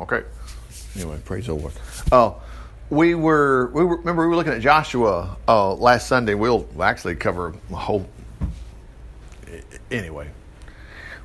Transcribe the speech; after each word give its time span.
Okay. 0.00 0.22
Anyway, 0.94 1.18
praise 1.24 1.46
the 1.46 1.54
Lord. 1.54 1.72
Oh, 2.10 2.42
we 2.90 3.14
were 3.14 3.70
we 3.72 3.84
were, 3.84 3.96
remember 3.96 4.22
we 4.22 4.28
were 4.28 4.36
looking 4.36 4.52
at 4.52 4.60
Joshua 4.60 5.36
uh, 5.48 5.74
last 5.74 6.08
Sunday. 6.08 6.34
We'll 6.34 6.68
actually 6.80 7.16
cover 7.16 7.54
a 7.70 7.74
whole. 7.74 8.06
Anyway, 9.90 10.28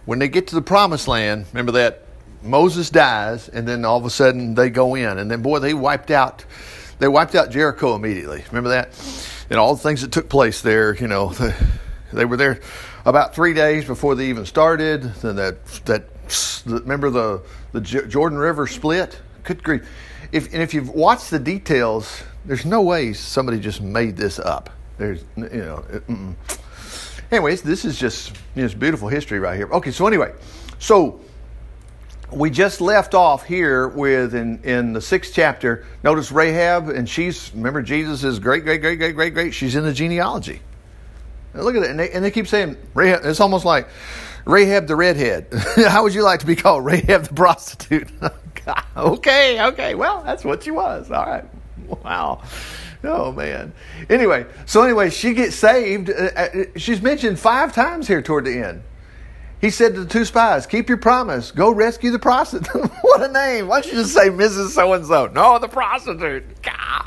when 0.05 0.19
they 0.19 0.27
get 0.27 0.47
to 0.47 0.55
the 0.55 0.61
promised 0.61 1.07
land, 1.07 1.45
remember 1.51 1.73
that 1.73 2.03
Moses 2.41 2.89
dies, 2.89 3.49
and 3.49 3.67
then 3.67 3.83
all 3.83 3.97
of 3.97 4.05
a 4.05 4.09
sudden 4.09 4.55
they 4.55 4.69
go 4.69 4.95
in, 4.95 5.17
and 5.17 5.29
then 5.29 5.41
boy, 5.41 5.59
they 5.59 5.73
wiped 5.73 6.11
out. 6.11 6.45
They 6.99 7.07
wiped 7.07 7.35
out 7.35 7.51
Jericho 7.51 7.95
immediately. 7.95 8.43
Remember 8.47 8.69
that, 8.69 8.89
and 9.49 9.59
all 9.59 9.75
the 9.75 9.83
things 9.83 10.01
that 10.01 10.11
took 10.11 10.29
place 10.29 10.61
there. 10.61 10.95
You 10.95 11.07
know, 11.07 11.33
they 12.13 12.25
were 12.25 12.37
there 12.37 12.61
about 13.05 13.35
three 13.35 13.53
days 13.53 13.85
before 13.85 14.15
they 14.15 14.27
even 14.29 14.45
started. 14.45 15.03
Then 15.03 15.35
that 15.35 15.65
that 15.85 16.05
remember 16.65 17.09
the, 17.09 17.41
the 17.71 17.81
Jordan 17.81 18.37
River 18.37 18.67
split? 18.67 19.19
Good 19.43 19.63
grief. 19.63 19.87
If, 20.31 20.53
and 20.53 20.61
if 20.61 20.73
you've 20.73 20.89
watched 20.89 21.31
the 21.31 21.39
details, 21.39 22.23
there's 22.45 22.65
no 22.65 22.81
way 22.81 23.13
somebody 23.13 23.59
just 23.59 23.81
made 23.81 24.17
this 24.17 24.39
up. 24.39 24.69
There's, 24.97 25.23
you 25.35 25.47
know, 25.47 26.35
anyways, 27.31 27.61
this 27.61 27.85
is 27.85 27.99
just 27.99 28.31
you 28.55 28.61
know, 28.61 28.65
it's 28.65 28.73
beautiful 28.73 29.07
history 29.07 29.39
right 29.39 29.55
here. 29.55 29.69
Okay, 29.71 29.91
so 29.91 30.07
anyway, 30.07 30.33
so 30.79 31.21
we 32.31 32.49
just 32.49 32.81
left 32.81 33.13
off 33.13 33.45
here 33.45 33.87
with 33.87 34.35
in, 34.35 34.61
in 34.63 34.93
the 34.93 35.01
sixth 35.01 35.33
chapter. 35.33 35.85
Notice 36.03 36.31
Rahab, 36.31 36.89
and 36.89 37.07
she's 37.07 37.53
remember 37.53 37.81
Jesus 37.81 38.23
is 38.23 38.39
great, 38.39 38.63
great, 38.63 38.81
great, 38.81 38.97
great, 38.97 39.15
great, 39.15 39.33
great. 39.33 39.53
She's 39.53 39.75
in 39.75 39.83
the 39.83 39.93
genealogy. 39.93 40.61
Now 41.53 41.61
look 41.61 41.75
at 41.75 41.83
it, 41.83 41.91
and 41.91 41.99
they, 41.99 42.09
and 42.11 42.23
they 42.23 42.31
keep 42.31 42.47
saying 42.47 42.77
Rahab. 42.93 43.21
It's 43.23 43.39
almost 43.39 43.65
like 43.65 43.87
Rahab 44.47 44.87
the 44.87 44.95
redhead. 44.95 45.47
How 45.75 46.03
would 46.03 46.13
you 46.13 46.23
like 46.23 46.39
to 46.39 46.45
be 46.45 46.55
called 46.55 46.85
Rahab 46.85 47.23
the 47.23 47.33
prostitute? 47.33 48.09
okay, 48.97 49.61
okay. 49.67 49.95
Well, 49.95 50.23
that's 50.23 50.45
what 50.45 50.63
she 50.63 50.71
was. 50.71 51.11
All 51.11 51.25
right. 51.25 51.43
Wow. 52.03 52.41
Oh 53.03 53.31
man. 53.31 53.73
Anyway, 54.09 54.45
so 54.65 54.83
anyway, 54.83 55.09
she 55.09 55.33
gets 55.33 55.55
saved. 55.55 56.09
Uh, 56.09 56.31
uh, 56.35 56.49
she's 56.77 57.01
mentioned 57.01 57.39
five 57.39 57.73
times 57.73 58.07
here 58.07 58.21
toward 58.21 58.45
the 58.45 58.57
end. 58.57 58.83
He 59.59 59.69
said 59.69 59.95
to 59.95 60.01
the 60.03 60.09
two 60.09 60.25
spies, 60.25 60.65
"Keep 60.65 60.87
your 60.89 60.97
promise. 60.97 61.51
Go 61.51 61.71
rescue 61.71 62.11
the 62.11 62.19
prostitute." 62.19 62.89
what 63.01 63.21
a 63.21 63.31
name! 63.31 63.67
Why 63.67 63.81
don't 63.81 63.91
you 63.91 63.99
just 63.99 64.13
say 64.13 64.29
Mrs. 64.29 64.69
So 64.69 64.93
and 64.93 65.05
So? 65.05 65.27
No, 65.27 65.59
the 65.59 65.67
prostitute. 65.67 66.61
God. 66.61 67.05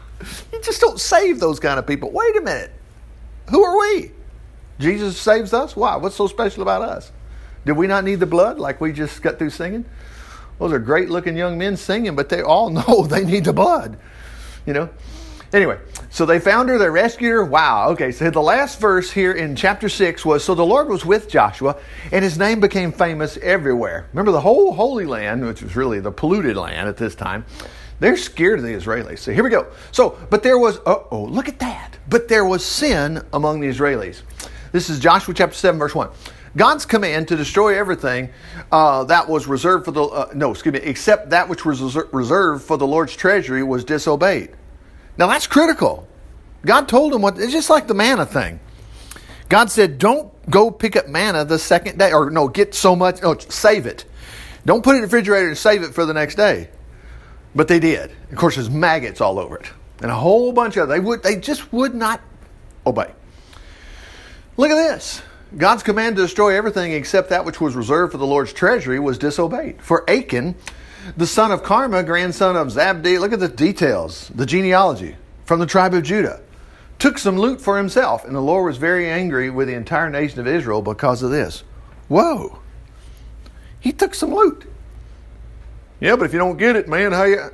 You 0.53 0.61
just 0.61 0.81
don't 0.81 1.01
save 1.01 1.41
those 1.41 1.59
kind 1.59 1.79
of 1.79 1.87
people. 1.87 2.11
Wait 2.11 2.37
a 2.37 2.41
minute. 2.43 2.71
Who 3.51 3.65
are 3.65 3.79
we? 3.79 4.13
Jesus 4.79 5.19
saves 5.19 5.53
us. 5.53 5.75
Why? 5.75 5.97
What's 5.97 6.17
so 6.17 6.27
special 6.27 6.63
about 6.63 6.83
us? 6.83 7.11
Did 7.65 7.73
we 7.73 7.87
not 7.87 8.05
need 8.05 8.21
the 8.21 8.27
blood 8.27 8.59
like 8.59 8.81
we 8.81 8.93
just 8.93 9.23
got 9.23 9.39
through 9.39 9.51
singing? 9.51 9.85
Those 10.59 10.73
are 10.73 10.79
great 10.79 11.09
looking 11.09 11.37
young 11.37 11.59
men 11.59 11.77
singing, 11.77 12.17
but 12.17 12.29
they 12.29 12.43
all 12.43 12.71
know 12.71 13.07
they 13.07 13.25
need 13.25 13.45
the 13.45 13.53
blood, 13.53 13.99
you 14.67 14.73
know? 14.73 14.91
Anyway, 15.53 15.81
so 16.11 16.25
they 16.25 16.39
found 16.39 16.69
her, 16.69 16.79
they 16.79 16.89
rescued 16.89 17.33
her. 17.33 17.45
Wow. 17.45 17.89
Okay, 17.91 18.13
so 18.13 18.31
the 18.31 18.41
last 18.41 18.79
verse 18.79 19.11
here 19.11 19.33
in 19.33 19.57
chapter 19.57 19.89
6 19.89 20.25
was 20.25 20.45
So 20.45 20.55
the 20.55 20.65
Lord 20.65 20.89
was 20.89 21.05
with 21.05 21.29
Joshua, 21.29 21.77
and 22.13 22.23
his 22.23 22.39
name 22.39 22.61
became 22.61 22.93
famous 22.93 23.37
everywhere. 23.39 24.07
Remember, 24.13 24.31
the 24.31 24.41
whole 24.41 24.73
Holy 24.73 25.07
Land, 25.07 25.45
which 25.45 25.61
was 25.61 25.75
really 25.75 25.99
the 25.99 26.13
polluted 26.13 26.57
land 26.57 26.89
at 26.89 26.97
this 26.97 27.17
time, 27.17 27.45
they're 27.99 28.17
scared 28.17 28.61
of 28.61 28.65
the 28.65 28.73
Israelis. 28.73 29.19
So 29.19 29.33
here 29.33 29.43
we 29.43 29.51
go. 29.51 29.67
So, 29.91 30.17
but 30.31 30.45
there 30.45 30.59
was, 30.59 30.79
oh, 30.87 31.27
look 31.29 31.49
at 31.49 31.59
that. 31.59 31.99
But 32.09 32.29
there 32.29 32.45
was 32.45 32.65
sin 32.65 33.23
among 33.33 33.61
the 33.61 33.69
Israelis. 33.69 34.23
This 34.71 34.89
is 34.89 35.01
Joshua 35.01 35.35
chapter 35.35 35.57
7, 35.57 35.81
verse 35.81 35.97
1. 35.97 36.11
God's 36.57 36.85
command 36.85 37.29
to 37.29 37.37
destroy 37.37 37.79
everything 37.79 38.31
uh, 38.73 39.05
that 39.05 39.29
was 39.29 39.47
reserved 39.47 39.85
for 39.85 39.93
the, 39.93 40.03
uh, 40.03 40.31
no, 40.35 40.51
excuse 40.51 40.73
me, 40.73 40.81
except 40.81 41.31
that 41.31 41.49
which 41.49 41.65
was 41.65 41.81
reserved 42.13 42.65
for 42.65 42.77
the 42.77 42.87
Lord's 42.87 43.15
treasury 43.15 43.63
was 43.63 43.85
disobeyed. 43.85 44.51
Now 45.17 45.29
that's 45.29 45.47
critical. 45.47 46.09
God 46.65 46.89
told 46.89 47.15
him 47.15 47.23
what, 47.23 47.39
it's 47.39 47.53
just 47.53 47.71
like 47.71 47.87
the 47.87 47.95
manna 47.95 48.27
thing. 48.27 48.61
God 49.49 49.71
said, 49.71 49.99
don't 49.99 50.33
go 50.51 50.71
pick 50.71 50.97
up 50.97 51.09
manna 51.09 51.45
the 51.45 51.59
second 51.59 51.99
day, 51.99 52.13
or 52.13 52.31
no, 52.31 52.49
get 52.49 52.75
so 52.75 52.95
much, 52.95 53.23
no, 53.23 53.37
save 53.39 53.87
it. 53.87 54.05
Don't 54.65 54.83
put 54.83 54.93
it 54.93 54.97
in 54.97 55.01
the 55.03 55.07
refrigerator 55.07 55.49
and 55.49 55.59
save 55.59 55.83
it 55.83 55.95
for 55.95 56.05
the 56.05 56.15
next 56.15 56.35
day. 56.35 56.69
But 57.55 57.67
they 57.67 57.81
did. 57.81 58.13
Of 58.31 58.37
course, 58.37 58.57
there's 58.57 58.71
maggots 58.71 59.21
all 59.21 59.39
over 59.39 59.57
it, 59.57 59.67
and 60.01 60.11
a 60.11 60.15
whole 60.15 60.53
bunch 60.53 60.77
of 60.77 60.89
they 60.89 61.01
would 61.01 61.23
they 61.23 61.37
just 61.37 61.73
would 61.73 61.95
not 61.95 62.21
obey. 62.87 63.11
Look 64.57 64.71
at 64.71 64.77
this. 64.77 65.23
God's 65.57 65.83
command 65.83 66.17
to 66.17 66.23
destroy 66.23 66.57
everything 66.57 66.93
except 66.93 67.29
that 67.31 67.45
which 67.45 67.61
was 67.61 67.75
reserved 67.75 68.13
for 68.13 68.19
the 68.19 68.27
Lord's 68.27 68.53
treasury 68.53 69.01
was 69.01 69.19
disobeyed. 69.19 69.83
For 69.83 70.09
Achan, 70.09 70.55
the 71.17 71.27
son 71.27 71.51
of 71.51 71.63
Carma, 71.63 72.03
grandson 72.03 72.57
of 72.57 72.69
Zabdi, 72.69 73.19
look 73.19 73.33
at 73.33 73.41
the 73.41 73.49
details, 73.49 74.31
the 74.35 74.47
genealogy 74.47 75.17
from 75.45 75.59
the 75.59 75.67
tribe 75.67 75.95
of 75.95 76.05
Judah, 76.05 76.41
took 76.99 77.19
some 77.19 77.39
loot 77.39 77.61
for 77.61 77.79
himself, 77.79 78.25
and 78.25 78.35
the 78.35 78.41
Lord 78.41 78.67
was 78.67 78.77
very 78.77 79.09
angry 79.09 79.51
with 79.51 79.67
the 79.67 79.75
entire 79.75 80.11
nation 80.11 80.39
of 80.39 80.47
Israel 80.47 80.83
because 80.83 81.23
of 81.23 81.31
this. 81.31 81.65
Whoa, 82.09 82.61
he 83.81 83.93
took 83.93 84.15
some 84.15 84.35
loot. 84.35 84.67
Yeah, 85.99 86.17
but 86.17 86.27
if 86.27 86.33
you 86.33 86.39
don't 86.39 86.59
get 86.59 86.77
it, 86.77 86.89
man, 86.89 87.13
how 87.13 87.25
you? 87.25 87.51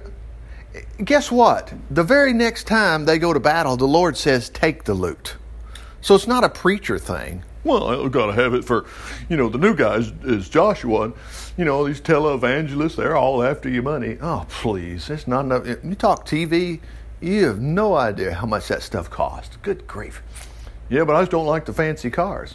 Guess 1.02 1.32
what? 1.32 1.72
The 1.90 2.02
very 2.02 2.34
next 2.34 2.66
time 2.66 3.06
they 3.06 3.18
go 3.18 3.32
to 3.32 3.40
battle, 3.40 3.76
the 3.76 3.86
Lord 3.86 4.16
says, 4.16 4.50
"Take 4.50 4.84
the 4.84 4.94
loot." 4.94 5.36
So 6.02 6.14
it's 6.14 6.26
not 6.26 6.44
a 6.44 6.48
preacher 6.48 6.98
thing 6.98 7.42
well, 7.66 8.04
I've 8.04 8.12
got 8.12 8.26
to 8.26 8.32
have 8.32 8.54
it 8.54 8.64
for, 8.64 8.86
you 9.28 9.36
know, 9.36 9.48
the 9.48 9.58
new 9.58 9.74
guy 9.74 9.96
is, 9.96 10.12
is 10.24 10.48
Joshua. 10.48 11.02
And, 11.02 11.14
you 11.56 11.64
know, 11.64 11.86
these 11.86 12.00
televangelists, 12.00 12.96
they're 12.96 13.16
all 13.16 13.42
after 13.42 13.68
your 13.68 13.82
money. 13.82 14.18
Oh, 14.20 14.46
please, 14.48 15.10
it's 15.10 15.26
not 15.26 15.44
enough. 15.44 15.64
When 15.64 15.90
you 15.90 15.94
talk 15.94 16.26
TV, 16.26 16.80
you 17.20 17.46
have 17.46 17.60
no 17.60 17.94
idea 17.94 18.34
how 18.34 18.46
much 18.46 18.68
that 18.68 18.82
stuff 18.82 19.10
costs. 19.10 19.56
Good 19.62 19.86
grief. 19.86 20.22
Yeah, 20.88 21.04
but 21.04 21.16
I 21.16 21.22
just 21.22 21.32
don't 21.32 21.46
like 21.46 21.64
the 21.64 21.72
fancy 21.72 22.10
cars. 22.10 22.54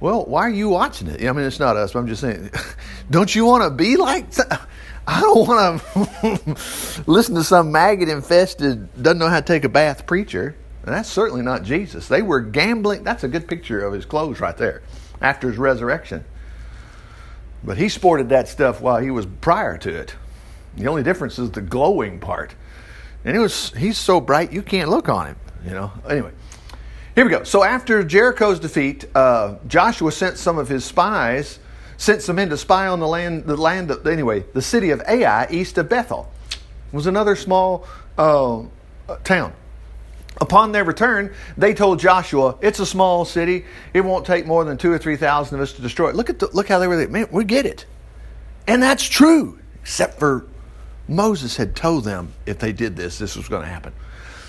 Well, 0.00 0.24
why 0.24 0.42
are 0.42 0.50
you 0.50 0.70
watching 0.70 1.08
it? 1.08 1.22
I 1.22 1.32
mean, 1.32 1.44
it's 1.44 1.60
not 1.60 1.76
us, 1.76 1.92
but 1.92 1.98
I'm 1.98 2.06
just 2.06 2.22
saying, 2.22 2.50
don't 3.10 3.34
you 3.34 3.44
want 3.44 3.64
to 3.64 3.70
be 3.70 3.96
like. 3.96 4.26
I 5.06 5.20
don't 5.20 5.48
want 5.48 5.82
to 5.82 7.02
listen 7.06 7.34
to 7.34 7.42
some 7.42 7.72
maggot 7.72 8.08
infested, 8.08 9.02
doesn't 9.02 9.18
know 9.18 9.28
how 9.28 9.40
to 9.40 9.46
take 9.46 9.64
a 9.64 9.68
bath 9.68 10.06
preacher. 10.06 10.54
And 10.90 10.98
that's 10.98 11.08
certainly 11.08 11.42
not 11.42 11.62
Jesus. 11.62 12.08
They 12.08 12.20
were 12.20 12.40
gambling. 12.40 13.04
That's 13.04 13.22
a 13.22 13.28
good 13.28 13.46
picture 13.46 13.80
of 13.80 13.92
his 13.92 14.04
clothes 14.04 14.40
right 14.40 14.56
there 14.56 14.82
after 15.20 15.48
his 15.48 15.56
resurrection. 15.56 16.24
But 17.62 17.78
he 17.78 17.88
sported 17.88 18.30
that 18.30 18.48
stuff 18.48 18.80
while 18.80 18.98
he 18.98 19.12
was 19.12 19.24
prior 19.24 19.78
to 19.78 19.88
it. 19.88 20.16
The 20.76 20.88
only 20.88 21.04
difference 21.04 21.38
is 21.38 21.52
the 21.52 21.60
glowing 21.60 22.18
part. 22.18 22.56
And 23.24 23.36
it 23.36 23.38
was 23.38 23.72
he's 23.74 23.98
so 23.98 24.20
bright 24.20 24.52
you 24.52 24.62
can't 24.62 24.90
look 24.90 25.08
on 25.08 25.28
him, 25.28 25.36
you 25.64 25.70
know. 25.70 25.92
Anyway, 26.08 26.32
here 27.14 27.24
we 27.24 27.30
go. 27.30 27.44
So 27.44 27.62
after 27.62 28.02
Jericho's 28.02 28.58
defeat, 28.58 29.04
uh, 29.14 29.58
Joshua 29.68 30.10
sent 30.10 30.38
some 30.38 30.58
of 30.58 30.68
his 30.68 30.84
spies, 30.84 31.60
sent 31.98 32.20
some 32.20 32.34
men 32.34 32.48
to 32.48 32.56
spy 32.56 32.88
on 32.88 32.98
the 32.98 33.06
land, 33.06 33.44
the 33.44 33.56
land 33.56 33.92
of, 33.92 34.04
anyway, 34.08 34.40
the 34.54 34.62
city 34.62 34.90
of 34.90 35.00
Ai 35.06 35.46
east 35.52 35.78
of 35.78 35.88
Bethel. 35.88 36.32
It 36.50 36.96
was 36.96 37.06
another 37.06 37.36
small 37.36 37.86
uh, 38.18 38.64
town. 39.22 39.52
Upon 40.40 40.72
their 40.72 40.84
return, 40.84 41.34
they 41.58 41.74
told 41.74 42.00
Joshua, 42.00 42.56
"It's 42.62 42.78
a 42.78 42.86
small 42.86 43.24
city. 43.24 43.66
It 43.92 44.00
won't 44.00 44.24
take 44.24 44.46
more 44.46 44.64
than 44.64 44.78
two 44.78 44.90
or 44.90 44.98
three 44.98 45.16
thousand 45.16 45.56
of 45.56 45.62
us 45.62 45.72
to 45.74 45.82
destroy 45.82 46.08
it." 46.08 46.16
Look 46.16 46.30
at 46.30 46.38
the, 46.38 46.48
look 46.52 46.68
how 46.68 46.78
they 46.78 46.86
were. 46.86 46.96
There. 46.96 47.08
Man, 47.08 47.28
we 47.30 47.44
get 47.44 47.66
it, 47.66 47.84
and 48.66 48.82
that's 48.82 49.04
true. 49.04 49.58
Except 49.82 50.18
for 50.18 50.46
Moses 51.08 51.56
had 51.56 51.74
told 51.74 52.04
them 52.04 52.32
if 52.46 52.58
they 52.58 52.72
did 52.72 52.96
this, 52.96 53.18
this 53.18 53.36
was 53.36 53.48
going 53.48 53.62
to 53.62 53.68
happen. 53.68 53.92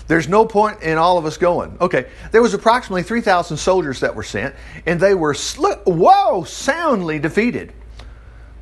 There's 0.08 0.28
no 0.28 0.46
point 0.46 0.82
in 0.82 0.98
all 0.98 1.18
of 1.18 1.26
us 1.26 1.36
going. 1.36 1.76
Okay, 1.80 2.06
there 2.32 2.42
was 2.42 2.54
approximately 2.54 3.02
3,000 3.02 3.56
soldiers 3.56 4.00
that 4.00 4.14
were 4.14 4.22
sent, 4.22 4.54
and 4.86 5.00
they 5.00 5.14
were, 5.14 5.34
sl- 5.34 5.72
whoa, 5.86 6.44
soundly 6.44 7.18
defeated. 7.18 7.72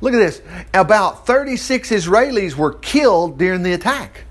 Look 0.01 0.13
at 0.13 0.17
this. 0.17 0.41
About 0.73 1.27
36 1.27 1.89
Israelis 1.89 2.55
were 2.55 2.73
killed 2.73 3.37
during 3.37 3.63
the 3.63 3.73
attack. 3.73 4.25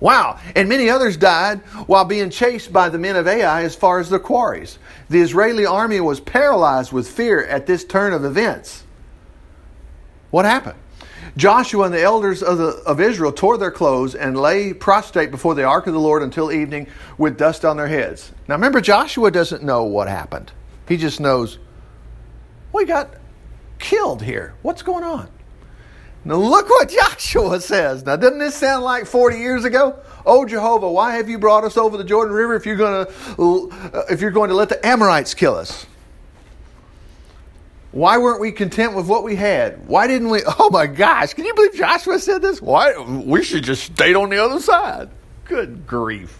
Wow. 0.00 0.40
And 0.56 0.68
many 0.68 0.88
others 0.88 1.16
died 1.16 1.60
while 1.86 2.04
being 2.04 2.30
chased 2.30 2.72
by 2.72 2.88
the 2.88 2.98
men 2.98 3.16
of 3.16 3.28
Ai 3.28 3.62
as 3.64 3.76
far 3.76 4.00
as 4.00 4.08
their 4.08 4.18
quarries. 4.18 4.78
The 5.10 5.20
Israeli 5.20 5.66
army 5.66 6.00
was 6.00 6.20
paralyzed 6.20 6.90
with 6.90 7.08
fear 7.08 7.44
at 7.44 7.66
this 7.66 7.84
turn 7.84 8.14
of 8.14 8.24
events. 8.24 8.82
What 10.30 10.46
happened? 10.46 10.78
Joshua 11.36 11.84
and 11.84 11.94
the 11.94 12.02
elders 12.02 12.42
of, 12.42 12.58
the, 12.58 12.68
of 12.86 13.00
Israel 13.00 13.30
tore 13.30 13.58
their 13.58 13.70
clothes 13.70 14.14
and 14.14 14.36
lay 14.36 14.72
prostrate 14.72 15.30
before 15.30 15.54
the 15.54 15.64
ark 15.64 15.86
of 15.86 15.92
the 15.92 16.00
Lord 16.00 16.22
until 16.22 16.50
evening 16.50 16.86
with 17.18 17.36
dust 17.36 17.64
on 17.64 17.76
their 17.76 17.86
heads. 17.86 18.32
Now 18.48 18.54
remember, 18.54 18.80
Joshua 18.80 19.30
doesn't 19.30 19.62
know 19.62 19.84
what 19.84 20.08
happened. 20.08 20.50
He 20.88 20.96
just 20.96 21.20
knows, 21.20 21.58
we 22.72 22.84
got 22.84 23.14
killed 23.78 24.22
here. 24.22 24.54
What's 24.62 24.82
going 24.82 25.04
on? 25.04 25.28
Now 26.24 26.36
look 26.36 26.68
what 26.68 26.90
Joshua 26.90 27.60
says. 27.60 28.04
Now, 28.04 28.16
doesn't 28.16 28.38
this 28.38 28.54
sound 28.54 28.84
like 28.84 29.06
40 29.06 29.38
years 29.38 29.64
ago? 29.64 29.98
Oh 30.26 30.44
Jehovah, 30.44 30.90
why 30.90 31.16
have 31.16 31.28
you 31.28 31.38
brought 31.38 31.64
us 31.64 31.76
over 31.76 31.96
the 31.96 32.04
Jordan 32.04 32.34
River 32.34 32.54
if 32.54 32.66
you're 32.66 32.76
going 32.76 33.06
to 33.06 33.72
uh, 33.94 34.02
if 34.10 34.20
you're 34.20 34.30
going 34.30 34.50
to 34.50 34.54
let 34.54 34.68
the 34.68 34.84
Amorites 34.86 35.32
kill 35.34 35.54
us? 35.54 35.86
Why 37.92 38.18
weren't 38.18 38.40
we 38.40 38.52
content 38.52 38.94
with 38.94 39.06
what 39.06 39.24
we 39.24 39.34
had? 39.34 39.88
Why 39.88 40.06
didn't 40.06 40.30
we? 40.30 40.42
Oh 40.58 40.70
my 40.70 40.86
gosh, 40.86 41.34
can 41.34 41.44
you 41.44 41.54
believe 41.54 41.74
Joshua 41.74 42.18
said 42.18 42.42
this? 42.42 42.60
Why 42.60 42.96
we 42.98 43.42
should 43.42 43.64
just 43.64 43.84
stayed 43.84 44.14
on 44.14 44.28
the 44.28 44.38
other 44.38 44.60
side. 44.60 45.08
Good 45.46 45.86
grief. 45.86 46.38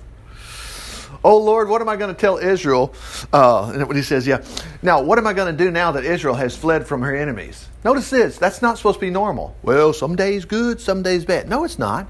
Oh 1.23 1.37
Lord, 1.39 1.69
what 1.69 1.83
am 1.83 1.89
I 1.89 1.97
going 1.97 2.15
to 2.15 2.19
tell 2.19 2.39
Israel? 2.39 2.95
Uh, 3.33 3.73
and 3.75 3.87
what 3.87 3.97
he 3.97 4.03
says, 4.03 4.27
yeah. 4.27 4.43
Now, 4.83 5.03
what 5.03 5.19
am 5.19 5.27
I 5.27 5.33
going 5.33 5.55
to 5.55 5.65
do 5.65 5.71
now 5.71 5.93
that 5.93 6.05
Israel 6.05 6.35
has 6.35 6.57
fled 6.57 6.87
from 6.87 7.03
her 7.03 7.15
enemies? 7.15 7.69
Notice 7.85 8.09
this. 8.11 8.39
That's 8.39 8.63
not 8.63 8.79
supposed 8.79 8.97
to 8.97 9.01
be 9.01 9.11
normal. 9.11 9.55
Well, 9.63 9.93
some 9.93 10.17
days 10.17 10.45
good, 10.45 10.81
some 10.81 11.03
days 11.03 11.25
bad. 11.25 11.49
No, 11.49 11.65
it's 11.65 11.79
not. 11.79 12.07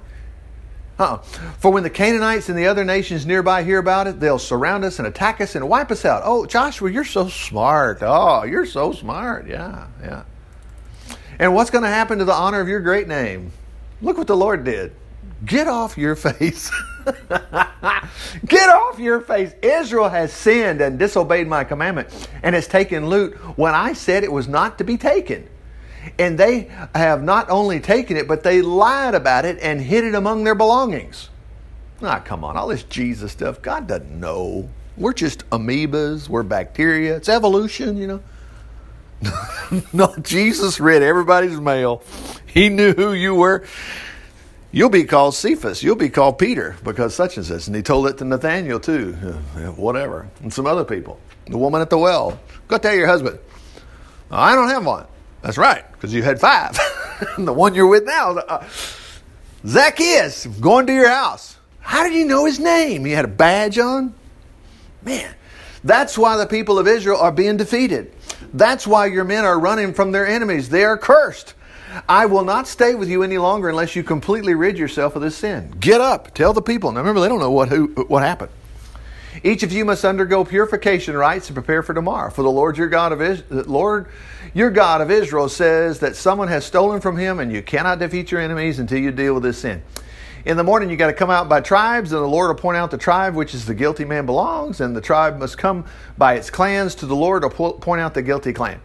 Uh-uh. 0.98 1.16
For 1.58 1.72
when 1.72 1.82
the 1.82 1.90
Canaanites 1.90 2.48
and 2.50 2.58
the 2.58 2.66
other 2.66 2.84
nations 2.84 3.24
nearby 3.24 3.62
hear 3.62 3.78
about 3.78 4.06
it, 4.06 4.20
they'll 4.20 4.38
surround 4.38 4.84
us 4.84 4.98
and 4.98 5.08
attack 5.08 5.40
us 5.40 5.54
and 5.54 5.68
wipe 5.68 5.90
us 5.90 6.04
out. 6.04 6.22
Oh, 6.24 6.44
Joshua, 6.44 6.90
you're 6.90 7.04
so 7.04 7.28
smart. 7.28 7.98
Oh, 8.02 8.44
you're 8.44 8.66
so 8.66 8.92
smart. 8.92 9.48
Yeah, 9.48 9.86
yeah. 10.02 10.24
And 11.38 11.54
what's 11.54 11.70
going 11.70 11.84
to 11.84 11.88
happen 11.88 12.18
to 12.18 12.24
the 12.26 12.34
honor 12.34 12.60
of 12.60 12.68
your 12.68 12.80
great 12.80 13.08
name? 13.08 13.50
Look 14.02 14.18
what 14.18 14.26
the 14.26 14.36
Lord 14.36 14.62
did. 14.62 14.92
Get 15.44 15.68
off 15.68 15.96
your 15.96 16.16
face. 16.16 16.70
Get 18.46 18.68
off 18.68 18.98
your 18.98 19.20
face. 19.20 19.52
Israel 19.62 20.08
has 20.08 20.32
sinned 20.32 20.80
and 20.80 20.98
disobeyed 20.98 21.48
my 21.48 21.64
commandment 21.64 22.08
and 22.42 22.54
has 22.54 22.66
taken 22.68 23.08
loot 23.08 23.34
when 23.56 23.74
I 23.74 23.94
said 23.94 24.22
it 24.22 24.32
was 24.32 24.48
not 24.48 24.78
to 24.78 24.84
be 24.84 24.98
taken. 24.98 25.48
And 26.18 26.38
they 26.38 26.70
have 26.94 27.22
not 27.22 27.50
only 27.50 27.80
taken 27.80 28.16
it, 28.16 28.28
but 28.28 28.42
they 28.42 28.62
lied 28.62 29.14
about 29.14 29.44
it 29.44 29.58
and 29.60 29.80
hid 29.80 30.04
it 30.04 30.14
among 30.14 30.44
their 30.44 30.54
belongings. 30.54 31.28
Ah, 32.02 32.20
come 32.20 32.44
on, 32.44 32.56
all 32.56 32.68
this 32.68 32.82
Jesus 32.84 33.32
stuff, 33.32 33.60
God 33.60 33.86
doesn't 33.86 34.18
know. 34.18 34.68
We're 34.96 35.12
just 35.12 35.48
amoebas, 35.50 36.28
we're 36.28 36.42
bacteria, 36.42 37.16
it's 37.16 37.28
evolution, 37.28 37.96
you 37.96 38.06
know. 38.06 38.22
no, 39.92 40.14
Jesus 40.22 40.80
read 40.80 41.02
everybody's 41.02 41.60
mail. 41.60 42.02
He 42.46 42.70
knew 42.70 42.94
who 42.94 43.12
you 43.12 43.34
were. 43.34 43.64
You'll 44.72 44.90
be 44.90 45.04
called 45.04 45.34
Cephas. 45.34 45.82
You'll 45.82 45.96
be 45.96 46.08
called 46.08 46.38
Peter 46.38 46.76
because 46.84 47.14
such 47.14 47.36
and 47.36 47.44
such. 47.44 47.66
And 47.66 47.74
he 47.74 47.82
told 47.82 48.06
it 48.06 48.18
to 48.18 48.24
Nathaniel 48.24 48.78
too, 48.78 49.12
whatever, 49.76 50.28
and 50.42 50.52
some 50.52 50.66
other 50.66 50.84
people. 50.84 51.20
The 51.46 51.58
woman 51.58 51.80
at 51.80 51.90
the 51.90 51.98
well. 51.98 52.38
Go 52.68 52.78
tell 52.78 52.94
your 52.94 53.08
husband. 53.08 53.38
I 54.30 54.54
don't 54.54 54.68
have 54.68 54.86
one. 54.86 55.06
That's 55.42 55.58
right, 55.58 55.90
because 55.92 56.14
you 56.14 56.22
had 56.22 56.40
five. 56.40 56.78
the 57.38 57.52
one 57.52 57.74
you're 57.74 57.88
with 57.88 58.04
now, 58.04 58.36
uh, 58.36 58.68
Zacchaeus, 59.66 60.46
going 60.46 60.86
to 60.86 60.92
your 60.92 61.08
house. 61.08 61.56
How 61.80 62.04
did 62.04 62.14
you 62.14 62.26
know 62.26 62.44
his 62.44 62.60
name? 62.60 63.04
He 63.04 63.12
had 63.12 63.24
a 63.24 63.28
badge 63.28 63.78
on? 63.78 64.14
Man, 65.02 65.34
that's 65.82 66.16
why 66.16 66.36
the 66.36 66.46
people 66.46 66.78
of 66.78 66.86
Israel 66.86 67.18
are 67.18 67.32
being 67.32 67.56
defeated. 67.56 68.12
That's 68.52 68.86
why 68.86 69.06
your 69.06 69.24
men 69.24 69.44
are 69.44 69.58
running 69.58 69.94
from 69.94 70.12
their 70.12 70.26
enemies. 70.26 70.68
They 70.68 70.84
are 70.84 70.98
cursed. 70.98 71.54
I 72.08 72.26
will 72.26 72.44
not 72.44 72.68
stay 72.68 72.94
with 72.94 73.08
you 73.08 73.22
any 73.22 73.38
longer 73.38 73.68
unless 73.68 73.96
you 73.96 74.02
completely 74.02 74.54
rid 74.54 74.78
yourself 74.78 75.16
of 75.16 75.22
this 75.22 75.36
sin. 75.36 75.74
Get 75.80 76.00
up, 76.00 76.34
tell 76.34 76.52
the 76.52 76.62
people. 76.62 76.92
Now 76.92 77.00
remember, 77.00 77.20
they 77.20 77.28
don't 77.28 77.40
know 77.40 77.50
what 77.50 77.68
who 77.68 77.88
what 78.08 78.22
happened. 78.22 78.52
Each 79.44 79.62
of 79.62 79.72
you 79.72 79.84
must 79.84 80.04
undergo 80.04 80.44
purification 80.44 81.16
rites 81.16 81.46
to 81.46 81.52
prepare 81.52 81.82
for 81.82 81.94
tomorrow. 81.94 82.30
For 82.30 82.42
the 82.42 82.50
Lord 82.50 82.76
your 82.76 82.88
God 82.88 83.12
of 83.12 83.50
Lord 83.68 84.08
your 84.54 84.70
God 84.70 85.00
of 85.00 85.10
Israel 85.10 85.48
says 85.48 86.00
that 86.00 86.16
someone 86.16 86.48
has 86.48 86.64
stolen 86.64 87.00
from 87.00 87.16
him, 87.16 87.38
and 87.38 87.52
you 87.52 87.62
cannot 87.62 87.98
defeat 87.98 88.30
your 88.30 88.40
enemies 88.40 88.78
until 88.78 88.98
you 88.98 89.12
deal 89.12 89.34
with 89.34 89.44
this 89.44 89.58
sin. 89.58 89.82
In 90.44 90.56
the 90.56 90.64
morning, 90.64 90.88
you 90.88 90.96
got 90.96 91.08
to 91.08 91.12
come 91.12 91.28
out 91.30 91.50
by 91.50 91.60
tribes, 91.60 92.12
and 92.12 92.22
the 92.22 92.26
Lord 92.26 92.48
will 92.48 92.54
point 92.54 92.78
out 92.78 92.90
the 92.90 92.98
tribe 92.98 93.34
which 93.34 93.54
is 93.54 93.66
the 93.66 93.74
guilty 93.74 94.06
man 94.06 94.24
belongs, 94.24 94.80
and 94.80 94.96
the 94.96 95.00
tribe 95.00 95.38
must 95.38 95.58
come 95.58 95.84
by 96.16 96.34
its 96.34 96.50
clans 96.50 96.94
to 96.96 97.06
the 97.06 97.14
Lord 97.14 97.42
to 97.42 97.50
point 97.50 98.00
out 98.00 98.14
the 98.14 98.22
guilty 98.22 98.52
clan. 98.52 98.80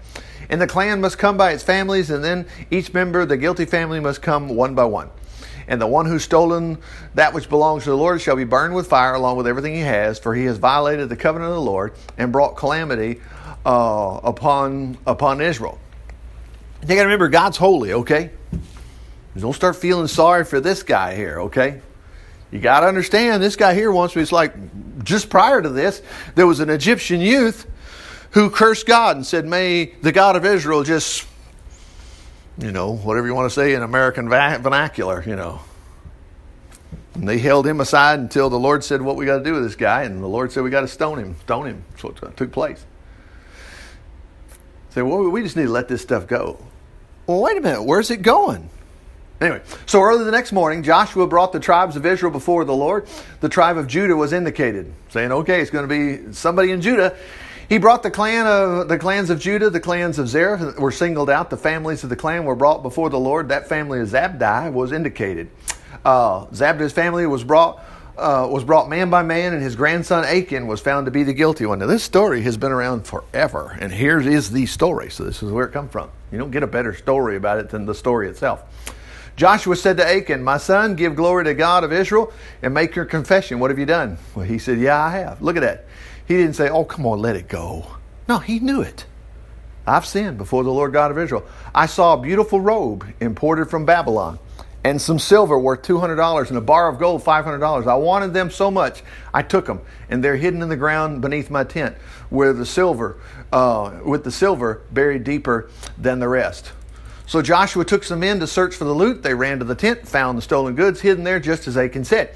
And 0.50 0.62
the 0.62 0.68
clan 0.68 1.02
must 1.02 1.18
come 1.18 1.38
by 1.38 1.52
its 1.52 1.64
families, 1.64 2.10
and 2.10 2.24
then 2.24 2.46
each 2.72 2.94
member 2.94 3.22
of 3.22 3.30
the 3.30 3.38
guilty 3.38 3.66
family 3.66 4.00
must 4.00 4.22
come 4.22 4.50
one 4.50 4.76
by 4.76 4.86
one. 4.86 5.10
And 5.68 5.82
the 5.82 5.88
one 5.88 6.06
who's 6.06 6.24
stolen 6.24 6.78
that 7.16 7.34
which 7.34 7.50
belongs 7.50 7.86
to 7.86 7.90
the 7.90 7.98
Lord 7.98 8.22
shall 8.22 8.36
be 8.36 8.44
burned 8.44 8.76
with 8.76 8.88
fire 8.88 9.16
along 9.16 9.38
with 9.38 9.48
everything 9.48 9.74
he 9.74 9.82
has, 9.82 10.20
for 10.20 10.36
he 10.36 10.46
has 10.46 10.58
violated 10.58 11.10
the 11.10 11.16
covenant 11.16 11.50
of 11.50 11.56
the 11.56 11.62
Lord 11.62 11.94
and 12.18 12.32
brought 12.32 12.56
calamity 12.56 13.20
uh, 13.66 14.20
upon 14.24 14.98
upon 15.08 15.42
Israel. 15.42 15.80
You 16.82 16.90
got 16.90 16.96
to 16.96 17.04
remember, 17.04 17.30
God's 17.30 17.58
holy. 17.58 17.94
Okay, 17.94 18.30
don't 19.38 19.54
start 19.54 19.76
feeling 19.76 20.08
sorry 20.08 20.46
for 20.46 20.60
this 20.60 20.84
guy 20.84 21.16
here. 21.16 21.42
Okay, 21.42 21.82
you 22.52 22.60
got 22.60 22.82
to 22.82 22.88
understand 22.88 23.42
this 23.42 23.56
guy 23.56 23.74
here 23.74 23.92
me. 23.92 24.08
It's 24.22 24.32
like 24.32 24.54
just 25.04 25.30
prior 25.30 25.62
to 25.62 25.70
this, 25.70 26.04
there 26.36 26.46
was 26.46 26.60
an 26.60 26.70
Egyptian 26.70 27.22
youth 27.22 27.66
who 28.36 28.50
cursed 28.50 28.86
God 28.86 29.16
and 29.16 29.26
said, 29.26 29.46
May 29.46 29.86
the 30.02 30.12
God 30.12 30.36
of 30.36 30.46
Israel 30.46 30.84
just, 30.84 31.26
you 32.58 32.72
know, 32.72 32.96
whatever 32.96 33.28
you 33.28 33.34
want 33.34 33.50
to 33.50 33.54
say 33.54 33.74
in 33.74 33.82
American 33.82 34.30
vernacular, 34.30 35.24
you 35.26 35.38
know. 35.38 35.62
And 37.14 37.28
they 37.28 37.40
held 37.40 37.66
him 37.66 37.80
aside 37.80 38.20
until 38.20 38.50
the 38.50 38.60
Lord 38.60 38.84
said, 38.84 39.02
What 39.02 39.16
we 39.16 39.26
got 39.26 39.38
to 39.38 39.44
do 39.44 39.54
with 39.54 39.64
this 39.64 39.78
guy? 39.78 40.04
And 40.04 40.22
the 40.22 40.28
Lord 40.28 40.52
said, 40.52 40.64
We 40.64 40.70
got 40.70 40.82
to 40.82 40.88
stone 40.90 41.18
him. 41.18 41.38
Stone 41.44 41.68
him. 41.68 41.84
That's 41.92 42.04
what 42.04 42.38
took 42.38 42.52
place. 42.52 42.86
Say, 44.90 45.02
well, 45.02 45.30
we 45.30 45.42
just 45.42 45.56
need 45.56 45.64
to 45.64 45.70
let 45.70 45.88
this 45.88 46.02
stuff 46.02 46.28
go. 46.28 46.60
Well, 47.28 47.42
wait 47.42 47.58
a 47.58 47.62
minute. 47.62 47.84
Where's 47.84 48.12
it 48.12 48.22
going? 48.22 48.70
Anyway, 49.40 49.62
so 49.86 50.02
early 50.02 50.24
the 50.24 50.32
next 50.32 50.52
morning, 50.52 50.84
Joshua 50.84 51.28
brought 51.28 51.52
the 51.52 51.60
tribes 51.60 51.96
of 51.96 52.06
Israel 52.06 52.32
before 52.32 52.64
the 52.64 52.76
Lord. 52.76 53.08
The 53.42 53.50
tribe 53.50 53.78
of 53.78 53.88
Judah 53.88 54.16
was 54.16 54.32
indicated, 54.32 54.94
saying, 55.10 55.32
okay, 55.32 55.62
it's 55.62 55.72
going 55.72 55.88
to 55.88 56.24
be 56.28 56.34
somebody 56.34 56.72
in 56.72 56.82
Judah. 56.82 57.16
He 57.68 57.80
brought 57.80 58.04
the 58.04 58.12
clan 58.12 58.46
of 58.46 58.88
the 58.88 59.00
clans 59.00 59.30
of 59.30 59.40
Judah, 59.40 59.70
the 59.70 59.80
clans 59.80 60.20
of 60.20 60.28
Zerah 60.28 60.76
were 60.80 60.92
singled 60.92 61.30
out. 61.30 61.50
The 61.50 61.58
families 61.58 62.04
of 62.04 62.10
the 62.10 62.16
clan 62.16 62.46
were 62.46 62.56
brought 62.56 62.84
before 62.84 63.10
the 63.10 63.20
Lord. 63.20 63.50
That 63.50 63.68
family 63.68 64.00
of 64.02 64.10
Zabdi 64.10 64.72
was 64.72 64.92
indicated. 64.92 65.50
Uh, 66.04 66.46
Zabdi's 66.48 66.94
family 66.94 67.26
was 67.26 67.44
brought 67.44 67.84
uh, 68.18 68.48
was 68.50 68.64
brought 68.64 68.88
man 68.88 69.10
by 69.10 69.24
man, 69.24 69.54
and 69.54 69.62
his 69.62 69.76
grandson 69.76 70.24
Achan 70.24 70.68
was 70.68 70.80
found 70.80 71.06
to 71.06 71.12
be 71.12 71.24
the 71.24 71.34
guilty 71.34 71.66
one. 71.66 71.80
Now, 71.80 71.88
this 71.88 72.04
story 72.04 72.42
has 72.44 72.56
been 72.56 72.72
around 72.72 73.06
forever, 73.06 73.78
and 73.80 73.92
here 73.92 74.20
is 74.20 74.52
the 74.52 74.66
story. 74.68 75.10
So, 75.10 75.24
this 75.24 75.44
is 75.44 75.52
where 75.52 75.66
it 75.66 75.72
comes 75.72 75.92
from. 75.92 76.10
You 76.32 76.38
don't 76.38 76.52
get 76.52 76.64
a 76.64 76.68
better 76.68 76.94
story 76.94 77.36
about 77.36 77.60
it 77.60 77.70
than 77.70 77.86
the 77.86 77.96
story 77.96 78.30
itself. 78.30 78.64
Joshua 79.36 79.76
said 79.76 79.98
to 79.98 80.08
Achan, 80.08 80.44
My 80.44 80.58
son, 80.58 80.96
give 80.96 81.16
glory 81.16 81.44
to 81.44 81.54
God 81.54 81.84
of 81.84 81.92
Israel 81.92 82.32
and 82.62 82.74
make 82.74 82.96
your 82.96 83.04
confession. 83.04 83.60
What 83.60 83.70
have 83.70 83.80
you 83.80 83.86
done? 83.86 84.18
Well, 84.34 84.46
he 84.46 84.60
said, 84.60 84.80
Yeah, 84.80 84.98
I 84.98 85.10
have. 85.10 85.42
Look 85.42 85.58
at 85.58 85.62
that. 85.62 85.86
He 86.28 86.36
didn't 86.36 86.54
say, 86.54 86.70
Oh, 86.70 86.84
come 86.84 87.06
on, 87.06 87.20
let 87.20 87.36
it 87.36 87.48
go. 87.48 87.86
No, 88.28 88.40
he 88.40 88.60
knew 88.60 88.82
it. 88.82 89.06
I've 89.88 90.06
sinned 90.06 90.38
before 90.38 90.64
the 90.64 90.72
Lord 90.72 90.94
God 90.94 91.12
of 91.12 91.18
Israel. 91.18 91.46
I 91.74 91.86
saw 91.86 92.14
a 92.14 92.22
beautiful 92.22 92.60
robe 92.60 93.06
imported 93.20 93.70
from 93.70 93.86
Babylon 93.86 94.40
and 94.84 95.02
some 95.02 95.20
silver 95.20 95.58
worth 95.58 95.84
$200 95.84 96.50
and 96.50 96.58
a 96.58 96.62
bar 96.62 96.88
of 96.90 97.00
gold 97.00 97.24
$500. 97.24 97.88
I 97.88 97.96
wanted 97.96 98.34
them 98.34 98.50
so 98.50 98.72
much, 98.72 99.04
I 99.34 99.42
took 99.42 99.66
them, 99.66 99.82
and 100.10 100.24
they're 100.24 100.36
hidden 100.36 100.62
in 100.62 100.70
the 100.70 100.76
ground 100.76 101.22
beneath 101.22 101.50
my 101.50 101.64
tent, 101.64 101.96
where 102.30 102.54
the 102.54 102.66
silver, 102.66 103.18
uh, 103.52 104.00
with 104.04 104.24
the 104.24 104.32
silver 104.32 104.82
buried 104.92 105.24
deeper 105.24 105.70
than 105.98 106.20
the 106.20 106.28
rest. 106.28 106.72
So 107.28 107.42
Joshua 107.42 107.84
took 107.84 108.04
some 108.04 108.20
men 108.20 108.40
to 108.40 108.48
search 108.48 108.76
for 108.76 108.86
the 108.86 108.94
loot. 108.94 109.24
They 109.24 109.34
ran 109.34 109.58
to 109.60 109.66
the 109.66 109.74
tent, 109.74 110.08
found 110.08 110.38
the 110.38 110.44
stolen 110.44 110.76
goods 110.76 111.02
hidden 111.02 111.24
there, 111.24 111.40
just 111.40 111.68
as 111.68 111.78
Achan 111.78 112.06
said 112.06 112.36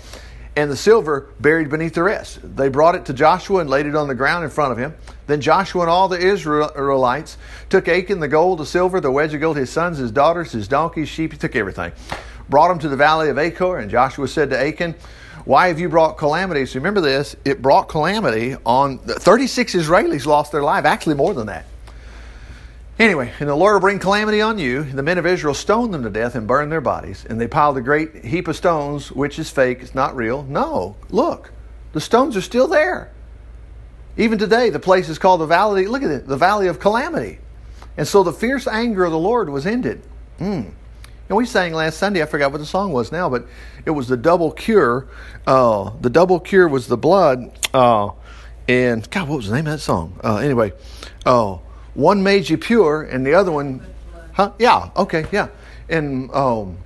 and 0.55 0.69
the 0.69 0.75
silver 0.75 1.29
buried 1.39 1.69
beneath 1.69 1.93
the 1.93 2.03
rest. 2.03 2.39
They 2.43 2.69
brought 2.69 2.95
it 2.95 3.05
to 3.05 3.13
Joshua 3.13 3.61
and 3.61 3.69
laid 3.69 3.85
it 3.85 3.95
on 3.95 4.07
the 4.07 4.15
ground 4.15 4.43
in 4.43 4.49
front 4.49 4.71
of 4.71 4.77
him. 4.77 4.95
Then 5.27 5.41
Joshua 5.41 5.81
and 5.81 5.89
all 5.89 6.07
the 6.07 6.19
Israelites 6.19 7.37
took 7.69 7.87
Achan, 7.87 8.19
the 8.19 8.27
gold, 8.27 8.59
the 8.59 8.65
silver, 8.65 8.99
the 8.99 9.11
wedge 9.11 9.33
of 9.33 9.41
gold, 9.41 9.57
his 9.57 9.69
sons, 9.69 9.99
his 9.99 10.11
daughters, 10.11 10.51
his 10.51 10.67
donkeys, 10.67 11.07
sheep, 11.07 11.31
he 11.31 11.37
took 11.37 11.55
everything. 11.55 11.91
Brought 12.49 12.69
them 12.69 12.79
to 12.79 12.89
the 12.89 12.97
valley 12.97 13.29
of 13.29 13.37
Achor, 13.37 13.77
and 13.77 13.91
Joshua 13.91 14.27
said 14.27 14.49
to 14.49 14.59
Achan, 14.59 14.95
Why 15.45 15.67
have 15.67 15.79
you 15.79 15.87
brought 15.87 16.17
calamity? 16.17 16.65
So 16.65 16.79
remember 16.79 17.01
this, 17.01 17.35
it 17.45 17.61
brought 17.61 17.87
calamity 17.87 18.55
on 18.65 18.97
36 18.97 19.75
Israelis 19.75 20.25
lost 20.25 20.51
their 20.51 20.63
life, 20.63 20.83
actually 20.85 21.15
more 21.15 21.35
than 21.35 21.45
that. 21.47 21.65
Anyway, 22.99 23.31
and 23.39 23.47
the 23.47 23.55
Lord 23.55 23.75
will 23.75 23.79
bring 23.79 23.97
calamity 23.97 24.41
on 24.41 24.59
you. 24.59 24.83
The 24.83 25.01
men 25.01 25.17
of 25.17 25.25
Israel 25.25 25.53
stoned 25.53 25.93
them 25.93 26.03
to 26.03 26.09
death 26.09 26.35
and 26.35 26.45
burned 26.45 26.69
their 26.69 26.81
bodies. 26.81 27.25
And 27.29 27.39
they 27.39 27.47
piled 27.47 27.77
a 27.77 27.81
great 27.81 28.25
heap 28.25 28.49
of 28.49 28.57
stones, 28.57 29.09
which 29.09 29.39
is 29.39 29.49
fake, 29.49 29.79
it's 29.81 29.95
not 29.95 30.17
real. 30.17 30.43
No, 30.43 30.97
look, 31.09 31.53
the 31.93 32.01
stones 32.01 32.35
are 32.35 32.41
still 32.41 32.67
there. 32.67 33.11
Even 34.17 34.37
today, 34.37 34.69
the 34.69 34.79
place 34.79 35.07
is 35.07 35.17
called 35.17 35.39
the 35.39 35.45
Valley, 35.45 35.87
look 35.87 36.03
at 36.03 36.11
it, 36.11 36.27
the 36.27 36.35
Valley 36.35 36.67
of 36.67 36.81
Calamity. 36.81 37.39
And 37.95 38.05
so 38.05 38.21
the 38.21 38.33
fierce 38.33 38.67
anger 38.67 39.05
of 39.05 39.11
the 39.11 39.17
Lord 39.17 39.49
was 39.49 39.65
ended. 39.65 40.01
Mm. 40.39 40.73
And 41.29 41.37
we 41.37 41.45
sang 41.45 41.73
last 41.73 41.99
Sunday, 41.99 42.21
I 42.21 42.25
forgot 42.25 42.51
what 42.51 42.57
the 42.57 42.65
song 42.65 42.91
was 42.91 43.13
now, 43.13 43.29
but 43.29 43.45
it 43.85 43.91
was 43.91 44.09
the 44.09 44.17
double 44.17 44.51
cure. 44.51 45.07
Uh, 45.47 45.91
the 46.01 46.09
double 46.09 46.41
cure 46.41 46.67
was 46.67 46.87
the 46.87 46.97
blood. 46.97 47.57
Uh, 47.73 48.09
and, 48.67 49.09
God, 49.09 49.29
what 49.29 49.37
was 49.37 49.47
the 49.47 49.55
name 49.55 49.67
of 49.67 49.73
that 49.73 49.79
song? 49.79 50.19
Uh, 50.21 50.37
anyway, 50.37 50.73
uh, 51.25 51.59
one 51.93 52.23
made 52.23 52.49
you 52.49 52.57
pure, 52.57 53.03
and 53.03 53.25
the 53.25 53.33
other 53.33 53.51
one, 53.51 53.85
huh? 54.33 54.53
Yeah, 54.59 54.89
okay, 54.95 55.25
yeah. 55.31 55.49
And 55.89 56.31
um, 56.31 56.77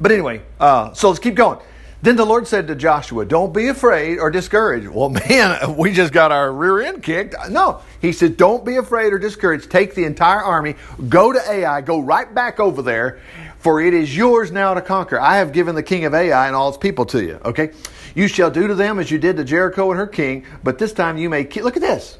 but 0.00 0.10
anyway, 0.12 0.42
uh, 0.58 0.92
so 0.92 1.08
let's 1.08 1.20
keep 1.20 1.34
going. 1.34 1.58
Then 2.02 2.16
the 2.16 2.26
Lord 2.26 2.48
said 2.48 2.66
to 2.66 2.74
Joshua, 2.74 3.24
Don't 3.24 3.54
be 3.54 3.68
afraid 3.68 4.18
or 4.18 4.28
discouraged. 4.30 4.88
Well, 4.88 5.08
man, 5.28 5.76
we 5.76 5.92
just 5.92 6.12
got 6.12 6.32
our 6.32 6.52
rear 6.52 6.80
end 6.80 7.02
kicked. 7.02 7.36
No, 7.48 7.80
he 8.00 8.12
said, 8.12 8.36
Don't 8.36 8.64
be 8.64 8.76
afraid 8.76 9.12
or 9.12 9.18
discouraged. 9.18 9.70
Take 9.70 9.94
the 9.94 10.04
entire 10.04 10.42
army, 10.42 10.74
go 11.08 11.32
to 11.32 11.40
Ai, 11.48 11.80
go 11.80 12.00
right 12.00 12.32
back 12.34 12.58
over 12.58 12.82
there, 12.82 13.20
for 13.58 13.80
it 13.80 13.94
is 13.94 14.14
yours 14.16 14.50
now 14.50 14.74
to 14.74 14.80
conquer. 14.80 15.20
I 15.20 15.36
have 15.36 15.52
given 15.52 15.76
the 15.76 15.82
king 15.82 16.04
of 16.04 16.12
Ai 16.12 16.48
and 16.48 16.56
all 16.56 16.68
its 16.68 16.78
people 16.78 17.06
to 17.06 17.22
you. 17.22 17.38
Okay? 17.44 17.70
You 18.16 18.26
shall 18.26 18.50
do 18.50 18.66
to 18.66 18.74
them 18.74 18.98
as 18.98 19.10
you 19.10 19.18
did 19.18 19.36
to 19.36 19.44
Jericho 19.44 19.90
and 19.92 19.98
her 19.98 20.08
king, 20.08 20.44
but 20.64 20.78
this 20.78 20.92
time 20.92 21.16
you 21.16 21.30
may 21.30 21.44
keep, 21.44 21.62
look 21.62 21.76
at 21.76 21.82
this. 21.82 22.18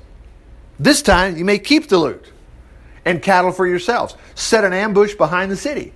This 0.82 1.00
time 1.00 1.36
you 1.36 1.44
may 1.44 1.60
keep 1.60 1.86
the 1.88 1.96
loot 1.96 2.32
and 3.04 3.22
cattle 3.22 3.52
for 3.52 3.68
yourselves. 3.68 4.16
Set 4.34 4.64
an 4.64 4.72
ambush 4.72 5.14
behind 5.14 5.48
the 5.52 5.56
city. 5.56 5.92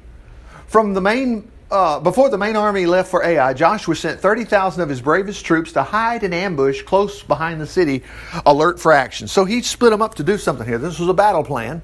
From 0.68 0.94
the 0.94 1.00
main 1.00 1.50
uh, 1.72 1.98
before 1.98 2.30
the 2.30 2.38
main 2.38 2.54
army 2.54 2.86
left 2.86 3.10
for 3.10 3.24
Ai, 3.24 3.52
Joshua 3.52 3.96
sent 3.96 4.20
30,000 4.20 4.80
of 4.80 4.88
his 4.88 5.00
bravest 5.00 5.44
troops 5.44 5.72
to 5.72 5.82
hide 5.82 6.22
and 6.22 6.32
ambush 6.32 6.82
close 6.82 7.24
behind 7.24 7.60
the 7.60 7.66
city, 7.66 8.04
alert 8.46 8.78
for 8.78 8.92
action. 8.92 9.26
So 9.26 9.44
he 9.44 9.60
split 9.60 9.90
them 9.90 10.02
up 10.02 10.14
to 10.14 10.22
do 10.22 10.38
something 10.38 10.64
here. 10.64 10.78
This 10.78 11.00
was 11.00 11.08
a 11.08 11.14
battle 11.14 11.42
plan. 11.42 11.82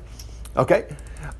Okay? 0.56 0.87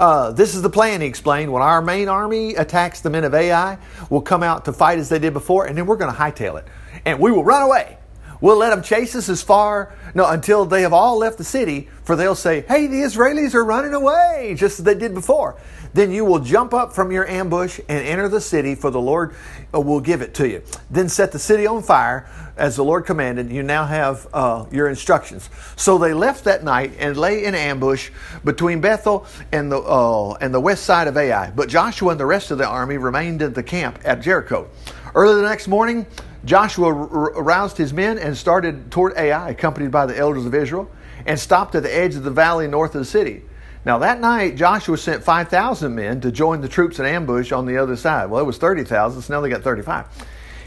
Uh, 0.01 0.33
this 0.33 0.57
is 0.57 0.63
the 0.63 0.71
plan, 0.71 1.01
he 1.01 1.07
explained. 1.07 1.53
When 1.53 1.63
our 1.63 1.81
main 1.81 2.09
army 2.09 2.57
attacks 2.57 3.01
the 3.01 3.11
men 3.11 3.23
of 3.23 3.35
Ai, 3.35 3.79
we'll 4.11 4.21
come 4.21 4.43
out 4.43 4.65
to 4.65 4.73
fight 4.73 4.99
as 4.99 5.09
they 5.09 5.21
did 5.21 5.33
before, 5.33 5.67
and 5.67 5.79
then 5.79 5.87
we're 5.87 5.97
going 5.97 6.13
to 6.13 6.19
hightail 6.19 6.59
it. 6.59 6.67
And 7.05 7.21
we 7.21 7.31
will 7.31 7.45
run 7.45 7.63
away. 7.63 7.99
We'll 8.43 8.57
let 8.57 8.71
them 8.71 8.83
chase 8.83 9.15
us 9.15 9.29
as 9.29 9.41
far, 9.41 9.95
no, 10.15 10.29
until 10.29 10.67
they 10.67 10.83
have 10.83 10.93
all 10.93 11.17
left 11.17 11.39
the 11.39 11.45
city, 11.45 11.89
for 12.03 12.17
they'll 12.17 12.35
say, 12.35 12.63
hey, 12.63 12.89
the 12.89 13.03
Israelis 13.03 13.55
are 13.55 13.65
running 13.65 13.95
away, 13.95 14.55
just 14.59 14.81
as 14.81 14.85
they 14.85 14.97
did 14.97 15.15
before. 15.15 15.57
Then 15.95 16.11
you 16.11 16.25
will 16.25 16.41
jump 16.41 16.75
up 16.75 16.93
from 16.93 17.13
your 17.13 17.27
ambush 17.29 17.79
and 17.89 18.05
enter 18.05 18.29
the 18.29 18.41
city, 18.41 18.75
for 18.75 18.91
the 18.91 19.01
Lord 19.01 19.37
uh, 19.73 19.81
will 19.81 20.01
give 20.01 20.23
it 20.23 20.35
to 20.35 20.49
you. 20.49 20.63
Then 20.91 21.09
set 21.09 21.31
the 21.31 21.39
city 21.39 21.67
on 21.69 21.83
fire, 21.83 22.29
as 22.57 22.77
the 22.77 22.85
Lord 22.85 23.07
commanded. 23.07 23.51
You 23.51 23.63
now 23.63 23.85
have 23.85 24.27
uh, 24.33 24.67
your 24.73 24.89
instructions. 24.89 25.49
So 25.77 25.97
they 25.99 26.13
left 26.13 26.45
that 26.45 26.65
night 26.65 26.93
and 26.99 27.17
lay 27.17 27.45
in 27.45 27.55
ambush 27.55 28.11
between 28.45 28.81
Bethel 28.81 29.27
and 29.53 29.71
the 29.71 29.79
uh, 29.79 30.33
and 30.41 30.53
the 30.53 30.61
west 30.61 30.85
side 30.85 31.09
of 31.09 31.17
Ai. 31.17 31.51
But 31.51 31.69
Joshua 31.69 32.11
and 32.11 32.21
the 32.21 32.27
rest 32.27 32.51
of 32.51 32.59
the 32.59 32.67
army 32.67 32.99
remained 32.99 33.41
at 33.43 33.55
the 33.55 33.63
camp 33.63 34.01
at 34.05 34.21
Jericho. 34.21 34.69
Early 35.15 35.41
the 35.41 35.49
next 35.49 35.69
morning, 35.69 36.07
Joshua 36.45 36.91
aroused 36.91 37.77
his 37.77 37.93
men 37.93 38.19
and 38.19 38.37
started 38.37 38.91
toward 38.91 39.17
Ai, 39.17 39.51
accompanied 39.51 39.91
by 39.91 40.07
the 40.07 40.17
elders 40.17 40.45
of 40.45 40.55
Israel, 40.55 40.91
and 41.25 41.39
stopped 41.39 41.75
at 41.75 41.83
the 41.83 41.95
edge 41.95 42.17
of 42.17 42.25
the 42.25 42.31
valley 42.31 42.67
north 42.67 42.95
of 42.95 43.01
the 43.01 43.05
city. 43.05 43.43
Now 43.85 43.99
that 43.99 44.21
night, 44.21 44.57
Joshua 44.57 44.97
sent 44.97 45.25
5,000 45.25 45.95
men 45.95 46.21
to 46.21 46.33
join 46.33 46.61
the 46.61 46.69
troops 46.69 46.99
in 46.99 47.07
ambush 47.07 47.53
on 47.53 47.67
the 47.67 47.79
other 47.79 47.97
side. 47.97 48.31
Well, 48.31 48.41
it 48.41 48.47
was 48.47 48.59
30,000, 48.59 49.23
so 49.23 49.35
now 49.35 49.41
they 49.41 49.49
got 49.49 49.63
35. 49.63 50.07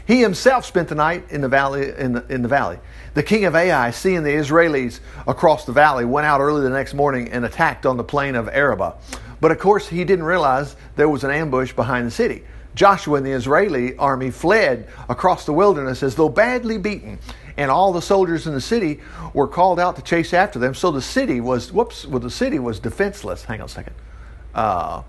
He 0.06 0.20
himself 0.20 0.64
spent 0.64 0.88
the 0.88 0.94
night 0.94 1.30
in 1.30 1.40
the 1.40 1.48
valley. 1.48 1.92
In 1.96 2.12
the, 2.12 2.26
in 2.32 2.42
the 2.42 2.48
valley. 2.48 2.78
The 3.14 3.22
king 3.22 3.44
of 3.44 3.56
Ai, 3.56 3.90
seeing 3.90 4.22
the 4.22 4.30
Israelis 4.30 5.00
across 5.26 5.64
the 5.64 5.72
valley, 5.72 6.04
went 6.04 6.26
out 6.26 6.40
early 6.40 6.62
the 6.62 6.70
next 6.70 6.94
morning 6.94 7.32
and 7.32 7.44
attacked 7.44 7.86
on 7.86 7.96
the 7.96 8.04
plain 8.04 8.34
of 8.34 8.48
Arabah. 8.48 8.94
But 9.40 9.50
of 9.50 9.58
course, 9.58 9.88
he 9.88 10.04
didn't 10.04 10.24
realize 10.24 10.76
there 10.96 11.08
was 11.08 11.24
an 11.24 11.30
ambush 11.30 11.72
behind 11.72 12.06
the 12.06 12.10
city. 12.10 12.44
Joshua 12.76 13.16
and 13.16 13.26
the 13.26 13.32
Israeli 13.32 13.96
army 13.96 14.30
fled 14.30 14.86
across 15.08 15.46
the 15.46 15.52
wilderness 15.52 16.04
as 16.04 16.14
though 16.14 16.28
badly 16.28 16.78
beaten 16.78 17.18
and 17.56 17.70
all 17.70 17.92
the 17.92 18.02
soldiers 18.02 18.46
in 18.46 18.52
the 18.52 18.60
city 18.60 19.00
were 19.32 19.48
called 19.48 19.80
out 19.80 19.96
to 19.96 20.02
chase 20.02 20.32
after 20.34 20.58
them. 20.58 20.74
So 20.74 20.90
the 20.90 21.02
city 21.02 21.40
was, 21.40 21.72
whoops, 21.72 22.06
well, 22.06 22.20
the 22.20 22.30
city 22.30 22.58
was 22.58 22.78
defenseless. 22.78 23.44
Hang 23.44 23.60
on 23.60 23.66
a 23.66 23.68
second. 23.68 23.94
Uh, 24.54 25.02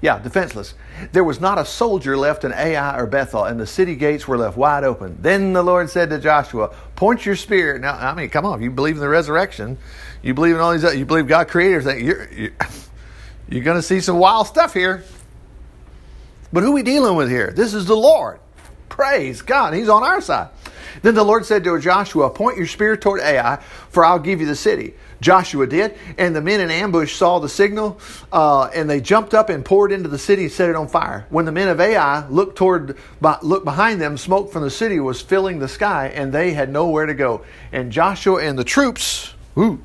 yeah, 0.00 0.18
defenseless. 0.18 0.74
There 1.12 1.22
was 1.22 1.40
not 1.40 1.58
a 1.58 1.64
soldier 1.64 2.16
left 2.16 2.42
in 2.42 2.52
Ai 2.52 2.98
or 2.98 3.06
Bethel, 3.06 3.44
and 3.44 3.58
the 3.58 3.68
city 3.68 3.94
gates 3.94 4.26
were 4.26 4.36
left 4.36 4.56
wide 4.56 4.82
open. 4.82 5.16
Then 5.20 5.52
the 5.52 5.62
Lord 5.62 5.88
said 5.90 6.10
to 6.10 6.18
Joshua, 6.18 6.74
Point 6.96 7.24
your 7.24 7.36
spear. 7.36 7.78
Now, 7.78 7.94
I 7.94 8.12
mean, 8.12 8.28
come 8.28 8.44
on, 8.44 8.60
you 8.60 8.70
believe 8.72 8.96
in 8.96 9.00
the 9.00 9.08
resurrection, 9.08 9.78
you 10.22 10.34
believe 10.34 10.56
in 10.56 10.60
all 10.60 10.76
these, 10.76 10.82
you 10.96 11.06
believe 11.06 11.28
God 11.28 11.46
created 11.46 11.76
everything, 11.76 12.04
you're, 12.04 12.32
you're, 12.32 12.52
you're 13.48 13.62
going 13.62 13.78
to 13.78 13.82
see 13.82 14.00
some 14.00 14.18
wild 14.18 14.48
stuff 14.48 14.74
here. 14.74 15.04
But 16.52 16.62
who 16.62 16.72
we 16.72 16.82
dealing 16.82 17.16
with 17.16 17.30
here? 17.30 17.52
This 17.54 17.74
is 17.74 17.86
the 17.86 17.96
Lord. 17.96 18.38
Praise 18.88 19.40
God. 19.40 19.74
He's 19.74 19.88
on 19.88 20.02
our 20.02 20.20
side. 20.20 20.50
Then 21.00 21.14
the 21.14 21.24
Lord 21.24 21.46
said 21.46 21.64
to 21.64 21.78
Joshua, 21.80 22.28
Point 22.30 22.58
your 22.58 22.66
spear 22.66 22.96
toward 22.96 23.20
Ai, 23.20 23.56
for 23.88 24.04
I'll 24.04 24.18
give 24.18 24.40
you 24.40 24.46
the 24.46 24.54
city. 24.54 24.94
Joshua 25.22 25.66
did, 25.66 25.96
and 26.18 26.34
the 26.34 26.42
men 26.42 26.60
in 26.60 26.70
ambush 26.70 27.14
saw 27.14 27.38
the 27.38 27.48
signal, 27.48 27.98
uh, 28.32 28.64
and 28.74 28.90
they 28.90 29.00
jumped 29.00 29.34
up 29.34 29.48
and 29.48 29.64
poured 29.64 29.92
into 29.92 30.08
the 30.08 30.18
city 30.18 30.44
and 30.44 30.52
set 30.52 30.68
it 30.68 30.76
on 30.76 30.88
fire. 30.88 31.26
When 31.30 31.44
the 31.44 31.52
men 31.52 31.68
of 31.68 31.80
Ai 31.80 32.26
looked 32.28 32.56
toward, 32.56 32.98
looked 33.42 33.64
behind 33.64 34.00
them, 34.00 34.18
smoke 34.18 34.52
from 34.52 34.62
the 34.62 34.70
city 34.70 35.00
was 35.00 35.22
filling 35.22 35.60
the 35.60 35.68
sky, 35.68 36.08
and 36.14 36.32
they 36.32 36.52
had 36.52 36.70
nowhere 36.70 37.06
to 37.06 37.14
go. 37.14 37.44
And 37.70 37.92
Joshua 37.92 38.42
and 38.42 38.58
the 38.58 38.64
troops, 38.64 39.32
ooh, 39.56 39.80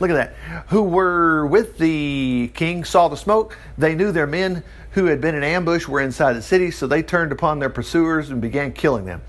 look 0.00 0.10
at 0.10 0.14
that, 0.14 0.34
who 0.68 0.82
were 0.82 1.46
with 1.46 1.76
the 1.76 2.50
king 2.54 2.84
saw 2.84 3.08
the 3.08 3.16
smoke. 3.16 3.58
They 3.76 3.94
knew 3.94 4.10
their 4.10 4.26
men 4.26 4.64
who 4.92 5.06
had 5.06 5.20
been 5.20 5.34
in 5.34 5.42
ambush 5.42 5.88
were 5.88 6.00
inside 6.00 6.34
the 6.34 6.42
city, 6.42 6.70
so 6.70 6.86
they 6.86 7.02
turned 7.02 7.32
upon 7.32 7.58
their 7.58 7.70
pursuers 7.70 8.30
and 8.30 8.40
began 8.40 8.72
killing 8.72 9.04
them. 9.04 9.22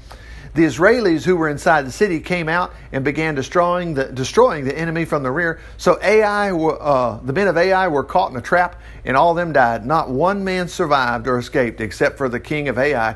The 0.53 0.65
Israelis 0.65 1.23
who 1.23 1.35
were 1.35 1.49
inside 1.49 1.87
the 1.87 1.91
city 1.91 2.19
came 2.19 2.47
out 2.47 2.73
and 2.91 3.03
began 3.03 3.33
destroying 3.33 3.95
the, 3.95 4.05
destroying 4.05 4.65
the 4.65 4.77
enemy 4.77 5.03
from 5.03 5.23
the 5.23 5.31
rear. 5.31 5.59
So 5.77 5.97
Ai, 6.01 6.51
uh, 6.51 7.19
the 7.23 7.33
men 7.33 7.47
of 7.47 7.57
Ai 7.57 7.87
were 7.87 8.03
caught 8.03 8.29
in 8.29 8.37
a 8.37 8.41
trap, 8.41 8.79
and 9.03 9.17
all 9.17 9.31
of 9.31 9.37
them 9.37 9.51
died. 9.51 9.83
Not 9.83 10.11
one 10.11 10.43
man 10.43 10.67
survived 10.67 11.27
or 11.27 11.39
escaped, 11.39 11.81
except 11.81 12.17
for 12.17 12.29
the 12.29 12.39
king 12.39 12.67
of 12.67 12.77
Ai, 12.77 13.15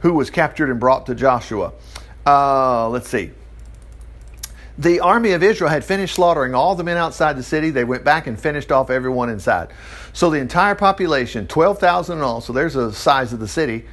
who 0.00 0.14
was 0.14 0.30
captured 0.30 0.70
and 0.70 0.78
brought 0.78 1.06
to 1.06 1.14
Joshua. 1.16 1.72
Uh, 2.24 2.88
let's 2.88 3.08
see. 3.08 3.32
The 4.78 5.00
army 5.00 5.32
of 5.32 5.42
Israel 5.42 5.70
had 5.70 5.84
finished 5.84 6.14
slaughtering 6.14 6.54
all 6.54 6.74
the 6.74 6.84
men 6.84 6.98
outside 6.98 7.36
the 7.36 7.42
city. 7.42 7.70
They 7.70 7.84
went 7.84 8.04
back 8.04 8.26
and 8.26 8.38
finished 8.38 8.70
off 8.70 8.90
everyone 8.90 9.30
inside. 9.30 9.70
So 10.16 10.30
the 10.30 10.38
entire 10.38 10.74
population, 10.74 11.46
12,000 11.46 12.16
in 12.16 12.24
all, 12.24 12.40
so 12.40 12.54
there's 12.54 12.72
the 12.72 12.90
size 12.90 13.34
of 13.34 13.38
the 13.38 13.46
city, 13.46 13.84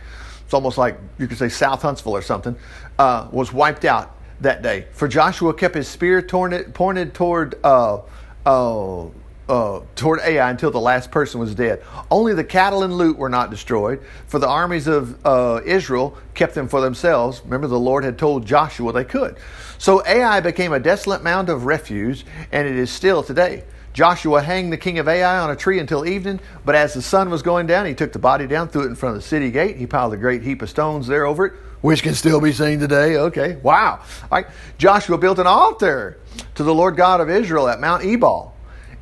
it's 0.46 0.54
almost 0.54 0.78
like 0.78 0.98
you 1.18 1.28
could 1.28 1.38
say 1.38 1.50
South 1.50 1.82
Huntsville 1.82 2.16
or 2.16 2.22
something, 2.22 2.56
uh, 2.98 3.28
was 3.30 3.52
wiped 3.52 3.84
out 3.84 4.16
that 4.40 4.62
day. 4.62 4.88
For 4.94 5.10
Joshua 5.10 5.54
kept 5.54 5.76
his 5.76 5.90
spear 5.90 6.22
pointed, 6.22 6.74
pointed 6.74 7.14
toward 7.14 7.56
uh, 7.62 8.04
uh, 8.46 9.08
uh, 9.50 9.82
toward 9.98 10.22
Ai 10.22 10.50
until 10.50 10.72
the 10.72 10.80
last 10.80 11.12
person 11.12 11.42
was 11.42 11.54
dead. 11.54 11.84
Only 12.10 12.34
the 12.34 12.46
cattle 12.46 12.84
and 12.84 12.98
loot 12.98 13.18
were 13.18 13.28
not 13.28 13.50
destroyed, 13.50 14.02
for 14.28 14.40
the 14.40 14.48
armies 14.48 14.88
of 14.88 15.26
uh, 15.26 15.60
Israel 15.66 16.18
kept 16.36 16.56
them 16.56 16.70
for 16.70 16.80
themselves. 16.80 17.42
Remember, 17.44 17.68
the 17.68 17.78
Lord 17.78 18.06
had 18.06 18.18
told 18.18 18.46
Joshua 18.46 18.94
they 18.94 19.04
could. 19.04 19.36
So 19.78 20.02
Ai 20.06 20.40
became 20.40 20.72
a 20.72 20.80
desolate 20.80 21.22
mound 21.22 21.50
of 21.50 21.66
refuse, 21.66 22.24
and 22.54 22.66
it 22.66 22.78
is 22.78 22.90
still 22.90 23.24
today. 23.24 23.66
Joshua 23.94 24.42
hanged 24.42 24.74
the 24.74 24.78
king 24.78 24.98
of 24.98 25.08
Ai 25.08 25.40
on 25.40 25.52
a 25.52 25.56
tree 25.56 25.80
until 25.80 26.06
evening, 26.06 26.40
but 26.66 26.74
as 26.74 26.96
the 26.96 27.02
sun 27.02 27.30
was 27.30 27.44
going 27.44 27.68
down, 27.68 27.86
he 27.86 27.94
took 27.94 28.12
the 28.12 28.20
body 28.20 28.48
down, 28.48 28.68
threw 28.68 28.84
it 28.84 28.88
in 28.88 28.96
front 28.96 29.16
of 29.16 29.22
the 29.22 29.28
city 29.28 29.52
gate. 29.52 29.78
He 29.78 29.86
piled 29.86 30.14
a 30.14 30.18
great 30.18 30.42
heap 30.42 30.64
of 30.64 30.70
stones 30.70 31.06
there 31.06 31.26
over 31.28 31.46
it, 31.46 31.54
which 31.82 32.02
can 32.02 32.16
still 32.16 32.42
be 32.42 32.52
seen 32.52 32.80
today. 32.80 33.18
Okay, 33.18 33.58
wow. 33.58 34.00
All 34.24 34.28
right. 34.32 34.48
Joshua 34.80 35.18
built 35.20 35.38
an 35.38 35.46
altar 35.46 36.18
to 36.56 36.64
the 36.64 36.74
Lord 36.74 36.98
God 36.98 37.22
of 37.22 37.30
Israel 37.30 37.68
at 37.68 37.80
Mount 37.80 38.04
Ebal. 38.04 38.56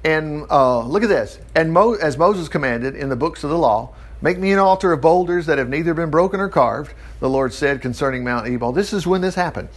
And 0.03 0.45
uh, 0.49 0.85
look 0.85 1.03
at 1.03 1.09
this. 1.09 1.39
And 1.55 1.71
Mo- 1.71 1.93
as 1.93 2.17
Moses 2.17 2.49
commanded 2.49 2.95
in 2.95 3.07
the 3.07 3.15
books 3.15 3.43
of 3.45 3.49
the 3.49 3.57
law, 3.57 3.93
make 4.19 4.37
me 4.37 4.51
an 4.51 4.59
altar 4.59 4.91
of 4.91 4.99
boulders 4.99 5.45
that 5.45 5.57
have 5.57 5.69
neither 5.69 5.93
been 5.93 6.09
broken 6.09 6.39
or 6.39 6.49
carved, 6.49 6.93
the 7.19 7.29
Lord 7.29 7.53
said 7.53 7.81
concerning 7.81 8.23
Mount 8.23 8.47
Ebal. 8.47 8.71
This 8.73 8.91
is 8.93 9.07
when 9.07 9.21
this 9.21 9.35
happened. 9.35 9.69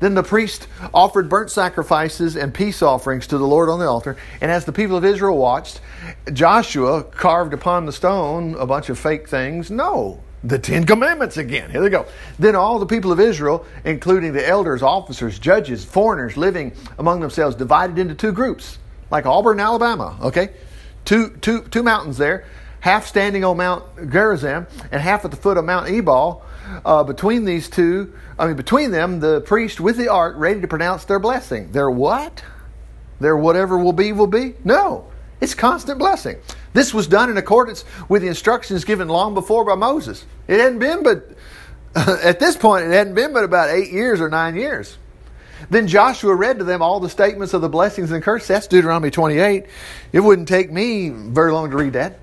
Then 0.00 0.14
the 0.14 0.22
priest 0.22 0.68
offered 0.92 1.28
burnt 1.28 1.50
sacrifices 1.50 2.36
and 2.36 2.52
peace 2.52 2.82
offerings 2.82 3.26
to 3.28 3.38
the 3.38 3.46
Lord 3.46 3.68
on 3.68 3.78
the 3.78 3.86
altar. 3.86 4.16
And 4.40 4.50
as 4.50 4.64
the 4.64 4.72
people 4.72 4.96
of 4.96 5.04
Israel 5.04 5.38
watched, 5.38 5.80
Joshua 6.32 7.04
carved 7.04 7.54
upon 7.54 7.86
the 7.86 7.92
stone 7.92 8.54
a 8.56 8.66
bunch 8.66 8.88
of 8.88 8.98
fake 8.98 9.28
things. 9.28 9.70
No, 9.70 10.20
the 10.44 10.58
Ten 10.58 10.84
Commandments 10.84 11.36
again. 11.36 11.70
Here 11.70 11.80
they 11.80 11.88
go. 11.88 12.06
Then 12.38 12.54
all 12.54 12.78
the 12.78 12.86
people 12.86 13.10
of 13.10 13.20
Israel, 13.20 13.66
including 13.84 14.32
the 14.32 14.46
elders, 14.46 14.82
officers, 14.82 15.38
judges, 15.38 15.84
foreigners 15.84 16.36
living 16.36 16.72
among 16.98 17.20
themselves, 17.20 17.56
divided 17.56 17.98
into 17.98 18.14
two 18.14 18.32
groups, 18.32 18.78
like 19.10 19.26
Auburn, 19.26 19.60
Alabama. 19.60 20.16
Okay, 20.22 20.50
two, 21.04 21.30
two, 21.40 21.62
two 21.62 21.82
mountains 21.82 22.18
there, 22.18 22.44
half 22.86 23.04
standing 23.04 23.44
on 23.44 23.56
Mount 23.56 24.12
Gerizim 24.12 24.64
and 24.92 25.02
half 25.02 25.24
at 25.24 25.32
the 25.32 25.36
foot 25.36 25.56
of 25.56 25.64
Mount 25.64 25.88
Ebal. 25.88 26.44
Uh, 26.84 27.02
between 27.02 27.44
these 27.44 27.68
two, 27.68 28.14
I 28.38 28.46
mean, 28.46 28.54
between 28.54 28.92
them, 28.92 29.18
the 29.18 29.40
priest 29.40 29.80
with 29.80 29.96
the 29.96 30.06
ark 30.06 30.36
ready 30.38 30.60
to 30.60 30.68
pronounce 30.68 31.04
their 31.04 31.18
blessing. 31.18 31.72
Their 31.72 31.90
what? 31.90 32.44
Their 33.18 33.36
whatever 33.36 33.76
will 33.76 33.92
be, 33.92 34.12
will 34.12 34.28
be? 34.28 34.54
No. 34.62 35.08
It's 35.40 35.52
constant 35.52 35.98
blessing. 35.98 36.36
This 36.74 36.94
was 36.94 37.08
done 37.08 37.28
in 37.28 37.36
accordance 37.36 37.84
with 38.08 38.22
the 38.22 38.28
instructions 38.28 38.84
given 38.84 39.08
long 39.08 39.34
before 39.34 39.64
by 39.64 39.74
Moses. 39.74 40.24
It 40.46 40.60
hadn't 40.60 40.78
been 40.78 41.02
but, 41.02 41.32
at 41.96 42.38
this 42.38 42.56
point, 42.56 42.86
it 42.86 42.92
hadn't 42.92 43.14
been 43.14 43.32
but 43.32 43.42
about 43.42 43.68
eight 43.68 43.90
years 43.90 44.20
or 44.20 44.28
nine 44.28 44.54
years. 44.54 44.96
Then 45.70 45.88
Joshua 45.88 46.36
read 46.36 46.58
to 46.58 46.64
them 46.64 46.82
all 46.82 47.00
the 47.00 47.10
statements 47.10 47.52
of 47.52 47.62
the 47.62 47.68
blessings 47.68 48.12
and 48.12 48.22
curses. 48.22 48.46
That's 48.46 48.68
Deuteronomy 48.68 49.10
28. 49.10 49.66
It 50.12 50.20
wouldn't 50.20 50.46
take 50.46 50.70
me 50.70 51.08
very 51.08 51.50
long 51.50 51.70
to 51.72 51.76
read 51.76 51.94
that. 51.94 52.20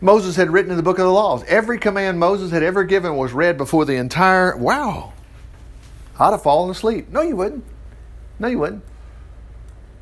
Moses 0.00 0.36
had 0.36 0.50
written 0.50 0.70
in 0.70 0.76
the 0.76 0.82
book 0.82 0.98
of 0.98 1.04
the 1.04 1.12
laws. 1.12 1.44
Every 1.46 1.78
command 1.78 2.18
Moses 2.18 2.50
had 2.50 2.62
ever 2.62 2.84
given 2.84 3.16
was 3.16 3.32
read 3.32 3.58
before 3.58 3.84
the 3.84 3.96
entire. 3.96 4.56
Wow. 4.56 5.12
I'd 6.18 6.30
have 6.30 6.42
fallen 6.42 6.70
asleep. 6.70 7.10
No, 7.10 7.20
you 7.20 7.36
wouldn't. 7.36 7.64
No, 8.38 8.48
you 8.48 8.58
wouldn't. 8.58 8.82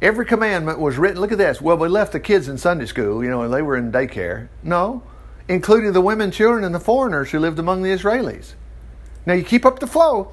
Every 0.00 0.24
commandment 0.24 0.78
was 0.78 0.96
written. 0.96 1.20
Look 1.20 1.32
at 1.32 1.38
this. 1.38 1.60
Well, 1.60 1.76
we 1.76 1.88
left 1.88 2.12
the 2.12 2.20
kids 2.20 2.48
in 2.48 2.58
Sunday 2.58 2.86
school, 2.86 3.24
you 3.24 3.30
know, 3.30 3.42
and 3.42 3.52
they 3.52 3.62
were 3.62 3.76
in 3.76 3.90
daycare. 3.90 4.48
No, 4.62 5.02
including 5.48 5.92
the 5.92 6.00
women, 6.00 6.30
children, 6.30 6.62
and 6.62 6.74
the 6.74 6.80
foreigners 6.80 7.30
who 7.30 7.40
lived 7.40 7.58
among 7.58 7.82
the 7.82 7.90
Israelis. 7.90 8.54
Now, 9.26 9.34
you 9.34 9.42
keep 9.42 9.66
up 9.66 9.80
the 9.80 9.88
flow. 9.88 10.32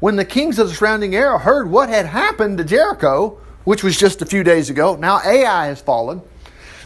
When 0.00 0.16
the 0.16 0.24
kings 0.24 0.58
of 0.58 0.68
the 0.68 0.74
surrounding 0.74 1.14
area 1.14 1.38
heard 1.38 1.70
what 1.70 1.88
had 1.88 2.06
happened 2.06 2.58
to 2.58 2.64
Jericho, 2.64 3.40
which 3.64 3.82
was 3.82 3.98
just 3.98 4.20
a 4.20 4.26
few 4.26 4.44
days 4.44 4.68
ago, 4.68 4.94
now 4.96 5.20
Ai 5.24 5.66
has 5.66 5.80
fallen, 5.80 6.20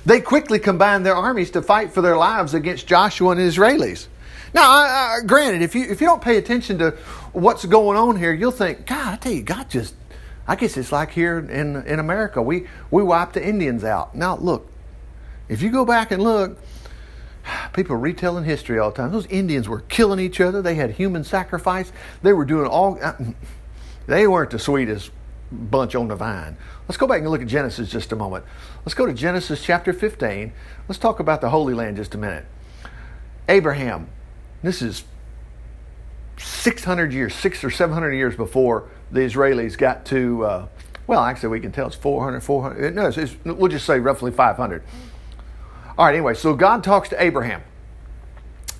they 0.05 0.21
quickly 0.21 0.59
combined 0.59 1.07
their 1.07 1.15
armies 1.15 1.51
to 1.53 1.63
fight 1.63 1.93
for 1.93 2.01
their 2.01 2.17
lives 2.17 2.55
against 2.55 2.87
Joshua 2.87 3.31
and 3.31 3.41
the 3.41 3.45
Israelis. 3.45 4.09
Now, 4.55 4.71
I, 4.71 5.19
I, 5.21 5.27
granted, 5.27 5.63
if 5.63 5.75
you 5.75 5.85
if 5.85 6.01
you 6.01 6.07
don't 6.07 6.23
pay 6.23 6.37
attention 6.37 6.79
to 6.79 6.91
what's 7.33 7.65
going 7.65 7.97
on 7.97 8.17
here, 8.17 8.33
you'll 8.33 8.51
think, 8.51 8.87
God, 8.87 9.15
I 9.15 9.17
tell 9.17 9.33
you, 9.33 9.43
God 9.43 9.71
just, 9.71 9.95
I 10.47 10.57
guess 10.57 10.77
it's 10.77 10.93
like 10.93 11.11
here 11.11 11.39
in 11.39 11.77
in 11.87 11.99
America, 11.99 12.43
we 12.43 12.67
we 12.91 13.03
wipe 13.03 13.33
the 13.33 13.47
Indians 13.47 13.85
out. 13.85 14.15
Now, 14.15 14.37
look, 14.37 14.71
if 15.49 15.63
you 15.63 15.71
go 15.71 15.85
back 15.85 16.11
and 16.11 16.23
look, 16.23 16.59
people 17.73 17.95
are 17.95 17.99
retelling 17.99 18.45
history 18.45 18.79
all 18.79 18.91
the 18.91 18.97
time. 18.97 19.13
Those 19.13 19.27
Indians 19.27 19.69
were 19.69 19.81
killing 19.81 20.19
each 20.19 20.41
other. 20.41 20.61
They 20.61 20.75
had 20.75 20.91
human 20.91 21.25
sacrifice. 21.25 21.93
They 22.23 22.33
were 22.33 22.45
doing 22.45 22.67
all. 22.67 22.99
They 24.05 24.27
weren't 24.27 24.51
the 24.51 24.59
sweetest 24.59 25.13
bunch 25.53 25.95
on 25.95 26.09
the 26.09 26.17
vine. 26.17 26.57
Let's 26.89 26.97
go 26.97 27.07
back 27.07 27.21
and 27.21 27.31
look 27.31 27.43
at 27.43 27.49
Genesis 27.49 27.91
just 27.91 28.13
a 28.13 28.17
moment. 28.17 28.45
Let's 28.85 28.95
go 28.95 29.07
to 29.07 29.13
Genesis 29.13 29.63
chapter 29.63 29.93
15. 29.93 30.53
Let's 30.89 30.99
talk 30.99 31.21
about 31.21 31.41
the 31.41 31.51
Holy 31.51 31.75
Land 31.75 31.97
just 31.97 32.15
a 32.15 32.19
minute. 32.19 32.47
Abraham, 33.49 34.09
this 34.63 34.83
is 34.83 35.05
600 36.39 37.13
years, 37.13 37.35
six 37.35 37.63
or 37.63 37.71
700 37.71 38.13
years 38.13 38.37
before 38.37 38.89
the 39.11 39.21
Israelis 39.21 39.77
got 39.77 40.05
to, 40.07 40.45
uh, 40.45 40.67
well, 41.07 41.21
actually, 41.21 41.51
we 41.51 41.61
can 41.61 41.73
tell 41.73 41.87
it's 41.87 41.97
400, 41.97 42.41
400. 42.41 42.95
No, 42.95 43.07
it's, 43.07 43.19
it's, 43.19 43.37
we'll 43.45 43.71
just 43.71 43.87
say 43.87 43.99
roughly 43.99 44.31
500. 44.31 44.83
All 45.99 46.07
right, 46.07 46.15
anyway, 46.15 46.35
so 46.35 46.55
God 46.55 46.83
talks 46.83 47.11
to 47.11 47.23
Abraham. 47.23 47.63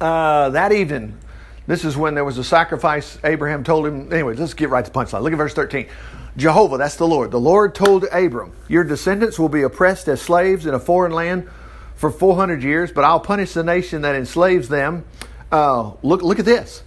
Uh, 0.01 0.49
that 0.51 0.73
evening, 0.73 1.19
this 1.67 1.85
is 1.85 1.97
when 1.97 2.15
there 2.15 2.25
was 2.25 2.39
a 2.39 2.45
sacrifice. 2.45 3.19
Abraham 3.23 3.63
told 3.63 3.87
him, 3.87 4.13
anyway, 4.13 4.35
let's 4.35 4.55
get 4.55 4.71
right 4.71 4.85
to 4.85 4.91
punchline. 4.91 5.23
Look 5.23 5.33
at 5.33 5.37
verse 5.37 5.55
13. 5.55 5.89
Jehovah, 6.37 6.79
that's 6.79 6.97
the 6.97 7.07
Lord. 7.07 7.31
The 7.31 7.41
Lord 7.41 7.75
told 7.75 8.05
Abram, 8.05 8.53
Your 8.69 8.85
descendants 8.85 9.39
will 9.39 9.49
be 9.49 9.63
oppressed 9.63 10.09
as 10.09 10.21
slaves 10.21 10.67
in 10.67 10.75
a 10.75 10.81
foreign 10.81 11.13
land 11.13 11.49
for 11.95 12.11
400 12.11 12.63
years, 12.63 12.91
but 12.91 13.05
I'll 13.05 13.21
punish 13.21 13.53
the 13.53 13.63
nation 13.63 14.03
that 14.03 14.17
enslaves 14.17 14.69
them. 14.69 15.05
Uh, 15.51 15.93
look, 16.03 16.23
look 16.23 16.39
at 16.39 16.45
this. 16.45 16.83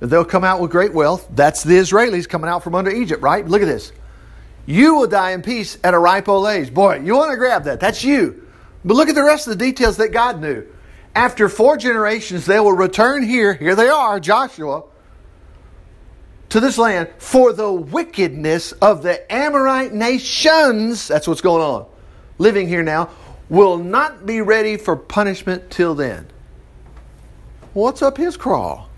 They'll 0.00 0.24
come 0.24 0.44
out 0.44 0.60
with 0.60 0.70
great 0.70 0.92
wealth. 0.92 1.26
That's 1.30 1.62
the 1.62 1.74
Israelis 1.74 2.28
coming 2.28 2.48
out 2.48 2.62
from 2.64 2.74
under 2.74 2.90
Egypt, 2.90 3.22
right? 3.22 3.46
Look 3.46 3.62
at 3.62 3.66
this. 3.68 3.92
You 4.66 4.96
will 4.96 5.06
die 5.06 5.30
in 5.30 5.42
peace 5.42 5.78
at 5.84 5.94
a 5.94 5.98
ripe 5.98 6.28
old 6.28 6.46
age. 6.48 6.74
Boy, 6.74 7.00
you 7.00 7.14
want 7.14 7.30
to 7.30 7.36
grab 7.36 7.64
that. 7.64 7.80
That's 7.80 8.02
you. 8.02 8.46
But 8.84 8.94
look 8.94 9.08
at 9.08 9.14
the 9.14 9.22
rest 9.22 9.46
of 9.46 9.58
the 9.58 9.64
details 9.64 9.96
that 9.98 10.12
God 10.12 10.40
knew. 10.40 10.66
After 11.14 11.48
four 11.48 11.76
generations, 11.76 12.46
they 12.46 12.60
will 12.60 12.72
return 12.72 13.22
here. 13.22 13.54
Here 13.54 13.74
they 13.74 13.88
are, 13.88 14.20
Joshua, 14.20 14.82
to 16.56 16.60
this 16.60 16.78
land 16.78 17.06
for 17.18 17.52
the 17.52 17.70
wickedness 17.70 18.72
of 18.72 19.02
the 19.02 19.30
Amorite 19.30 19.92
nations. 19.92 21.06
That's 21.06 21.28
what's 21.28 21.42
going 21.42 21.60
on. 21.60 21.84
Living 22.38 22.66
here 22.66 22.82
now 22.82 23.10
will 23.50 23.76
not 23.76 24.24
be 24.24 24.40
ready 24.40 24.78
for 24.78 24.96
punishment 24.96 25.70
till 25.70 25.94
then. 25.94 26.26
What's 27.74 28.00
up 28.00 28.16
his 28.16 28.38
crawl? 28.38 28.88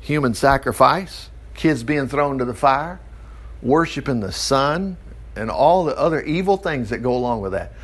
Human 0.00 0.34
sacrifice, 0.34 1.30
kids 1.54 1.84
being 1.84 2.08
thrown 2.08 2.38
to 2.38 2.44
the 2.44 2.54
fire, 2.54 2.98
worshiping 3.62 4.18
the 4.18 4.32
sun, 4.32 4.96
and 5.36 5.52
all 5.52 5.84
the 5.84 5.96
other 5.96 6.20
evil 6.20 6.56
things 6.56 6.90
that 6.90 6.98
go 6.98 7.14
along 7.14 7.42
with 7.42 7.52
that. 7.52 7.74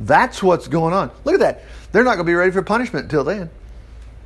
That's 0.00 0.42
what's 0.42 0.66
going 0.66 0.92
on. 0.92 1.12
Look 1.22 1.34
at 1.34 1.40
that. 1.40 1.62
They're 1.92 2.02
not 2.02 2.16
going 2.16 2.26
to 2.26 2.30
be 2.32 2.34
ready 2.34 2.50
for 2.50 2.62
punishment 2.62 3.04
until 3.04 3.22
then. 3.22 3.48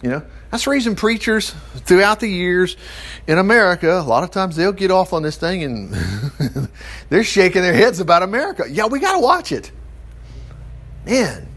You 0.03 0.11
know, 0.11 0.23
that's 0.51 0.65
the 0.65 0.71
reason 0.71 0.97
preachers 0.97 1.55
throughout 1.85 2.19
the 2.19 2.27
years 2.27 2.77
in 3.29 3.39
America, 3.39 4.01
a 4.01 4.03
lot 4.03 4.25
of 4.25 4.33
times 4.33 4.57
they'll 4.57 4.73
get 4.73 4.91
off 4.91 5.13
on 5.13 5.23
this 5.23 5.37
thing 5.37 5.63
and 5.63 5.95
they're 7.09 7.23
shaking 7.23 7.63
their 7.63 7.75
heads 7.75 8.01
about 8.01 8.25
America. 8.25 8.65
Yeah, 8.69 8.87
we 8.87 8.99
got 8.99 9.13
to 9.13 9.21
watch 9.21 9.53
it. 9.53 9.71
Man, 11.07 11.49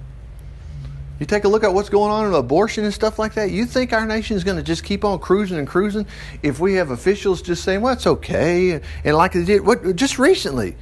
you 1.20 1.26
take 1.26 1.46
a 1.46 1.48
look 1.48 1.64
at 1.64 1.74
what's 1.74 1.90
going 1.90 2.12
on 2.12 2.28
in 2.28 2.34
abortion 2.34 2.84
and 2.84 2.94
stuff 2.94 3.18
like 3.18 3.34
that. 3.34 3.50
You 3.50 3.66
think 3.66 3.94
our 3.94 4.06
nation 4.06 4.38
is 4.38 4.44
going 4.44 4.58
to 4.58 4.64
just 4.64 4.84
keep 4.84 5.04
on 5.04 5.18
cruising 5.20 5.58
and 5.58 5.68
cruising 5.68 6.06
if 6.44 6.60
we 6.60 6.76
have 6.76 6.92
officials 6.92 7.42
just 7.42 7.64
saying, 7.64 7.82
"Well, 7.82 7.94
it's 7.94 8.06
okay," 8.06 8.82
and 9.04 9.16
like 9.16 9.32
they 9.32 9.46
did 9.46 9.66
what 9.66 9.96
just 9.96 10.20
recently, 10.20 10.76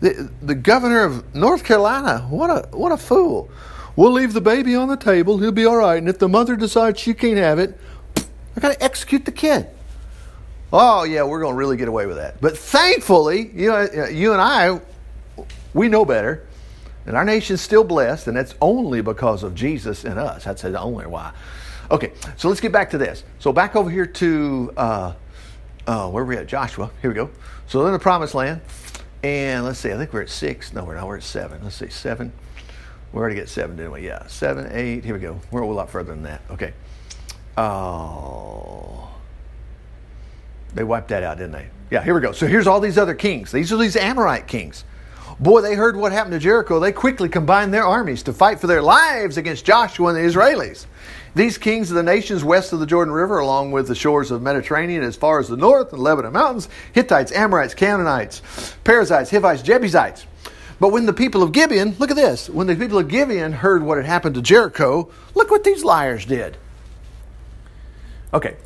the 0.00 0.30
the 0.42 0.54
governor 0.54 1.04
of 1.04 1.34
North 1.34 1.64
Carolina. 1.64 2.26
What 2.30 2.50
a 2.50 2.68
what 2.76 2.92
a 2.92 2.96
fool! 2.96 3.50
We'll 4.00 4.12
leave 4.12 4.32
the 4.32 4.40
baby 4.40 4.74
on 4.74 4.88
the 4.88 4.96
table. 4.96 5.36
He'll 5.36 5.52
be 5.52 5.66
all 5.66 5.76
right. 5.76 5.98
And 5.98 6.08
if 6.08 6.18
the 6.18 6.26
mother 6.26 6.56
decides 6.56 6.98
she 6.98 7.12
can't 7.12 7.36
have 7.36 7.58
it, 7.58 7.78
I 8.56 8.60
got 8.60 8.72
to 8.72 8.82
execute 8.82 9.26
the 9.26 9.30
kid. 9.30 9.66
Oh 10.72 11.02
yeah, 11.02 11.24
we're 11.24 11.40
going 11.40 11.52
to 11.52 11.58
really 11.58 11.76
get 11.76 11.86
away 11.86 12.06
with 12.06 12.16
that. 12.16 12.40
But 12.40 12.56
thankfully, 12.56 13.50
you 13.54 13.68
know, 13.68 14.06
you 14.08 14.32
and 14.32 14.40
I, 14.40 14.80
we 15.74 15.90
know 15.90 16.06
better, 16.06 16.46
and 17.04 17.14
our 17.14 17.26
nation's 17.26 17.60
still 17.60 17.84
blessed, 17.84 18.26
and 18.26 18.34
that's 18.34 18.54
only 18.62 19.02
because 19.02 19.42
of 19.42 19.54
Jesus 19.54 20.06
and 20.06 20.18
us. 20.18 20.44
That's 20.44 20.62
the 20.62 20.80
only 20.80 21.04
why. 21.04 21.34
Okay, 21.90 22.14
so 22.38 22.48
let's 22.48 22.62
get 22.62 22.72
back 22.72 22.88
to 22.92 22.98
this. 22.98 23.22
So 23.38 23.52
back 23.52 23.76
over 23.76 23.90
here 23.90 24.06
to 24.06 24.72
uh, 24.78 25.12
uh, 25.86 26.08
where 26.08 26.24
we 26.24 26.38
at? 26.38 26.46
Joshua. 26.46 26.90
Here 27.02 27.10
we 27.10 27.14
go. 27.16 27.28
So 27.66 27.84
in 27.84 27.92
the 27.92 27.98
Promised 27.98 28.34
Land, 28.34 28.62
and 29.22 29.62
let's 29.66 29.78
see. 29.78 29.92
I 29.92 29.98
think 29.98 30.14
we're 30.14 30.22
at 30.22 30.30
six. 30.30 30.72
No, 30.72 30.84
we're 30.84 30.94
not. 30.94 31.06
We're 31.06 31.18
at 31.18 31.22
seven. 31.22 31.60
Let's 31.62 31.76
see, 31.76 31.90
seven. 31.90 32.32
We 33.12 33.18
already 33.18 33.34
get 33.34 33.48
seven, 33.48 33.76
didn't 33.76 33.92
we? 33.92 34.06
Yeah, 34.06 34.26
seven, 34.26 34.68
eight. 34.72 35.04
Here 35.04 35.14
we 35.14 35.20
go. 35.20 35.40
We're 35.50 35.62
a 35.62 35.66
lot 35.66 35.90
further 35.90 36.12
than 36.12 36.22
that. 36.24 36.42
Okay. 36.50 36.72
Oh. 37.56 39.08
They 40.74 40.84
wiped 40.84 41.08
that 41.08 41.22
out, 41.22 41.38
didn't 41.38 41.52
they? 41.52 41.68
Yeah, 41.90 42.02
here 42.02 42.14
we 42.14 42.20
go. 42.20 42.32
So 42.32 42.46
here's 42.46 42.68
all 42.68 42.78
these 42.78 42.98
other 42.98 43.14
kings. 43.14 43.50
These 43.50 43.72
are 43.72 43.76
these 43.76 43.96
Amorite 43.96 44.46
kings. 44.46 44.84
Boy, 45.40 45.60
they 45.62 45.74
heard 45.74 45.96
what 45.96 46.12
happened 46.12 46.34
to 46.34 46.38
Jericho. 46.38 46.78
They 46.78 46.92
quickly 46.92 47.28
combined 47.28 47.72
their 47.74 47.84
armies 47.84 48.22
to 48.24 48.32
fight 48.32 48.60
for 48.60 48.66
their 48.66 48.82
lives 48.82 49.36
against 49.36 49.64
Joshua 49.64 50.08
and 50.08 50.16
the 50.16 50.20
Israelis. 50.20 50.86
These 51.34 51.58
kings 51.58 51.90
of 51.90 51.96
the 51.96 52.02
nations 52.02 52.44
west 52.44 52.72
of 52.72 52.80
the 52.80 52.86
Jordan 52.86 53.14
River, 53.14 53.38
along 53.38 53.72
with 53.72 53.88
the 53.88 53.94
shores 53.94 54.30
of 54.30 54.42
Mediterranean 54.42 55.02
as 55.02 55.16
far 55.16 55.40
as 55.40 55.48
the 55.48 55.56
north 55.56 55.92
and 55.92 56.02
Lebanon 56.02 56.32
mountains, 56.32 56.68
Hittites, 56.92 57.32
Amorites, 57.32 57.74
Canaanites, 57.74 58.42
Perizzites, 58.84 59.30
Hivites, 59.30 59.62
Jebusites. 59.62 60.26
But 60.80 60.92
when 60.92 61.04
the 61.04 61.12
people 61.12 61.42
of 61.42 61.52
Gibeon, 61.52 61.94
look 61.98 62.10
at 62.10 62.16
this, 62.16 62.48
when 62.48 62.66
the 62.66 62.74
people 62.74 62.98
of 62.98 63.08
Gibeon 63.08 63.52
heard 63.52 63.82
what 63.82 63.98
had 63.98 64.06
happened 64.06 64.34
to 64.36 64.42
Jericho, 64.42 65.10
look 65.34 65.50
what 65.50 65.62
these 65.62 65.84
liars 65.84 66.24
did. 66.24 66.56
Okay, 68.32 68.56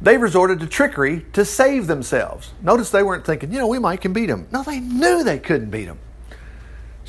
they 0.00 0.16
resorted 0.16 0.60
to 0.60 0.66
trickery 0.66 1.26
to 1.34 1.44
save 1.44 1.86
themselves. 1.86 2.52
Notice 2.62 2.90
they 2.90 3.02
weren't 3.02 3.26
thinking, 3.26 3.52
you 3.52 3.58
know, 3.58 3.66
we 3.66 3.78
might 3.78 4.00
can 4.00 4.14
beat 4.14 4.26
them. 4.26 4.48
No, 4.50 4.62
they 4.62 4.80
knew 4.80 5.22
they 5.22 5.38
couldn't 5.38 5.70
beat 5.70 5.84
them. 5.84 5.98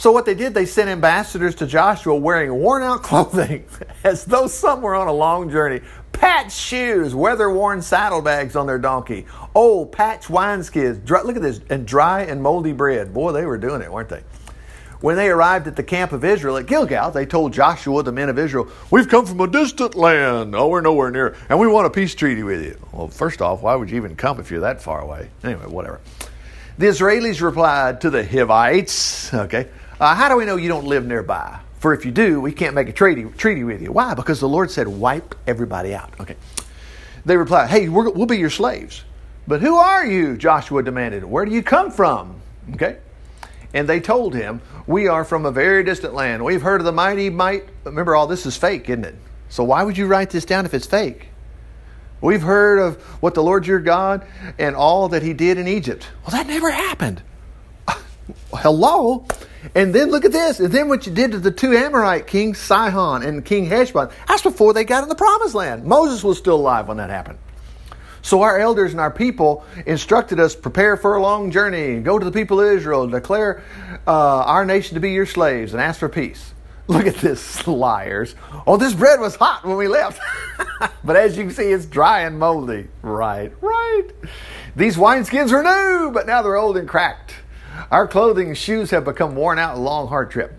So 0.01 0.11
what 0.11 0.25
they 0.25 0.33
did, 0.33 0.55
they 0.55 0.65
sent 0.65 0.89
ambassadors 0.89 1.53
to 1.57 1.67
Joshua 1.67 2.15
wearing 2.15 2.51
worn 2.55 2.81
out 2.81 3.03
clothing 3.03 3.65
as 4.03 4.25
though 4.25 4.47
some 4.47 4.81
were 4.81 4.95
on 4.95 5.07
a 5.07 5.13
long 5.13 5.51
journey. 5.51 5.81
Patched 6.11 6.57
shoes, 6.57 7.13
weather 7.13 7.51
worn 7.51 7.83
saddlebags 7.83 8.55
on 8.55 8.65
their 8.65 8.79
donkey, 8.79 9.27
old 9.53 9.91
patched 9.91 10.27
wineskins. 10.27 11.05
Dry, 11.05 11.21
look 11.21 11.35
at 11.35 11.43
this, 11.43 11.61
and 11.69 11.85
dry 11.85 12.23
and 12.23 12.41
moldy 12.41 12.73
bread. 12.73 13.13
Boy, 13.13 13.31
they 13.31 13.45
were 13.45 13.59
doing 13.59 13.83
it, 13.83 13.91
weren't 13.91 14.09
they? 14.09 14.23
When 15.01 15.17
they 15.17 15.29
arrived 15.29 15.67
at 15.67 15.75
the 15.75 15.83
camp 15.83 16.13
of 16.13 16.25
Israel 16.25 16.57
at 16.57 16.65
Gilgal, 16.65 17.11
they 17.11 17.27
told 17.27 17.53
Joshua, 17.53 18.01
the 18.01 18.11
men 18.11 18.29
of 18.29 18.39
Israel, 18.39 18.69
We've 18.89 19.07
come 19.07 19.27
from 19.27 19.39
a 19.41 19.47
distant 19.47 19.93
land. 19.93 20.55
Oh, 20.55 20.67
we're 20.67 20.81
nowhere 20.81 21.11
near, 21.11 21.35
and 21.47 21.59
we 21.59 21.67
want 21.67 21.85
a 21.85 21.91
peace 21.91 22.15
treaty 22.15 22.41
with 22.41 22.63
you. 22.65 22.75
Well, 22.91 23.07
first 23.07 23.39
off, 23.39 23.61
why 23.61 23.75
would 23.75 23.91
you 23.91 23.97
even 23.97 24.15
come 24.15 24.39
if 24.39 24.49
you're 24.49 24.61
that 24.61 24.81
far 24.81 25.01
away? 25.01 25.29
Anyway, 25.43 25.67
whatever. 25.67 26.01
The 26.79 26.87
Israelis 26.87 27.41
replied 27.41 28.01
to 28.01 28.09
the 28.09 28.25
Hivites, 28.25 29.31
okay, 29.35 29.67
uh, 30.01 30.15
how 30.15 30.27
do 30.27 30.35
we 30.35 30.45
know 30.45 30.57
you 30.57 30.67
don't 30.67 30.85
live 30.85 31.05
nearby? 31.05 31.59
For 31.79 31.93
if 31.93 32.05
you 32.05 32.11
do, 32.11 32.41
we 32.41 32.51
can't 32.51 32.75
make 32.75 32.89
a 32.89 32.93
treaty, 32.93 33.23
treaty 33.23 33.63
with 33.63 33.81
you. 33.81 33.91
Why? 33.91 34.13
Because 34.13 34.39
the 34.39 34.49
Lord 34.49 34.69
said, 34.69 34.87
wipe 34.87 35.33
everybody 35.47 35.95
out. 35.95 36.13
Okay. 36.19 36.35
They 37.25 37.37
replied, 37.37 37.69
hey, 37.69 37.87
we 37.87 38.09
will 38.09 38.25
be 38.25 38.37
your 38.37 38.49
slaves. 38.49 39.03
But 39.47 39.61
who 39.61 39.75
are 39.77 40.05
you? 40.05 40.37
Joshua 40.37 40.83
demanded. 40.83 41.23
Where 41.23 41.45
do 41.45 41.51
you 41.51 41.63
come 41.63 41.91
from? 41.91 42.41
Okay. 42.73 42.97
And 43.73 43.87
they 43.87 43.99
told 43.99 44.35
him, 44.35 44.61
We 44.85 45.07
are 45.07 45.23
from 45.23 45.45
a 45.45 45.51
very 45.51 45.83
distant 45.83 46.13
land. 46.13 46.43
We've 46.43 46.61
heard 46.61 46.81
of 46.81 46.85
the 46.85 46.91
mighty 46.91 47.29
might. 47.29 47.63
Remember, 47.83 48.15
all 48.15 48.27
this 48.27 48.45
is 48.45 48.57
fake, 48.57 48.89
isn't 48.89 49.05
it? 49.05 49.15
So 49.49 49.63
why 49.63 49.83
would 49.83 49.97
you 49.97 50.07
write 50.07 50.29
this 50.29 50.45
down 50.45 50.65
if 50.65 50.73
it's 50.73 50.85
fake? 50.85 51.29
We've 52.19 52.41
heard 52.41 52.79
of 52.79 53.01
what 53.21 53.33
the 53.33 53.41
Lord 53.41 53.65
your 53.65 53.79
God 53.79 54.27
and 54.59 54.75
all 54.75 55.09
that 55.09 55.23
he 55.23 55.33
did 55.33 55.57
in 55.57 55.67
Egypt. 55.67 56.07
Well, 56.23 56.31
that 56.31 56.47
never 56.47 56.69
happened. 56.69 57.21
Hello? 58.53 59.25
And 59.75 59.93
then 59.93 60.09
look 60.09 60.25
at 60.25 60.31
this. 60.31 60.59
And 60.59 60.71
then 60.71 60.89
what 60.89 61.05
you 61.05 61.13
did 61.13 61.31
to 61.31 61.39
the 61.39 61.51
two 61.51 61.75
Amorite 61.75 62.27
kings, 62.27 62.57
Sihon 62.57 63.23
and 63.23 63.45
King 63.45 63.65
Heshbon, 63.65 64.11
that's 64.27 64.41
before 64.41 64.73
they 64.73 64.83
got 64.83 65.03
in 65.03 65.09
the 65.09 65.15
promised 65.15 65.55
land. 65.55 65.85
Moses 65.85 66.23
was 66.23 66.37
still 66.37 66.55
alive 66.55 66.87
when 66.87 66.97
that 66.97 67.09
happened. 67.09 67.37
So 68.23 68.43
our 68.43 68.59
elders 68.59 68.91
and 68.91 68.99
our 68.99 69.11
people 69.11 69.65
instructed 69.85 70.39
us 70.39 70.55
prepare 70.55 70.95
for 70.95 71.15
a 71.15 71.21
long 71.21 71.51
journey, 71.51 71.99
go 72.01 72.19
to 72.19 72.25
the 72.25 72.31
people 72.31 72.59
of 72.59 72.67
Israel, 72.67 73.07
declare 73.07 73.63
uh, 74.05 74.11
our 74.11 74.63
nation 74.63 74.93
to 74.93 74.99
be 74.99 75.11
your 75.11 75.25
slaves, 75.25 75.73
and 75.73 75.81
ask 75.81 75.99
for 75.99 76.09
peace. 76.09 76.53
Look 76.87 77.07
at 77.07 77.15
this, 77.15 77.65
liars. 77.67 78.35
Oh, 78.67 78.77
this 78.77 78.93
bread 78.93 79.19
was 79.19 79.35
hot 79.35 79.65
when 79.65 79.77
we 79.77 79.87
left. 79.87 80.19
but 81.03 81.15
as 81.15 81.37
you 81.37 81.45
can 81.45 81.53
see, 81.53 81.71
it's 81.71 81.85
dry 81.85 82.21
and 82.21 82.37
moldy. 82.37 82.89
Right, 83.01 83.51
right. 83.61 84.07
These 84.75 84.97
wineskins 84.97 85.51
are 85.51 85.63
new, 85.63 86.11
but 86.11 86.27
now 86.27 86.41
they're 86.41 86.57
old 86.57 86.77
and 86.77 86.87
cracked. 86.87 87.33
Our 87.89 88.07
clothing 88.07 88.47
and 88.47 88.57
shoes 88.57 88.91
have 88.91 89.05
become 89.05 89.35
worn 89.35 89.57
out 89.57 89.77
a 89.77 89.79
long, 89.79 90.07
hard 90.07 90.31
trip. 90.31 90.53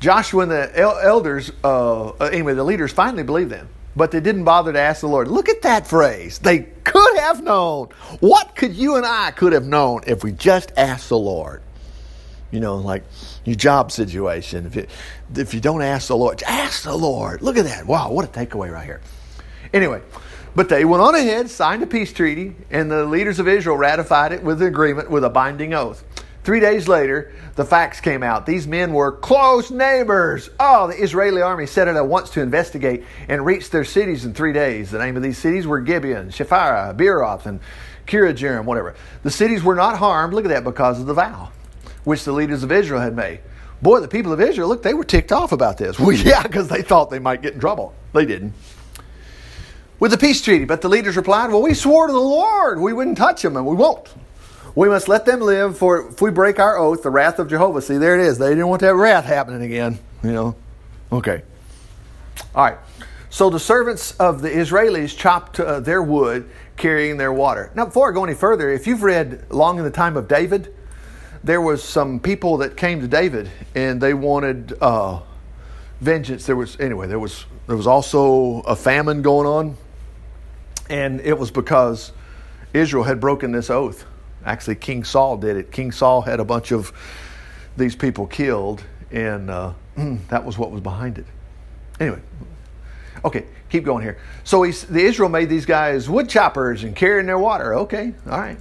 Joshua 0.00 0.42
and 0.42 0.50
the 0.50 0.78
elders, 0.78 1.50
uh, 1.64 2.10
anyway, 2.16 2.54
the 2.54 2.64
leaders 2.64 2.92
finally 2.92 3.22
believed 3.22 3.50
them 3.50 3.68
but 3.96 4.10
they 4.10 4.20
didn't 4.20 4.44
bother 4.44 4.72
to 4.72 4.78
ask 4.78 5.00
the 5.00 5.08
Lord. 5.08 5.26
Look 5.26 5.48
at 5.48 5.62
that 5.62 5.86
phrase. 5.86 6.38
They 6.38 6.60
could 6.84 7.18
have 7.18 7.42
known. 7.42 7.88
What 8.20 8.54
could 8.54 8.74
you 8.74 8.96
and 8.96 9.06
I 9.06 9.30
could 9.30 9.54
have 9.54 9.66
known 9.66 10.02
if 10.06 10.22
we 10.22 10.32
just 10.32 10.70
asked 10.76 11.08
the 11.08 11.18
Lord? 11.18 11.62
You 12.50 12.60
know, 12.60 12.76
like 12.76 13.04
your 13.44 13.56
job 13.56 13.90
situation. 13.90 14.66
If 14.66 14.76
you, 14.76 14.86
if 15.34 15.54
you 15.54 15.60
don't 15.60 15.82
ask 15.82 16.08
the 16.08 16.16
Lord, 16.16 16.42
ask 16.42 16.84
the 16.84 16.94
Lord. 16.94 17.40
Look 17.42 17.56
at 17.56 17.64
that. 17.64 17.86
Wow, 17.86 18.12
what 18.12 18.24
a 18.24 18.28
takeaway 18.28 18.70
right 18.70 18.84
here. 18.84 19.00
Anyway, 19.72 20.02
but 20.54 20.68
they 20.68 20.84
went 20.84 21.02
on 21.02 21.14
ahead, 21.14 21.50
signed 21.50 21.82
a 21.82 21.86
peace 21.86 22.12
treaty, 22.12 22.54
and 22.70 22.90
the 22.90 23.04
leaders 23.04 23.38
of 23.38 23.48
Israel 23.48 23.76
ratified 23.76 24.32
it 24.32 24.42
with 24.42 24.60
an 24.60 24.68
agreement 24.68 25.10
with 25.10 25.24
a 25.24 25.30
binding 25.30 25.74
oath. 25.74 26.04
Three 26.46 26.60
days 26.60 26.86
later, 26.86 27.32
the 27.56 27.64
facts 27.64 28.00
came 28.00 28.22
out. 28.22 28.46
These 28.46 28.68
men 28.68 28.92
were 28.92 29.10
close 29.10 29.72
neighbors. 29.72 30.48
Oh, 30.60 30.86
the 30.86 30.94
Israeli 30.94 31.42
army 31.42 31.66
set 31.66 31.88
out 31.88 31.96
at 31.96 32.06
once 32.06 32.30
to 32.30 32.40
investigate 32.40 33.02
and 33.26 33.44
reached 33.44 33.72
their 33.72 33.82
cities 33.82 34.24
in 34.24 34.32
three 34.32 34.52
days. 34.52 34.92
The 34.92 35.00
name 35.00 35.16
of 35.16 35.24
these 35.24 35.38
cities 35.38 35.66
were 35.66 35.80
Gibeon, 35.80 36.28
Shephirah, 36.28 36.96
Beeroth, 36.96 37.46
and 37.46 37.58
Kiriath 38.06 38.64
whatever. 38.64 38.94
The 39.24 39.30
cities 39.32 39.64
were 39.64 39.74
not 39.74 39.98
harmed, 39.98 40.34
look 40.34 40.44
at 40.44 40.50
that, 40.50 40.62
because 40.62 41.00
of 41.00 41.06
the 41.06 41.14
vow 41.14 41.50
which 42.04 42.22
the 42.22 42.30
leaders 42.30 42.62
of 42.62 42.70
Israel 42.70 43.00
had 43.00 43.16
made. 43.16 43.40
Boy, 43.82 43.98
the 43.98 44.06
people 44.06 44.32
of 44.32 44.40
Israel, 44.40 44.68
look, 44.68 44.84
they 44.84 44.94
were 44.94 45.02
ticked 45.02 45.32
off 45.32 45.50
about 45.50 45.78
this. 45.78 45.98
Well, 45.98 46.12
yeah, 46.12 46.44
because 46.44 46.68
they 46.68 46.82
thought 46.82 47.10
they 47.10 47.18
might 47.18 47.42
get 47.42 47.54
in 47.54 47.60
trouble. 47.60 47.92
They 48.12 48.24
didn't. 48.24 48.52
With 49.98 50.12
the 50.12 50.18
peace 50.18 50.40
treaty, 50.40 50.64
but 50.64 50.80
the 50.80 50.88
leaders 50.88 51.16
replied, 51.16 51.50
Well, 51.50 51.62
we 51.62 51.74
swore 51.74 52.06
to 52.06 52.12
the 52.12 52.20
Lord 52.20 52.78
we 52.78 52.92
wouldn't 52.92 53.18
touch 53.18 53.42
them, 53.42 53.56
and 53.56 53.66
we 53.66 53.74
won't. 53.74 54.14
We 54.76 54.90
must 54.90 55.08
let 55.08 55.24
them 55.24 55.40
live, 55.40 55.78
for 55.78 56.10
if 56.10 56.20
we 56.20 56.30
break 56.30 56.58
our 56.58 56.76
oath, 56.76 57.02
the 57.02 57.10
wrath 57.10 57.38
of 57.38 57.48
Jehovah. 57.48 57.80
See, 57.80 57.96
there 57.96 58.20
it 58.20 58.26
is. 58.26 58.36
They 58.36 58.50
didn't 58.50 58.68
want 58.68 58.82
that 58.82 58.94
wrath 58.94 59.24
happening 59.24 59.62
again. 59.62 59.98
You 60.22 60.32
know? 60.32 60.56
Okay. 61.10 61.42
All 62.54 62.64
right. 62.64 62.78
So 63.30 63.48
the 63.48 63.58
servants 63.58 64.12
of 64.18 64.42
the 64.42 64.50
Israelis 64.50 65.16
chopped 65.16 65.58
uh, 65.58 65.80
their 65.80 66.02
wood, 66.02 66.50
carrying 66.76 67.16
their 67.16 67.32
water. 67.32 67.70
Now, 67.74 67.86
before 67.86 68.10
I 68.10 68.14
go 68.14 68.22
any 68.22 68.34
further, 68.34 68.70
if 68.70 68.86
you've 68.86 69.02
read 69.02 69.50
Long 69.50 69.78
in 69.78 69.84
the 69.84 69.90
Time 69.90 70.14
of 70.14 70.28
David, 70.28 70.74
there 71.42 71.62
was 71.62 71.82
some 71.82 72.20
people 72.20 72.58
that 72.58 72.76
came 72.76 73.00
to 73.00 73.08
David 73.08 73.50
and 73.74 74.00
they 74.00 74.12
wanted 74.12 74.76
uh, 74.82 75.20
vengeance. 76.00 76.44
There 76.44 76.56
was 76.56 76.78
anyway. 76.80 77.06
There 77.06 77.18
was 77.18 77.46
there 77.66 77.76
was 77.76 77.86
also 77.86 78.60
a 78.60 78.76
famine 78.76 79.22
going 79.22 79.46
on, 79.46 79.76
and 80.90 81.20
it 81.20 81.38
was 81.38 81.50
because 81.50 82.12
Israel 82.74 83.04
had 83.04 83.20
broken 83.20 83.52
this 83.52 83.70
oath. 83.70 84.04
Actually, 84.46 84.76
King 84.76 85.02
Saul 85.02 85.36
did 85.36 85.56
it. 85.56 85.72
King 85.72 85.90
Saul 85.90 86.22
had 86.22 86.38
a 86.38 86.44
bunch 86.44 86.70
of 86.70 86.92
these 87.76 87.96
people 87.96 88.28
killed, 88.28 88.82
and 89.10 89.50
uh, 89.50 89.72
that 90.28 90.44
was 90.44 90.56
what 90.56 90.70
was 90.70 90.80
behind 90.80 91.18
it. 91.18 91.26
Anyway, 91.98 92.20
okay, 93.24 93.44
keep 93.68 93.84
going 93.84 94.04
here. 94.04 94.18
So 94.44 94.64
the 94.64 95.00
Israel 95.00 95.28
made 95.28 95.48
these 95.48 95.66
guys 95.66 96.08
wood 96.08 96.28
choppers 96.28 96.84
and 96.84 96.94
carrying 96.94 97.26
their 97.26 97.38
water. 97.38 97.74
Okay, 97.74 98.14
all 98.24 98.38
right. 98.38 98.58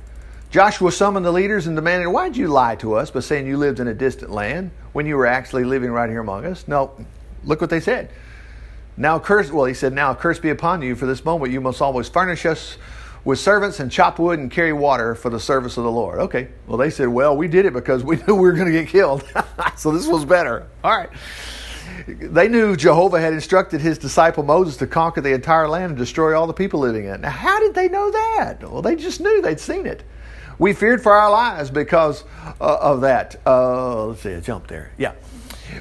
Joshua 0.49 0.91
summoned 0.91 1.25
the 1.25 1.31
leaders 1.31 1.67
and 1.67 1.75
demanded, 1.75 2.07
Why'd 2.07 2.35
you 2.35 2.47
lie 2.47 2.77
to 2.77 2.95
us 2.95 3.11
by 3.11 3.19
saying 3.19 3.45
you 3.45 3.57
lived 3.57 3.79
in 3.79 3.87
a 3.87 3.93
distant 3.93 4.31
land 4.31 4.71
when 4.93 5.05
you 5.05 5.17
were 5.17 5.25
actually 5.27 5.65
living 5.65 5.91
right 5.91 6.09
here 6.09 6.21
among 6.21 6.45
us? 6.45 6.67
No, 6.67 6.91
look 7.43 7.61
what 7.61 7.69
they 7.69 7.81
said. 7.81 8.09
Now 8.97 9.19
curse, 9.19 9.51
well, 9.51 9.65
he 9.65 9.73
said, 9.73 9.93
Now 9.93 10.15
curse 10.15 10.39
be 10.39 10.49
upon 10.49 10.81
you 10.81 10.95
for 10.95 11.05
this 11.05 11.25
moment. 11.25 11.51
You 11.51 11.61
must 11.61 11.81
always 11.81 12.07
furnish 12.07 12.45
us 12.45 12.77
with 13.25 13.39
servants 13.39 13.79
and 13.79 13.91
chop 13.91 14.19
wood 14.19 14.39
and 14.39 14.49
carry 14.49 14.71
water 14.71 15.15
for 15.15 15.29
the 15.29 15.39
service 15.39 15.77
of 15.77 15.83
the 15.83 15.91
Lord. 15.91 16.19
Okay. 16.19 16.47
Well, 16.67 16.77
they 16.77 16.91
said, 16.91 17.09
well, 17.09 17.35
we 17.35 17.47
did 17.47 17.65
it 17.65 17.73
because 17.73 18.03
we 18.03 18.15
knew 18.27 18.35
we 18.35 18.41
were 18.41 18.53
going 18.53 18.71
to 18.71 18.79
get 18.79 18.87
killed. 18.87 19.27
so 19.75 19.91
this 19.91 20.07
was 20.07 20.23
better. 20.23 20.67
All 20.83 20.95
right. 20.95 21.09
They 22.07 22.47
knew 22.47 22.75
Jehovah 22.75 23.19
had 23.19 23.33
instructed 23.33 23.81
his 23.81 23.97
disciple 23.97 24.43
Moses 24.43 24.77
to 24.77 24.87
conquer 24.87 25.21
the 25.21 25.33
entire 25.33 25.67
land 25.67 25.91
and 25.91 25.97
destroy 25.97 26.37
all 26.37 26.45
the 26.45 26.53
people 26.53 26.79
living 26.79 27.05
in 27.05 27.15
it. 27.15 27.21
Now, 27.21 27.31
how 27.31 27.59
did 27.59 27.73
they 27.73 27.89
know 27.89 28.11
that? 28.11 28.57
Well, 28.61 28.81
they 28.81 28.95
just 28.95 29.19
knew 29.21 29.41
they'd 29.41 29.59
seen 29.59 29.87
it. 29.87 30.03
We 30.57 30.73
feared 30.73 31.01
for 31.01 31.11
our 31.11 31.29
lives 31.29 31.69
because 31.69 32.23
uh, 32.61 32.77
of 32.81 33.01
that. 33.01 33.35
Uh, 33.45 34.05
let's 34.07 34.21
see, 34.21 34.33
I 34.33 34.39
jumped 34.39 34.69
there. 34.69 34.91
Yeah. 34.97 35.13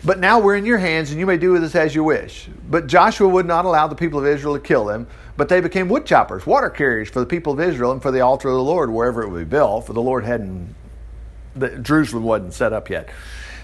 But 0.04 0.18
now 0.18 0.40
we're 0.40 0.56
in 0.56 0.64
your 0.64 0.78
hands, 0.78 1.10
and 1.10 1.20
you 1.20 1.26
may 1.26 1.37
do 1.37 1.52
with 1.52 1.62
us 1.62 1.74
as 1.74 1.94
you 1.94 2.02
wish. 2.02 2.48
But 2.68 2.87
Joshua 2.87 3.28
would 3.28 3.46
not 3.46 3.64
allow 3.64 3.87
the 3.87 3.94
people 3.94 4.18
of 4.18 4.26
Israel 4.26 4.54
to 4.54 4.60
kill 4.60 4.84
them, 4.84 5.06
but 5.37 5.48
they 5.48 5.60
became 5.60 5.88
wood 5.88 6.06
choppers, 6.06 6.46
water 6.46 6.70
carriers 6.70 7.10
for 7.10 7.20
the 7.20 7.26
people 7.26 7.52
of 7.52 7.60
Israel 7.60 7.92
and 7.92 8.02
for 8.02 8.10
the 8.10 8.20
altar 8.20 8.48
of 8.48 8.54
the 8.54 8.62
Lord, 8.62 8.90
wherever 8.90 9.22
it 9.22 9.28
would 9.28 9.38
be 9.38 9.44
built, 9.44 9.87
for 9.87 9.92
the 9.92 10.02
Lord 10.02 10.24
hadn't, 10.24 10.74
the, 11.54 11.78
Jerusalem 11.78 12.24
wasn't 12.24 12.54
set 12.54 12.72
up 12.72 12.90
yet. 12.90 13.10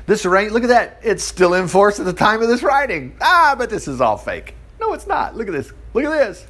This 0.06 0.26
arrangement, 0.26 0.54
look 0.54 0.64
at 0.64 0.68
that. 0.68 1.00
It's 1.02 1.24
still 1.24 1.54
in 1.54 1.68
force 1.68 2.00
at 2.00 2.06
the 2.06 2.12
time 2.12 2.42
of 2.42 2.48
this 2.48 2.62
writing. 2.62 3.16
Ah, 3.20 3.54
but 3.56 3.70
this 3.70 3.88
is 3.88 4.00
all 4.00 4.16
fake. 4.16 4.54
No, 4.80 4.92
it's 4.92 5.06
not. 5.06 5.36
Look 5.36 5.48
at 5.48 5.52
this. 5.52 5.72
Look 5.94 6.04
at 6.04 6.10
this. 6.10 6.46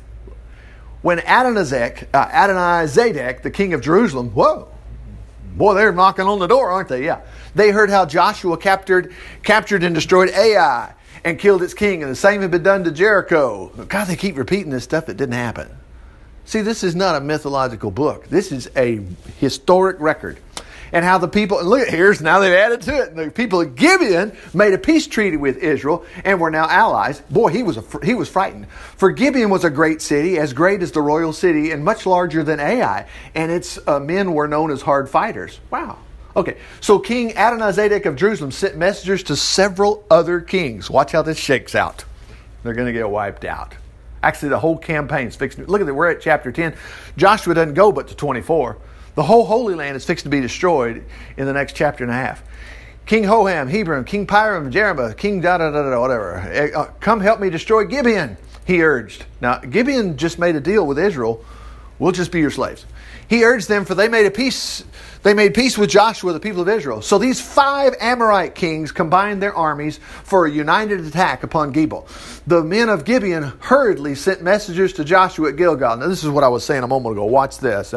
When 1.02 1.18
Adonizek, 1.18 2.08
uh, 2.12 2.28
Adonai 2.30 2.86
Zadok, 2.86 3.42
the 3.42 3.50
king 3.50 3.72
of 3.72 3.80
Jerusalem, 3.80 4.30
whoa, 4.30 4.68
boy, 5.56 5.74
they're 5.74 5.92
knocking 5.92 6.26
on 6.26 6.38
the 6.38 6.46
door, 6.46 6.70
aren't 6.70 6.88
they? 6.88 7.04
Yeah. 7.04 7.20
They 7.54 7.70
heard 7.70 7.90
how 7.90 8.06
Joshua 8.06 8.56
captured, 8.58 9.12
captured 9.42 9.82
and 9.82 9.94
destroyed 9.94 10.30
Ai 10.30 10.92
and 11.24 11.38
killed 11.38 11.62
its 11.62 11.74
king, 11.74 12.02
and 12.02 12.10
the 12.10 12.16
same 12.16 12.42
had 12.42 12.50
been 12.50 12.62
done 12.62 12.84
to 12.84 12.90
Jericho. 12.90 13.68
God, 13.88 14.06
they 14.06 14.16
keep 14.16 14.36
repeating 14.36 14.70
this 14.70 14.84
stuff 14.84 15.06
that 15.06 15.16
didn't 15.16 15.34
happen. 15.34 15.68
See, 16.44 16.62
this 16.62 16.82
is 16.82 16.96
not 16.96 17.16
a 17.16 17.20
mythological 17.20 17.90
book. 17.90 18.26
This 18.28 18.52
is 18.52 18.70
a 18.76 19.00
historic 19.38 20.00
record. 20.00 20.38
And 20.92 21.04
how 21.04 21.18
the 21.18 21.28
people, 21.28 21.58
and 21.58 21.68
look 21.68 21.80
at 21.80 21.88
here's 21.88 22.20
now 22.20 22.40
they've 22.40 22.52
added 22.52 22.82
to 22.82 23.02
it. 23.02 23.14
The 23.14 23.30
people 23.30 23.60
of 23.60 23.74
Gibeon 23.76 24.36
made 24.52 24.74
a 24.74 24.78
peace 24.78 25.06
treaty 25.06 25.36
with 25.36 25.58
Israel 25.58 26.04
and 26.24 26.40
were 26.40 26.50
now 26.50 26.68
allies. 26.68 27.20
Boy, 27.30 27.48
he 27.48 27.62
was 27.62 27.76
a, 27.76 27.84
he 28.04 28.14
was 28.14 28.28
frightened. 28.28 28.68
For 28.70 29.10
Gibeon 29.10 29.50
was 29.50 29.64
a 29.64 29.70
great 29.70 30.02
city, 30.02 30.38
as 30.38 30.52
great 30.52 30.82
as 30.82 30.92
the 30.92 31.02
royal 31.02 31.32
city, 31.32 31.70
and 31.70 31.84
much 31.84 32.06
larger 32.06 32.42
than 32.42 32.60
Ai. 32.60 33.06
And 33.34 33.52
its 33.52 33.78
uh, 33.86 34.00
men 34.00 34.34
were 34.34 34.48
known 34.48 34.70
as 34.70 34.82
hard 34.82 35.08
fighters. 35.08 35.60
Wow. 35.70 35.98
Okay, 36.36 36.58
so 36.80 36.98
King 36.98 37.30
Adonizedek 37.30 38.06
of 38.06 38.14
Jerusalem 38.14 38.52
sent 38.52 38.76
messengers 38.76 39.24
to 39.24 39.36
several 39.36 40.04
other 40.10 40.40
kings. 40.40 40.88
Watch 40.88 41.12
how 41.12 41.22
this 41.22 41.38
shakes 41.38 41.74
out. 41.74 42.04
They're 42.62 42.74
going 42.74 42.86
to 42.86 42.92
get 42.92 43.08
wiped 43.08 43.44
out. 43.44 43.74
Actually, 44.22 44.50
the 44.50 44.58
whole 44.58 44.76
campaign's 44.76 45.34
fixed. 45.34 45.58
Look 45.58 45.80
at 45.80 45.88
it. 45.88 45.92
We're 45.92 46.10
at 46.10 46.20
chapter 46.20 46.52
10. 46.52 46.74
Joshua 47.16 47.54
doesn't 47.54 47.74
go 47.74 47.90
but 47.90 48.08
to 48.08 48.14
24. 48.14 48.76
The 49.20 49.24
whole 49.24 49.44
Holy 49.44 49.74
Land 49.74 49.98
is 49.98 50.06
fixed 50.06 50.24
to 50.24 50.30
be 50.30 50.40
destroyed 50.40 51.04
in 51.36 51.44
the 51.44 51.52
next 51.52 51.76
chapter 51.76 52.02
and 52.02 52.10
a 52.10 52.16
half. 52.16 52.42
King 53.04 53.24
Hoham, 53.24 53.68
Hebron, 53.68 54.04
King 54.04 54.26
Piram, 54.26 54.72
Jeremoth, 54.72 55.18
King 55.18 55.42
da 55.42 55.58
da 55.58 55.70
da 55.70 55.90
da, 55.90 56.00
whatever. 56.00 56.38
Eh, 56.38 56.70
uh, 56.74 56.86
come 57.00 57.20
help 57.20 57.38
me 57.38 57.50
destroy 57.50 57.84
Gibeon, 57.84 58.38
he 58.64 58.82
urged. 58.82 59.26
Now, 59.42 59.58
Gibeon 59.58 60.16
just 60.16 60.38
made 60.38 60.56
a 60.56 60.60
deal 60.60 60.86
with 60.86 60.98
Israel. 60.98 61.44
We'll 61.98 62.12
just 62.12 62.32
be 62.32 62.40
your 62.40 62.50
slaves. 62.50 62.86
He 63.28 63.44
urged 63.44 63.68
them, 63.68 63.84
for 63.84 63.94
they 63.94 64.08
made 64.08 64.24
a 64.24 64.30
peace 64.30 64.84
they 65.22 65.34
made 65.34 65.52
peace 65.52 65.76
with 65.76 65.90
Joshua, 65.90 66.32
the 66.32 66.40
people 66.40 66.62
of 66.62 66.68
Israel. 66.70 67.02
So 67.02 67.18
these 67.18 67.42
five 67.42 67.94
Amorite 68.00 68.54
kings 68.54 68.90
combined 68.90 69.42
their 69.42 69.54
armies 69.54 70.00
for 70.24 70.46
a 70.46 70.50
united 70.50 71.00
attack 71.00 71.42
upon 71.42 71.72
Gilgal. 71.72 72.08
The 72.46 72.62
men 72.62 72.88
of 72.88 73.04
Gibeon 73.04 73.52
hurriedly 73.60 74.14
sent 74.14 74.42
messengers 74.42 74.94
to 74.94 75.04
Joshua 75.04 75.50
at 75.50 75.56
Gilgal. 75.56 75.98
Now, 75.98 76.08
this 76.08 76.24
is 76.24 76.30
what 76.30 76.42
I 76.42 76.48
was 76.48 76.64
saying 76.64 76.84
a 76.84 76.88
moment 76.88 77.12
ago. 77.12 77.26
Watch 77.26 77.58
this. 77.58 77.92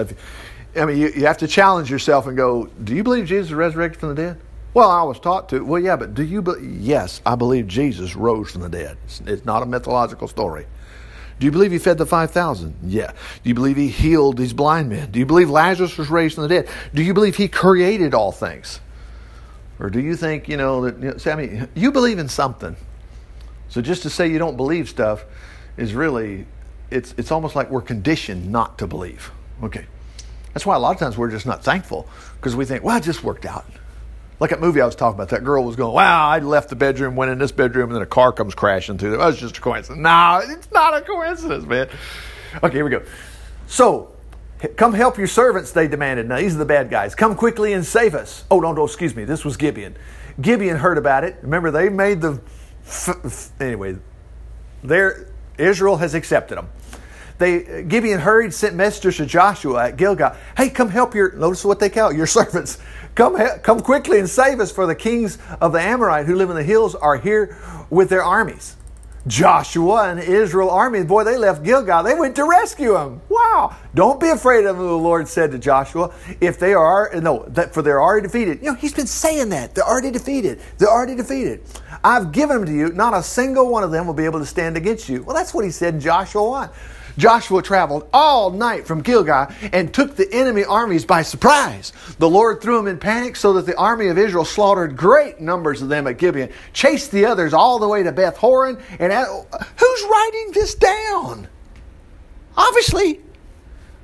I 0.76 0.86
mean, 0.86 0.98
you, 0.98 1.10
you 1.10 1.26
have 1.26 1.38
to 1.40 1.48
challenge 1.48 1.92
yourself 1.92 2.28
and 2.28 2.36
go, 2.36 2.66
Do 2.84 2.96
you 2.96 3.04
believe 3.04 3.28
Jesus 3.28 3.52
resurrected 3.52 4.00
from 4.00 4.10
the 4.10 4.16
dead? 4.16 4.40
Well, 4.74 4.90
I 4.90 5.04
was 5.04 5.20
taught 5.20 5.50
to. 5.50 5.64
Well, 5.64 5.82
yeah, 5.82 5.96
but 5.96 6.16
do 6.16 6.24
you 6.24 6.42
believe? 6.42 6.82
Yes, 6.82 7.22
I 7.26 7.36
believe 7.36 7.68
Jesus 7.68 8.16
rose 8.16 8.52
from 8.52 8.62
the 8.62 8.70
dead. 8.70 8.98
It's, 9.06 9.22
it's 9.22 9.46
not 9.46 9.62
a 9.62 9.66
mythological 9.68 10.28
story. 10.28 10.66
Do 11.40 11.46
you 11.46 11.52
believe 11.52 11.72
he 11.72 11.78
fed 11.78 11.98
the 11.98 12.06
5,000? 12.06 12.76
Yeah. 12.84 13.12
Do 13.12 13.50
you 13.50 13.54
believe 13.56 13.76
he 13.76 13.88
healed 13.88 14.38
these 14.38 14.54
blind 14.54 14.90
men? 14.90 15.12
Do 15.12 15.20
you 15.20 15.26
believe 15.26 15.50
Lazarus 15.50 15.98
was 15.98 16.10
raised 16.10 16.36
from 16.36 16.44
the 16.44 16.50
dead? 16.50 16.70
Do 16.94 17.04
you 17.04 17.14
believe 17.14 17.36
he 17.36 17.48
created 17.48 18.14
all 18.14 18.32
things? 18.32 18.80
Or 19.80 19.90
do 19.90 20.00
you 20.00 20.16
think, 20.16 20.48
you 20.48 20.58
know, 20.58 20.90
that, 20.90 21.00
you 21.00 21.10
know, 21.10 21.32
I 21.32 21.36
mean, 21.36 21.68
you 21.76 21.92
believe 21.92 22.20
in 22.20 22.30
something. 22.30 22.76
So 23.70 23.82
just 23.82 24.04
to 24.04 24.10
say 24.10 24.28
you 24.28 24.38
don't 24.38 24.56
believe 24.56 24.88
stuff 24.88 25.26
is 25.76 25.94
really, 25.94 26.46
it's, 26.92 27.14
it's 27.18 27.32
almost 27.32 27.56
like 27.56 27.70
we're 27.70 27.82
conditioned 27.82 28.52
not 28.52 28.78
to 28.78 28.88
believe. 28.88 29.32
Okay. 29.64 29.86
That's 30.54 30.66
why 30.66 30.76
a 30.76 30.80
lot 30.80 30.92
of 30.92 31.00
times 31.00 31.18
we're 31.18 31.32
just 31.32 31.46
not 31.46 31.64
thankful 31.64 32.08
because 32.36 32.56
we 32.56 32.66
think, 32.66 32.84
well, 32.84 32.98
it 32.98 33.04
just 33.04 33.24
worked 33.24 33.46
out. 33.46 33.66
Like 34.40 34.50
that 34.50 34.62
movie 34.62 34.82
I 34.82 34.86
was 34.86 34.96
talking 34.96 35.16
about, 35.16 35.30
that 35.30 35.44
girl 35.44 35.64
was 35.64 35.76
going, 35.76 35.94
wow, 35.94 36.28
I 36.28 36.40
left 36.40 36.70
the 36.70 36.76
bedroom, 36.76 37.16
went 37.16 37.32
in 37.32 37.40
this 37.40 37.52
bedroom, 37.52 37.90
and 37.90 37.96
then 37.96 38.02
a 38.02 38.08
car 38.08 38.32
comes 38.32 38.54
crashing 38.56 38.98
through. 38.98 39.14
It 39.14 39.18
was 39.18 39.40
just 39.40 39.58
a 39.58 39.62
coincidence. 39.62 40.02
No, 40.02 40.42
it's 40.44 40.72
not 40.72 40.96
a 40.96 41.02
coincidence, 41.02 41.66
man. 41.66 41.88
Okay, 42.62 42.76
here 42.76 42.84
we 42.84 42.92
go. 42.92 43.04
So, 43.68 44.12
come 44.76 44.94
help 44.94 45.18
your 45.18 45.28
servants, 45.28 45.72
they 45.72 45.88
demanded. 45.88 46.28
Now, 46.28 46.38
these 46.38 46.56
are 46.56 46.60
the 46.60 46.66
bad 46.66 46.90
guys. 46.90 47.16
Come 47.16 47.36
quickly 47.36 47.74
and 47.74 47.86
save 47.86 48.16
us. 48.16 48.44
Oh, 48.52 48.60
no, 48.60 48.74
no, 48.74 48.86
excuse 48.86 49.16
me. 49.16 49.24
This 49.24 49.46
was 49.46 49.58
Gibeon. 49.58 49.96
Gibeon 50.42 50.78
heard 50.78 50.98
about 50.98 51.24
it. 51.24 51.38
Remember, 51.42 51.72
they 51.72 51.90
made 51.90 52.22
the. 52.22 52.42
Anyway, 53.60 53.98
there, 54.84 55.30
Israel 55.58 55.98
has 55.98 56.14
accepted 56.14 56.58
them. 56.58 56.70
They, 57.44 57.84
Gibeon 57.84 58.22
hurried, 58.22 58.54
sent 58.54 58.74
messengers 58.74 59.18
to 59.18 59.26
Joshua 59.26 59.88
at 59.88 59.98
Gilgal. 59.98 60.34
Hey, 60.56 60.70
come 60.70 60.88
help 60.88 61.14
your, 61.14 61.34
notice 61.34 61.66
what 61.66 61.78
they 61.78 61.90
call 61.90 62.14
your 62.14 62.26
servants. 62.40 62.78
Come, 63.16 63.38
come 63.60 63.82
quickly 63.82 64.20
and 64.20 64.30
save 64.30 64.62
us, 64.62 64.72
for 64.72 64.86
the 64.86 64.96
kings 64.96 65.38
of 65.60 65.74
the 65.74 65.82
Amorite 65.82 66.26
who 66.26 66.36
live 66.36 66.50
in 66.50 66.56
the 66.56 66.64
hills 66.64 66.96
are 66.96 67.18
here 67.18 67.58
with 67.90 68.08
their 68.08 68.24
armies. 68.24 68.78
Joshua 69.28 70.10
and 70.10 70.22
Israel 70.22 70.70
army, 70.70 71.04
boy, 71.04 71.26
they 71.26 71.36
left 71.36 71.64
Gilgal. 71.64 72.04
They 72.04 72.14
went 72.14 72.38
to 72.38 72.46
rescue 72.46 72.96
him. 72.96 73.20
Wow. 73.28 73.76
Don't 73.94 74.22
be 74.22 74.30
afraid 74.30 74.66
of 74.66 74.78
them, 74.78 74.88
the 74.88 74.94
Lord 74.94 75.28
said 75.28 75.52
to 75.52 75.60
Joshua. 75.60 76.14
If 76.40 76.60
they 76.60 76.74
are, 76.74 77.12
no, 77.16 77.44
that 77.50 77.74
for 77.74 77.82
they're 77.82 78.02
already 78.02 78.28
defeated. 78.28 78.60
You 78.60 78.72
know, 78.72 78.76
he's 78.76 78.94
been 78.94 79.06
saying 79.06 79.50
that. 79.50 79.76
They're 79.76 79.84
already 79.84 80.12
defeated. 80.12 80.62
They're 80.78 80.90
already 80.90 81.16
defeated. 81.16 81.62
I've 82.06 82.32
given 82.32 82.58
them 82.58 82.66
to 82.68 82.74
you. 82.74 82.94
Not 82.94 83.14
a 83.14 83.22
single 83.22 83.70
one 83.70 83.84
of 83.84 83.92
them 83.92 84.08
will 84.08 84.14
be 84.14 84.26
able 84.26 84.40
to 84.40 84.46
stand 84.46 84.78
against 84.78 85.10
you. 85.10 85.24
Well, 85.24 85.36
that's 85.36 85.54
what 85.54 85.66
he 85.66 85.72
said 85.72 85.96
in 85.96 86.00
Joshua 86.00 86.50
1. 86.50 86.70
Joshua 87.18 87.62
traveled 87.62 88.08
all 88.14 88.50
night 88.50 88.88
from 88.88 89.02
Gilgal 89.02 89.48
and 89.72 89.94
took 89.94 90.16
the 90.16 90.28
enemy 90.32 90.64
armies 90.64 91.06
by 91.06 91.22
surprise. 91.22 91.94
The 92.20 92.30
Lord 92.30 92.62
threw 92.62 92.78
them 92.78 92.88
in 92.88 93.00
panic 93.00 93.36
so 93.36 93.54
that 93.54 93.66
the 93.66 93.78
army 93.78 94.08
of 94.08 94.18
Israel 94.18 94.46
slaughtered 94.46 94.98
great 94.98 95.40
numbers 95.40 95.82
of 95.82 95.90
them 95.90 96.08
at 96.08 96.18
Gibeon, 96.18 96.50
chased 96.74 97.12
the 97.12 97.26
others 97.26 97.54
all 97.54 97.80
the 97.80 97.88
way 97.88 98.04
to 98.04 98.12
Beth 98.12 98.38
Horon. 98.38 98.82
And 99.00 99.12
at, 99.12 99.28
who's 99.28 100.04
writing 100.04 100.52
this 100.54 100.76
down? 100.76 101.48
Obviously, 102.56 103.20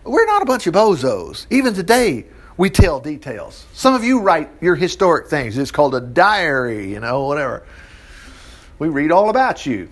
we're 0.03 0.25
not 0.25 0.41
a 0.41 0.45
bunch 0.45 0.67
of 0.67 0.73
bozos. 0.73 1.45
Even 1.49 1.73
today, 1.73 2.25
we 2.57 2.69
tell 2.69 2.99
details. 2.99 3.65
Some 3.73 3.93
of 3.93 4.03
you 4.03 4.19
write 4.19 4.49
your 4.61 4.75
historic 4.75 5.27
things. 5.27 5.57
It's 5.57 5.71
called 5.71 5.95
a 5.95 6.01
diary, 6.01 6.91
you 6.91 6.99
know, 6.99 7.23
whatever. 7.25 7.65
We 8.79 8.89
read 8.89 9.11
all 9.11 9.29
about 9.29 9.65
you 9.65 9.89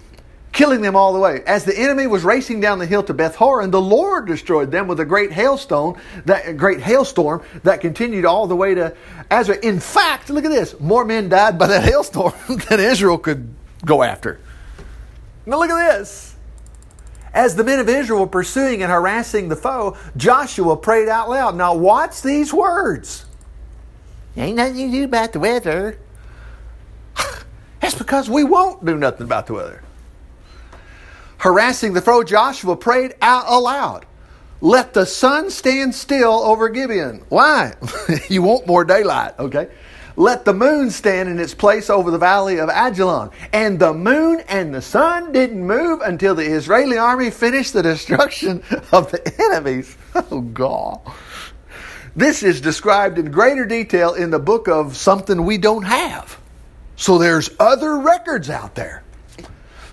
killing 0.57 0.81
them 0.81 0.95
all 0.95 1.13
the 1.13 1.19
way. 1.19 1.43
As 1.45 1.65
the 1.65 1.77
enemy 1.77 2.07
was 2.07 2.23
racing 2.23 2.59
down 2.59 2.79
the 2.79 2.87
hill 2.87 3.03
to 3.03 3.13
Beth 3.13 3.35
Horon, 3.35 3.69
the 3.69 3.79
Lord 3.79 4.25
destroyed 4.25 4.71
them 4.71 4.87
with 4.87 4.99
a 4.99 5.05
great 5.05 5.31
hailstone, 5.31 6.01
that 6.25 6.57
great 6.57 6.81
hailstorm 6.81 7.43
that 7.61 7.79
continued 7.79 8.25
all 8.25 8.47
the 8.47 8.55
way 8.55 8.73
to 8.73 8.95
Azra. 9.29 9.57
In 9.61 9.79
fact, 9.79 10.31
look 10.31 10.45
at 10.45 10.51
this: 10.51 10.77
more 10.79 11.05
men 11.05 11.29
died 11.29 11.59
by 11.59 11.67
that 11.67 11.83
hailstorm 11.89 12.33
than 12.69 12.79
Israel 12.79 13.19
could 13.19 13.53
go 13.85 14.01
after. 14.01 14.39
Now 15.45 15.59
look 15.59 15.69
at 15.69 15.99
this. 15.99 16.35
As 17.35 17.55
the 17.55 17.63
men 17.63 17.77
of 17.77 17.87
Israel 17.87 18.21
were 18.21 18.27
pursuing 18.27 18.81
and 18.81 18.91
harassing 18.91 19.49
the 19.49 19.55
foe, 19.55 19.95
Joshua 20.17 20.75
prayed 20.75 21.07
out 21.07 21.29
loud. 21.29 21.55
Now 21.55 21.75
watch 21.75 22.23
these 22.23 22.51
words. 22.51 23.25
Ain't 24.35 24.55
nothing 24.55 24.77
you 24.77 24.89
do 24.91 25.03
about 25.03 25.33
the 25.33 25.39
weather. 25.39 25.99
That's 27.79 27.93
because 27.93 28.27
we 28.27 28.43
won't 28.43 28.83
do 28.83 28.97
nothing 28.97 29.25
about 29.25 29.45
the 29.45 29.53
weather 29.53 29.83
harassing 31.37 31.93
the 31.93 32.01
foe, 32.01 32.23
Joshua 32.23 32.75
prayed 32.75 33.15
out 33.21 33.45
aloud. 33.47 34.05
Let 34.59 34.93
the 34.93 35.05
sun 35.05 35.51
stand 35.51 35.93
still 35.93 36.33
over 36.33 36.69
Gibeon. 36.69 37.23
Why? 37.29 37.73
you 38.29 38.41
want 38.41 38.65
more 38.65 38.83
daylight, 38.83 39.37
okay? 39.37 39.69
Let 40.15 40.45
the 40.45 40.53
moon 40.53 40.89
stand 40.89 41.29
in 41.29 41.39
its 41.39 41.53
place 41.53 41.91
over 41.91 42.09
the 42.09 42.17
valley 42.17 42.59
of 42.59 42.69
Ajalon. 42.69 43.31
And 43.53 43.77
the 43.77 43.93
moon 43.93 44.41
and 44.49 44.73
the 44.73 44.81
sun 44.81 45.31
didn't 45.31 45.63
move 45.63 46.01
until 46.01 46.33
the 46.33 46.43
Israeli 46.43 46.97
army 46.97 47.29
finished 47.29 47.73
the 47.73 47.83
destruction 47.83 48.63
of 48.91 49.11
the 49.11 49.33
enemies. 49.51 49.95
Oh, 50.31 50.41
God. 50.41 50.99
This 52.15 52.41
is 52.41 52.59
described 52.59 53.19
in 53.19 53.29
greater 53.29 53.67
detail 53.67 54.15
in 54.15 54.31
the 54.31 54.39
book 54.39 54.67
of 54.67 54.97
something 54.97 55.45
we 55.45 55.59
don't 55.59 55.83
have. 55.83 56.39
So 56.95 57.19
there's 57.19 57.51
other 57.59 57.99
records 57.99 58.49
out 58.49 58.73
there. 58.73 59.03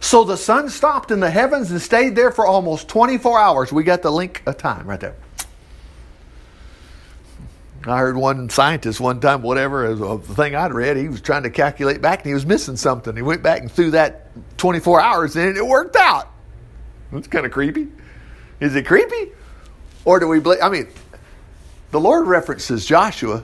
So 0.04 0.22
the 0.22 0.36
sun 0.36 0.68
stopped 0.68 1.10
in 1.10 1.20
the 1.20 1.30
heavens 1.30 1.70
and 1.70 1.80
stayed 1.80 2.14
there 2.14 2.30
for 2.30 2.46
almost 2.46 2.88
24 2.88 3.40
hours. 3.40 3.72
We 3.72 3.84
got 3.84 4.02
the 4.02 4.10
link 4.10 4.42
of 4.44 4.58
time 4.58 4.86
right 4.86 5.00
there. 5.00 5.16
I 7.86 7.96
heard 7.96 8.14
one 8.14 8.50
scientist 8.50 9.00
one 9.00 9.18
time, 9.18 9.40
whatever, 9.40 9.94
the 9.94 10.18
thing 10.18 10.54
I'd 10.54 10.74
read, 10.74 10.98
he 10.98 11.08
was 11.08 11.22
trying 11.22 11.44
to 11.44 11.50
calculate 11.50 12.02
back 12.02 12.18
and 12.18 12.26
he 12.26 12.34
was 12.34 12.44
missing 12.44 12.76
something. 12.76 13.16
He 13.16 13.22
went 13.22 13.42
back 13.42 13.62
and 13.62 13.72
threw 13.72 13.92
that 13.92 14.28
24 14.58 15.00
hours 15.00 15.36
in 15.36 15.48
and 15.48 15.56
it 15.56 15.66
worked 15.66 15.96
out. 15.96 16.30
That's 17.10 17.26
kind 17.26 17.46
of 17.46 17.52
creepy. 17.52 17.88
Is 18.60 18.76
it 18.76 18.84
creepy? 18.84 19.32
Or 20.04 20.20
do 20.20 20.28
we 20.28 20.38
believe? 20.38 20.60
I 20.62 20.68
mean, 20.68 20.86
the 21.92 22.00
Lord 22.00 22.26
references 22.26 22.84
Joshua, 22.84 23.42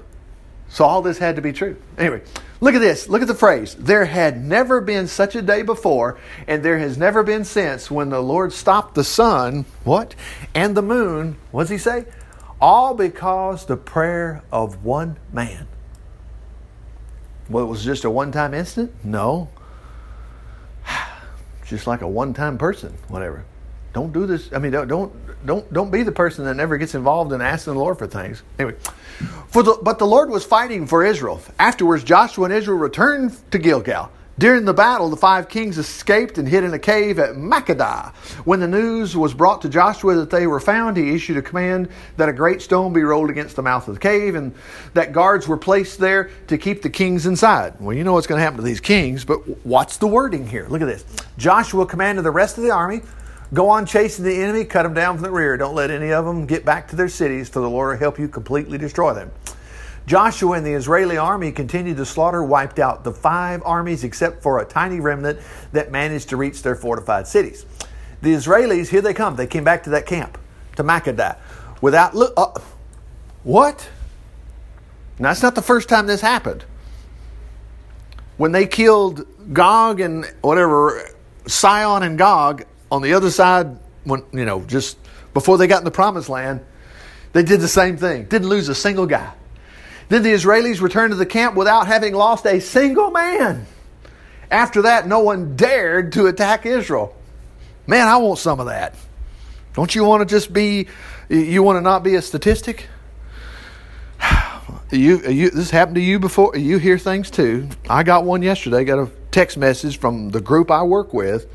so 0.69 0.85
all 0.85 1.01
this 1.01 1.17
had 1.17 1.37
to 1.37 1.43
be 1.43 1.55
true. 1.55 1.77
Anyway, 1.97 2.21
Look 2.61 2.75
at 2.75 2.81
this. 2.81 3.09
Look 3.09 3.23
at 3.23 3.29
the 3.29 3.35
phrase. 3.35 3.75
There 3.75 4.05
had 4.05 4.45
never 4.45 4.83
been 4.83 5.07
such 5.07 5.35
a 5.35 5.41
day 5.41 5.63
before, 5.63 6.19
and 6.47 6.63
there 6.63 6.79
has 6.79 6.99
never 6.99 7.23
been 7.23 7.45
since 7.45 7.91
when 7.91 8.11
the 8.11 8.21
Lord 8.21 8.53
stopped 8.53 8.95
the 8.95 9.05
sun, 9.05 9.65
what? 9.83 10.15
And 10.55 10.77
the 10.77 10.83
moon, 10.83 11.39
what 11.51 11.63
does 11.63 11.71
he 11.71 11.79
say? 11.79 12.05
All 12.61 12.95
because 12.95 13.65
the 13.65 13.79
prayer 13.79 14.43
of 14.53 14.85
one 14.85 15.17
man. 15.33 15.67
Well, 17.49 17.65
it 17.65 17.69
was 17.69 17.83
just 17.83 18.05
a 18.05 18.11
one 18.11 18.31
time 18.31 18.53
incident? 18.53 18.93
No. 19.03 19.49
Just 21.65 21.87
like 21.87 22.03
a 22.03 22.09
one 22.09 22.35
time 22.35 22.59
person, 22.59 22.95
whatever. 23.09 23.45
Don't 23.93 24.13
do 24.13 24.27
this. 24.27 24.53
I 24.53 24.59
mean, 24.59 24.73
don't, 24.73 24.89
don't 24.89 25.13
don't 25.47 25.73
don't 25.73 25.91
be 25.91 26.03
the 26.03 26.13
person 26.13 26.45
that 26.45 26.55
never 26.55 26.77
gets 26.77 26.95
involved 26.95 27.33
in 27.33 27.41
asking 27.41 27.75
the 27.75 27.79
Lord 27.81 27.99
for 27.99 28.07
things. 28.07 28.43
Anyway, 28.59 28.77
for 29.49 29.63
the, 29.63 29.79
but 29.83 29.99
the 29.99 30.07
Lord 30.07 30.31
was 30.31 30.45
fighting 30.45 30.87
for 30.87 31.05
Israel. 31.05 31.41
Afterwards, 31.59 32.05
Joshua 32.05 32.45
and 32.45 32.55
Israel 32.55 32.79
returned 32.79 33.37
to 33.51 33.59
Gilgal. 33.59 34.11
During 34.39 34.65
the 34.65 34.73
battle, 34.73 35.11
the 35.11 35.19
five 35.19 35.51
kings 35.51 35.77
escaped 35.77 36.39
and 36.39 36.49
hid 36.49 36.65
in 36.65 36.73
a 36.73 36.79
cave 36.79 37.19
at 37.19 37.35
Makkedah. 37.35 38.15
When 38.47 38.59
the 38.59 38.69
news 38.69 39.15
was 39.15 39.35
brought 39.35 39.61
to 39.63 39.69
Joshua 39.69 40.15
that 40.15 40.31
they 40.31 40.47
were 40.47 40.61
found, 40.61 40.97
he 40.97 41.15
issued 41.15 41.37
a 41.37 41.43
command 41.43 41.91
that 42.17 42.31
a 42.31 42.33
great 42.33 42.63
stone 42.63 42.95
be 42.95 43.03
rolled 43.03 43.29
against 43.29 43.55
the 43.55 43.63
mouth 43.63 43.87
of 43.87 43.93
the 43.93 44.01
cave 44.01 44.37
and 44.37 44.55
that 44.95 45.13
guards 45.13 45.47
were 45.47 45.59
placed 45.59 45.99
there 45.99 46.31
to 46.47 46.57
keep 46.57 46.81
the 46.81 46.89
kings 46.89 47.27
inside. 47.27 47.75
Well, 47.81 47.95
you 47.95 48.03
know 48.03 48.15
what's 48.15 48.27
going 48.27 48.39
to 48.39 48.43
happen 48.43 48.57
to 48.57 48.63
these 48.63 48.81
kings, 48.81 49.27
but 49.27 49.41
what's 49.67 49.99
the 49.99 50.07
wording 50.07 50.47
here? 50.47 50.67
Look 50.71 50.81
at 50.81 50.87
this. 50.87 51.05
Joshua 51.37 51.85
commanded 51.85 52.25
the 52.25 52.31
rest 52.31 52.57
of 52.57 52.65
the 52.65 52.71
army 52.71 53.03
Go 53.53 53.69
on 53.69 53.85
chasing 53.85 54.25
the 54.25 54.43
enemy, 54.43 54.65
cut 54.65 54.85
them 54.85 54.95
down 54.95 55.17
from 55.17 55.25
the 55.25 55.31
rear. 55.31 55.57
Don't 55.57 55.75
let 55.75 55.91
any 55.91 56.13
of 56.13 56.25
them 56.25 56.47
get 56.47 56.65
back 56.65 56.89
to 56.89 56.97
their 56.97 57.09
cities, 57.09 57.49
for 57.49 57.61
the 57.61 57.69
Lord 57.69 57.93
will 57.93 57.99
help 57.99 58.19
you 58.19 58.29
completely 58.29 58.79
destroy 58.79 59.13
them. 59.13 59.33
Joshua 60.07 60.53
and 60.53 60.65
the 60.65 60.73
Israeli 60.73 61.17
army 61.17 61.53
continued 61.53 61.97
to 61.97 62.07
slaughter, 62.07 62.43
wiped 62.45 62.79
out 62.79 63.05
the 63.05 63.13
five 63.13 63.63
armies 63.65 64.05
except 64.05 64.43
for 64.43 64.61
a 64.61 64.65
tiny 64.65 65.01
remnant 65.01 65.41
that 65.73 65.91
managed 65.91 66.29
to 66.31 66.37
reach 66.37 66.63
their 66.63 66.77
fortified 66.77 67.27
cities. 67.27 67.67
The 68.23 68.35
Israelis, 68.35 68.89
here 68.89 69.01
they 69.03 69.15
come. 69.15 69.37
They 69.37 69.47
came 69.47 69.65
back 69.65 69.83
to 69.85 69.91
that 69.91 70.07
camp, 70.07 70.39
to 70.77 70.85
Makkedah, 70.85 71.37
without 71.81 72.15
look. 72.15 72.33
Uh, 72.37 72.59
what? 73.43 73.89
Now, 75.19 75.29
that's 75.31 75.43
not 75.43 75.55
the 75.55 75.63
first 75.63 75.89
time 75.89 76.07
this 76.07 76.21
happened. 76.21 76.65
When 78.37 78.53
they 78.53 78.67
killed 78.67 79.27
Gog 79.53 80.01
and 80.01 80.25
whatever, 80.41 81.11
Sihon 81.47 82.03
and 82.03 82.17
Gog, 82.17 82.65
on 82.91 83.03
the 83.03 83.15
other 83.15 83.31
side, 83.31 83.79
when 84.05 84.25
you 84.33 84.45
know, 84.45 84.63
just 84.65 84.99
before 85.33 85.59
they 85.59 85.67
got 85.67 85.79
in 85.79 85.85
the 85.85 85.91
promised 85.91 86.29
land, 86.29 86.61
they 87.33 87.43
did 87.43 87.61
the 87.61 87.69
same 87.69 87.97
thing. 87.97 88.25
Didn't 88.25 88.49
lose 88.49 88.69
a 88.69 88.75
single 88.75 89.07
guy. 89.07 89.33
Then 90.09 90.23
the 90.23 90.33
Israelis 90.33 90.81
returned 90.81 91.13
to 91.13 91.17
the 91.17 91.27
camp 91.27 91.55
without 91.55 91.87
having 91.87 92.15
lost 92.15 92.45
a 92.47 92.61
single 92.61 93.13
man. 93.13 93.67
After 94.51 94.83
that, 94.83 95.07
no 95.07 95.21
one 95.21 95.55
dared 95.55 96.13
to 96.13 96.27
attack 96.27 96.67
Israel. 96.67 97.15
Man, 97.87 98.09
I 98.09 98.17
want 98.17 98.39
some 98.41 98.59
of 98.59 98.67
that. 98.67 98.97
Don't 99.75 99.95
you 99.95 100.05
want 100.05 100.29
to 100.29 100.35
just 100.35 100.53
be, 100.53 100.89
you 101.29 101.63
want 101.63 101.77
to 101.77 101.81
not 101.81 102.03
be 102.03 102.15
a 102.17 102.23
statistic? 102.23 102.89
You, 104.93 105.21
you, 105.29 105.51
this 105.51 105.71
happened 105.71 105.95
to 105.95 106.01
you 106.01 106.19
before. 106.19 106.57
You 106.57 106.79
hear 106.79 106.99
things 106.99 107.31
too. 107.31 107.69
I 107.89 108.03
got 108.03 108.25
one 108.25 108.43
yesterday. 108.43 108.83
Got 108.83 108.99
a 108.99 109.09
text 109.31 109.57
message 109.57 110.01
from 110.01 110.31
the 110.31 110.41
group 110.41 110.69
I 110.69 110.83
work 110.83 111.15
with 111.15 111.47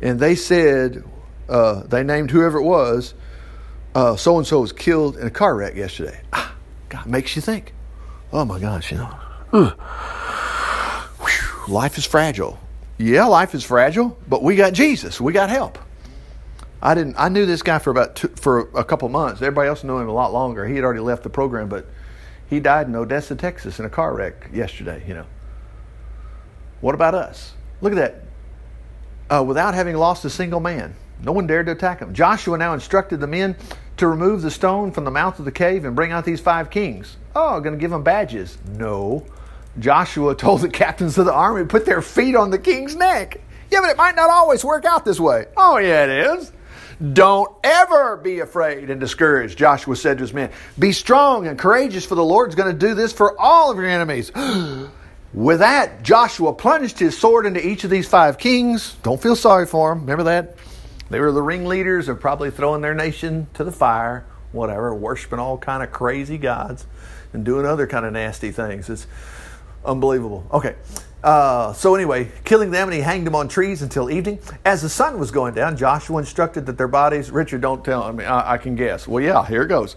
and 0.00 0.20
they 0.20 0.34
said 0.34 1.04
uh, 1.48 1.82
they 1.84 2.02
named 2.02 2.30
whoever 2.30 2.58
it 2.58 2.64
was. 2.64 3.14
So 3.94 4.36
and 4.38 4.46
so 4.46 4.60
was 4.60 4.72
killed 4.72 5.16
in 5.16 5.26
a 5.26 5.30
car 5.30 5.54
wreck 5.54 5.74
yesterday. 5.74 6.20
Ah, 6.32 6.54
God 6.88 7.06
makes 7.06 7.34
you 7.34 7.42
think. 7.42 7.72
Oh 8.32 8.44
my 8.44 8.58
gosh, 8.58 8.92
you 8.92 8.98
know, 8.98 9.72
life 11.68 11.96
is 11.96 12.04
fragile. 12.04 12.58
Yeah, 12.98 13.24
life 13.26 13.54
is 13.54 13.64
fragile, 13.64 14.18
but 14.28 14.42
we 14.42 14.56
got 14.56 14.72
Jesus. 14.72 15.20
We 15.20 15.32
got 15.32 15.48
help. 15.48 15.78
I 16.82 16.94
didn't. 16.94 17.16
I 17.18 17.30
knew 17.30 17.46
this 17.46 17.62
guy 17.62 17.78
for 17.78 17.90
about 17.90 18.16
two, 18.16 18.28
for 18.28 18.68
a 18.74 18.84
couple 18.84 19.08
months. 19.08 19.40
Everybody 19.40 19.68
else 19.68 19.82
knew 19.82 19.98
him 19.98 20.08
a 20.08 20.12
lot 20.12 20.32
longer. 20.32 20.66
He 20.66 20.74
had 20.74 20.84
already 20.84 21.00
left 21.00 21.22
the 21.22 21.30
program, 21.30 21.68
but 21.68 21.86
He 22.48 22.60
died 22.60 22.86
in 22.86 22.94
Odessa, 22.94 23.34
Texas 23.34 23.78
in 23.78 23.86
a 23.86 23.90
car 23.90 24.14
wreck 24.14 24.50
yesterday, 24.52 25.02
you 25.06 25.14
know. 25.14 25.26
What 26.80 26.94
about 26.94 27.14
us? 27.14 27.54
Look 27.80 27.92
at 27.92 27.96
that. 27.96 28.22
Uh, 29.28 29.42
without 29.46 29.74
having 29.74 29.96
lost 29.96 30.24
a 30.24 30.30
single 30.30 30.60
man, 30.60 30.94
no 31.22 31.32
one 31.32 31.46
dared 31.46 31.66
to 31.66 31.72
attack 31.72 32.00
him. 32.00 32.14
Joshua 32.14 32.56
now 32.58 32.74
instructed 32.74 33.20
the 33.20 33.26
men 33.26 33.56
to 33.96 34.06
remove 34.06 34.42
the 34.42 34.50
stone 34.50 34.92
from 34.92 35.04
the 35.04 35.10
mouth 35.10 35.38
of 35.38 35.44
the 35.44 35.52
cave 35.52 35.84
and 35.84 35.96
bring 35.96 36.12
out 36.12 36.24
these 36.24 36.40
five 36.40 36.70
kings. 36.70 37.16
Oh, 37.34 37.60
going 37.60 37.74
to 37.74 37.80
give 37.80 37.90
them 37.90 38.02
badges. 38.02 38.56
No. 38.68 39.26
Joshua 39.78 40.34
told 40.36 40.60
the 40.60 40.68
captains 40.68 41.18
of 41.18 41.24
the 41.24 41.32
army 41.32 41.62
to 41.62 41.66
put 41.66 41.86
their 41.86 42.02
feet 42.02 42.36
on 42.36 42.50
the 42.50 42.58
king's 42.58 42.94
neck. 42.94 43.40
Yeah, 43.70 43.80
but 43.80 43.90
it 43.90 43.96
might 43.96 44.14
not 44.14 44.30
always 44.30 44.64
work 44.64 44.84
out 44.84 45.04
this 45.04 45.18
way. 45.18 45.46
Oh, 45.56 45.78
yeah, 45.78 46.04
it 46.04 46.38
is. 46.38 46.52
Don't 47.12 47.52
ever 47.64 48.16
be 48.16 48.38
afraid 48.40 48.90
and 48.90 49.00
discouraged, 49.00 49.58
Joshua 49.58 49.96
said 49.96 50.18
to 50.18 50.22
his 50.22 50.32
men. 50.32 50.50
Be 50.78 50.92
strong 50.92 51.46
and 51.46 51.58
courageous, 51.58 52.06
for 52.06 52.14
the 52.14 52.24
Lord's 52.24 52.54
going 52.54 52.72
to 52.72 52.86
do 52.86 52.94
this 52.94 53.12
for 53.12 53.38
all 53.38 53.70
of 53.70 53.76
your 53.76 53.88
enemies. 53.88 54.30
With 55.36 55.58
that, 55.58 56.02
Joshua 56.02 56.54
plunged 56.54 56.98
his 56.98 57.16
sword 57.16 57.44
into 57.44 57.64
each 57.64 57.84
of 57.84 57.90
these 57.90 58.08
five 58.08 58.38
kings. 58.38 58.96
Don't 59.02 59.20
feel 59.20 59.36
sorry 59.36 59.66
for 59.66 59.90
them. 59.90 60.00
Remember 60.00 60.24
that? 60.24 60.56
They 61.10 61.20
were 61.20 61.30
the 61.30 61.42
ringleaders 61.42 62.08
of 62.08 62.20
probably 62.20 62.50
throwing 62.50 62.80
their 62.80 62.94
nation 62.94 63.46
to 63.52 63.62
the 63.62 63.70
fire, 63.70 64.24
whatever, 64.52 64.94
worshiping 64.94 65.38
all 65.38 65.58
kind 65.58 65.82
of 65.82 65.92
crazy 65.92 66.38
gods 66.38 66.86
and 67.34 67.44
doing 67.44 67.66
other 67.66 67.86
kind 67.86 68.06
of 68.06 68.14
nasty 68.14 68.50
things. 68.50 68.88
It's 68.88 69.06
unbelievable. 69.84 70.46
Okay. 70.50 70.74
Uh, 71.22 71.74
so 71.74 71.94
anyway, 71.94 72.30
killing 72.44 72.70
them, 72.70 72.88
and 72.88 72.94
he 72.94 73.02
hanged 73.02 73.26
them 73.26 73.34
on 73.34 73.46
trees 73.46 73.82
until 73.82 74.10
evening. 74.10 74.38
As 74.64 74.80
the 74.80 74.88
sun 74.88 75.18
was 75.18 75.30
going 75.30 75.52
down, 75.52 75.76
Joshua 75.76 76.18
instructed 76.18 76.64
that 76.64 76.78
their 76.78 76.88
bodies. 76.88 77.30
Richard, 77.30 77.60
don't 77.60 77.84
tell. 77.84 78.02
I 78.04 78.12
mean, 78.12 78.26
I, 78.26 78.52
I 78.52 78.58
can 78.58 78.74
guess. 78.74 79.06
Well, 79.06 79.22
yeah, 79.22 79.44
here 79.44 79.64
it 79.64 79.68
goes. 79.68 79.96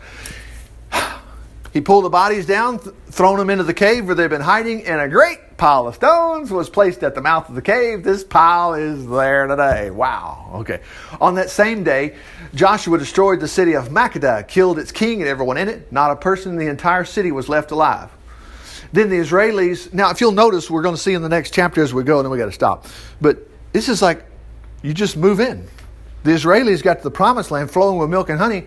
He 1.71 1.82
pulled 1.82 2.05
the 2.05 2.10
bodies 2.10 2.45
down, 2.45 2.79
th- 2.79 2.95
thrown 3.12 3.38
them 3.38 3.49
into 3.49 3.63
the 3.63 3.73
cave 3.73 4.05
where 4.08 4.15
they'd 4.15 4.29
been 4.29 4.41
hiding, 4.41 4.86
and 4.86 4.99
a 4.99 5.08
great 5.08 5.58
pile 5.58 5.88
of 5.88 5.95
stones 5.95 6.49
was 6.49 6.69
placed 6.69 7.03
at 7.03 7.13
the 7.13 7.21
mouth 7.21 7.47
of 7.47 7.55
the 7.55 7.62
cave. 7.62 8.03
This 8.03 8.23
pile 8.23 8.73
is 8.73 9.08
there 9.08 9.45
today. 9.45 9.91
Wow. 9.91 10.49
Okay. 10.55 10.82
On 11.21 11.36
that 11.36 11.49
same 11.49 11.84
day, 11.84 12.15
Joshua 12.55 12.97
destroyed 12.97 13.39
the 13.39 13.47
city 13.47 13.75
of 13.75 13.89
Makkedah, 13.89 14.47
killed 14.47 14.79
its 14.79 14.91
king 14.91 15.21
and 15.21 15.29
everyone 15.29 15.58
in 15.58 15.67
it. 15.67 15.91
Not 15.91 16.12
a 16.12 16.15
person 16.15 16.53
in 16.53 16.58
the 16.58 16.67
entire 16.67 17.03
city 17.03 17.32
was 17.32 17.49
left 17.49 17.71
alive. 17.71 18.10
Then 18.91 19.10
the 19.10 19.17
Israelis, 19.17 19.93
now 19.93 20.10
if 20.10 20.21
you'll 20.21 20.32
notice, 20.32 20.69
we're 20.71 20.82
going 20.82 20.95
to 20.95 21.01
see 21.01 21.13
in 21.13 21.21
the 21.21 21.29
next 21.29 21.53
chapter 21.53 21.84
as 21.84 21.93
we 21.93 22.03
go, 22.03 22.17
and 22.17 22.25
then 22.25 22.32
we 22.32 22.39
got 22.39 22.45
to 22.45 22.51
stop. 22.51 22.88
But 23.21 23.38
this 23.73 23.89
is 23.89 24.01
like 24.01 24.25
you 24.82 24.93
just 24.93 25.15
move 25.17 25.39
in. 25.39 25.67
The 26.23 26.32
Israelis 26.32 26.82
got 26.82 26.97
to 26.97 27.03
the 27.03 27.12
promised 27.12 27.51
land 27.51 27.69
flowing 27.69 27.99
with 27.99 28.10
milk 28.10 28.29
and 28.29 28.39
honey. 28.39 28.65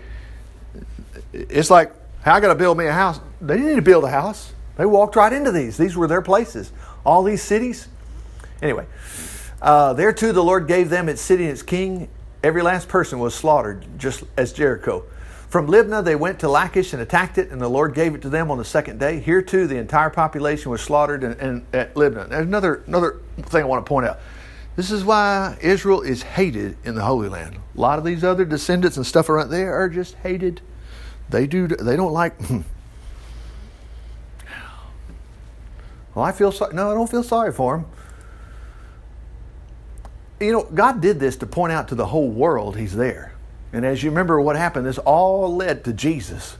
It's 1.33 1.71
like, 1.71 1.93
how 2.23 2.35
I 2.35 2.41
got 2.41 2.49
to 2.49 2.55
build 2.55 2.79
me 2.79 2.87
a 2.87 2.93
house. 2.93 3.21
They 3.41 3.55
didn't 3.55 3.71
need 3.71 3.77
to 3.77 3.83
build 3.83 4.05
a 4.05 4.11
house. 4.11 4.53
They 4.77 4.87
walked 4.87 5.17
right 5.17 5.33
into 5.33 5.53
these. 5.53 5.77
These 5.77 5.97
were 5.97 6.07
their 6.07 6.23
places. 6.23 6.73
All 7.05 7.23
these 7.23 7.43
cities. 7.43 7.89
Anyway, 8.61 8.87
uh, 9.61 9.93
there 9.93 10.13
too 10.13 10.33
the 10.33 10.43
Lord 10.43 10.69
gave 10.69 10.89
them 10.89 11.09
its 11.09 11.21
city 11.21 11.45
and 11.45 11.53
its 11.53 11.63
king. 11.63 12.09
Every 12.43 12.63
last 12.63 12.89
person 12.89 13.19
was 13.19 13.35
slaughtered, 13.35 13.87
just 13.99 14.25
as 14.37 14.53
Jericho. 14.53 15.05
From 15.49 15.67
Libnah, 15.67 16.03
they 16.03 16.17
went 16.17 16.41
to 16.41 16.49
Lachish 16.49 16.93
and 16.95 17.03
attacked 17.03 17.37
it, 17.39 17.51
and 17.51 17.61
the 17.61 17.69
Lord 17.69 17.93
gave 17.95 18.15
it 18.15 18.23
to 18.23 18.31
them 18.31 18.51
on 18.51 18.57
the 18.57 18.65
second 18.65 18.99
day. 18.99 19.21
Here, 19.21 19.43
too, 19.43 19.67
the 19.67 19.77
entire 19.77 20.09
population 20.09 20.71
was 20.71 20.81
slaughtered 20.81 21.23
in, 21.23 21.33
in, 21.41 21.67
at 21.75 21.95
Libnah. 21.95 22.29
There's 22.31 22.47
another, 22.47 22.83
another 22.87 23.21
thing 23.37 23.63
I 23.63 23.67
want 23.67 23.85
to 23.85 23.89
point 23.89 24.07
out. 24.07 24.19
This 24.75 24.91
is 24.91 25.05
why 25.05 25.59
Israel 25.61 26.01
is 26.01 26.23
hated 26.23 26.79
in 26.85 26.95
the 26.95 27.03
Holy 27.03 27.29
Land. 27.29 27.57
A 27.77 27.81
lot 27.81 27.99
of 27.99 28.05
these 28.05 28.25
other 28.25 28.47
descendants 28.47 28.97
and 28.97 29.07
stuff 29.07 29.29
around 29.29 29.51
there 29.51 29.75
are 29.75 29.91
just 29.91 30.15
hated. 30.15 30.63
They 31.33 31.47
do. 31.47 31.67
They 31.67 31.97
don't 31.97 32.13
like. 32.13 32.41
Hmm. 32.43 32.61
well, 36.15 36.25
I 36.25 36.31
feel 36.31 36.53
sorry. 36.53 36.75
No, 36.75 36.91
I 36.93 36.95
don't 36.95 37.11
feel 37.11 37.23
sorry 37.23 37.53
for 37.53 37.79
them. 37.79 37.87
You 40.39 40.53
know, 40.53 40.65
God 40.65 41.01
did 41.01 41.19
this 41.19 41.37
to 41.37 41.47
point 41.47 41.73
out 41.73 41.89
to 41.89 41.95
the 41.95 42.07
whole 42.07 42.29
world 42.29 42.77
He's 42.77 42.95
there. 42.95 43.33
And 43.73 43.87
as 43.87 44.03
you 44.03 44.11
remember 44.11 44.41
what 44.41 44.57
happened, 44.57 44.87
this 44.87 44.99
all 44.99 45.57
led 45.57 45.85
to 45.85 45.93
Jesus 45.93 46.59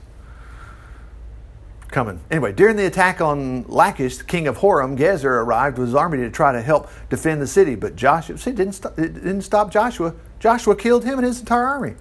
coming. 1.93 2.19
Anyway, 2.31 2.51
during 2.51 2.75
the 2.75 2.87
attack 2.87 3.21
on 3.21 3.63
Lachish, 3.67 4.17
the 4.17 4.23
king 4.23 4.47
of 4.47 4.57
Horam, 4.57 4.97
Gezer, 4.97 5.25
arrived 5.25 5.77
with 5.77 5.89
his 5.89 5.95
army 5.95 6.17
to 6.17 6.31
try 6.31 6.51
to 6.51 6.61
help 6.61 6.89
defend 7.09 7.39
the 7.39 7.45
city. 7.45 7.75
But 7.75 7.95
Joshua, 7.95 8.39
see, 8.39 8.51
didn't, 8.51 8.73
stop, 8.73 8.97
it 8.97 9.13
didn't 9.13 9.43
stop 9.43 9.71
Joshua. 9.71 10.15
Joshua 10.39 10.75
killed 10.75 11.05
him 11.05 11.19
and 11.19 11.27
his 11.27 11.39
entire 11.39 11.65
army. 11.65 11.93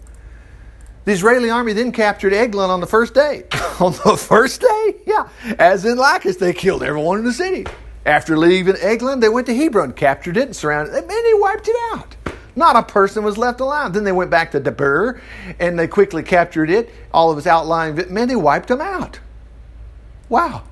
The 1.05 1.13
Israeli 1.13 1.51
army 1.51 1.73
then 1.73 1.91
captured 1.91 2.33
Eglon 2.33 2.71
on 2.71 2.81
the 2.81 2.87
first 2.87 3.15
day. 3.15 3.45
on 3.81 3.93
the 4.05 4.17
first 4.17 4.61
day? 4.61 4.95
Yeah. 5.07 5.29
As 5.59 5.85
in 5.85 5.99
Lachish, 5.99 6.37
they 6.37 6.53
killed 6.53 6.83
everyone 6.83 7.19
in 7.19 7.25
the 7.25 7.33
city. 7.33 7.67
After 8.07 8.39
leaving 8.39 8.77
Eglon, 8.77 9.21
they 9.21 9.29
went 9.29 9.47
to 9.47 9.55
Hebron, 9.55 9.93
captured 9.93 10.37
it, 10.37 10.45
and 10.45 10.57
surrounded 10.57 10.95
it, 10.95 11.03
and 11.03 11.11
they 11.11 11.35
wiped 11.35 11.69
it 11.69 11.77
out. 11.93 12.17
Not 12.55 12.77
a 12.77 12.83
person 12.83 13.25
was 13.25 13.39
left 13.39 13.61
alive. 13.61 13.93
Then 13.93 14.05
they 14.05 14.13
went 14.13 14.31
back 14.31 14.51
to 14.53 14.61
Debir 14.61 15.21
and 15.59 15.79
they 15.79 15.89
quickly 15.89 16.23
captured 16.23 16.71
it. 16.71 16.91
All 17.13 17.31
of 17.31 17.39
its 17.39 17.47
outlying 17.47 17.97
men, 18.13 18.29
they 18.29 18.37
wiped 18.37 18.69
them 18.69 18.81
out. 18.81 19.21
Wow. 20.29 20.65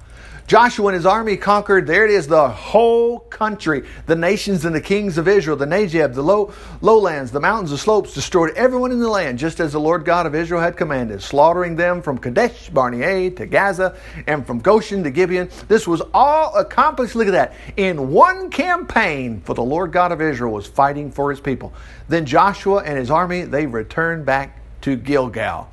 Joshua 0.50 0.88
and 0.88 0.96
his 0.96 1.06
army 1.06 1.36
conquered, 1.36 1.86
there 1.86 2.04
it 2.04 2.10
is, 2.10 2.26
the 2.26 2.48
whole 2.48 3.20
country, 3.20 3.84
the 4.06 4.16
nations 4.16 4.64
and 4.64 4.74
the 4.74 4.80
kings 4.80 5.16
of 5.16 5.28
Israel, 5.28 5.56
the 5.56 5.64
Negeb, 5.64 6.12
the 6.12 6.24
low, 6.24 6.52
lowlands, 6.80 7.30
the 7.30 7.38
mountains, 7.38 7.70
the 7.70 7.78
slopes, 7.78 8.12
destroyed 8.14 8.52
everyone 8.56 8.90
in 8.90 8.98
the 8.98 9.08
land, 9.08 9.38
just 9.38 9.60
as 9.60 9.70
the 9.70 9.78
Lord 9.78 10.04
God 10.04 10.26
of 10.26 10.34
Israel 10.34 10.60
had 10.60 10.76
commanded, 10.76 11.22
slaughtering 11.22 11.76
them 11.76 12.02
from 12.02 12.18
Kadesh 12.18 12.68
Barnea 12.68 13.30
to 13.30 13.46
Gaza 13.46 13.96
and 14.26 14.44
from 14.44 14.58
Goshen 14.58 15.04
to 15.04 15.12
Gibeon. 15.12 15.48
This 15.68 15.86
was 15.86 16.02
all 16.12 16.56
accomplished, 16.56 17.14
look 17.14 17.28
at 17.28 17.30
that, 17.30 17.54
in 17.76 18.10
one 18.10 18.50
campaign, 18.50 19.42
for 19.42 19.54
the 19.54 19.62
Lord 19.62 19.92
God 19.92 20.10
of 20.10 20.20
Israel 20.20 20.52
was 20.52 20.66
fighting 20.66 21.12
for 21.12 21.30
his 21.30 21.38
people. 21.38 21.72
Then 22.08 22.26
Joshua 22.26 22.82
and 22.82 22.98
his 22.98 23.12
army, 23.12 23.42
they 23.42 23.66
returned 23.66 24.26
back 24.26 24.58
to 24.80 24.96
Gilgal. 24.96 25.70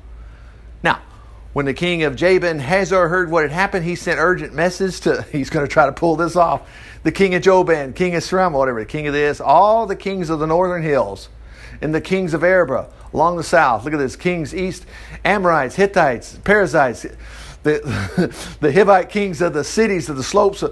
Now, 0.84 1.00
when 1.58 1.66
the 1.66 1.74
king 1.74 2.04
of 2.04 2.14
Jabin 2.14 2.60
Hazor 2.60 3.08
heard 3.08 3.32
what 3.32 3.42
had 3.42 3.50
happened, 3.50 3.84
he 3.84 3.96
sent 3.96 4.20
urgent 4.20 4.54
message 4.54 5.00
to, 5.00 5.22
he's 5.32 5.50
going 5.50 5.66
to 5.66 5.68
try 5.68 5.86
to 5.86 5.92
pull 5.92 6.14
this 6.14 6.36
off. 6.36 6.70
The 7.02 7.10
king 7.10 7.34
of 7.34 7.42
Joban, 7.42 7.96
king 7.96 8.14
of 8.14 8.22
Sram, 8.22 8.52
whatever, 8.52 8.78
the 8.78 8.86
king 8.86 9.08
of 9.08 9.12
this, 9.12 9.40
all 9.40 9.84
the 9.84 9.96
kings 9.96 10.30
of 10.30 10.38
the 10.38 10.46
northern 10.46 10.84
hills, 10.84 11.28
and 11.82 11.92
the 11.92 12.00
kings 12.00 12.32
of 12.32 12.44
Arabah 12.44 12.86
along 13.12 13.38
the 13.38 13.42
south. 13.42 13.84
Look 13.84 13.92
at 13.92 13.98
this 13.98 14.14
kings 14.14 14.54
east, 14.54 14.86
Amorites, 15.24 15.74
Hittites, 15.74 16.38
Perizzites, 16.44 17.02
the, 17.64 17.80
the 18.60 18.70
Hivite 18.70 19.08
kings 19.08 19.40
of 19.40 19.52
the 19.52 19.64
cities 19.64 20.08
of 20.08 20.16
the 20.16 20.22
slopes. 20.22 20.62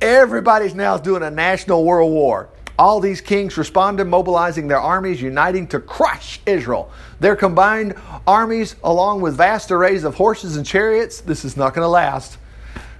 Everybody's 0.00 0.74
now 0.74 0.98
doing 0.98 1.22
a 1.22 1.30
national 1.30 1.84
world 1.84 2.10
war. 2.10 2.48
All 2.82 2.98
these 2.98 3.20
kings 3.20 3.56
responded, 3.56 4.06
mobilizing 4.06 4.66
their 4.66 4.80
armies, 4.80 5.22
uniting 5.22 5.68
to 5.68 5.78
crush 5.78 6.40
Israel. 6.46 6.90
Their 7.20 7.36
combined 7.36 7.94
armies, 8.26 8.74
along 8.82 9.20
with 9.20 9.36
vast 9.36 9.70
arrays 9.70 10.02
of 10.02 10.16
horses 10.16 10.56
and 10.56 10.66
chariots, 10.66 11.20
this 11.20 11.44
is 11.44 11.56
not 11.56 11.74
going 11.74 11.84
to 11.84 11.88
last, 11.88 12.38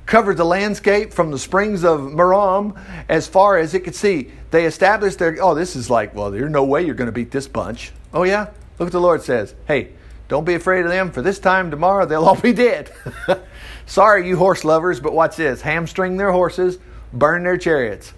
covered 0.06 0.36
the 0.36 0.44
landscape 0.44 1.12
from 1.12 1.32
the 1.32 1.38
springs 1.38 1.82
of 1.82 1.98
Merom 1.98 2.80
as 3.08 3.26
far 3.26 3.58
as 3.58 3.74
it 3.74 3.80
could 3.80 3.96
see. 3.96 4.30
They 4.52 4.66
established 4.66 5.18
their, 5.18 5.36
oh, 5.42 5.52
this 5.52 5.74
is 5.74 5.90
like, 5.90 6.14
well, 6.14 6.30
there's 6.30 6.48
no 6.48 6.62
way 6.62 6.86
you're 6.86 6.94
going 6.94 7.06
to 7.06 7.12
beat 7.12 7.32
this 7.32 7.48
bunch. 7.48 7.90
Oh, 8.14 8.22
yeah? 8.22 8.50
Look 8.78 8.86
what 8.86 8.92
the 8.92 9.00
Lord 9.00 9.22
says. 9.22 9.56
Hey, 9.66 9.94
don't 10.28 10.44
be 10.44 10.54
afraid 10.54 10.84
of 10.84 10.92
them, 10.92 11.10
for 11.10 11.22
this 11.22 11.40
time 11.40 11.72
tomorrow 11.72 12.06
they'll 12.06 12.24
all 12.24 12.40
be 12.40 12.52
dead. 12.52 12.92
Sorry, 13.86 14.28
you 14.28 14.36
horse 14.36 14.62
lovers, 14.62 15.00
but 15.00 15.12
watch 15.12 15.34
this 15.34 15.62
hamstring 15.62 16.18
their 16.18 16.30
horses, 16.30 16.78
burn 17.12 17.42
their 17.42 17.56
chariots. 17.56 18.12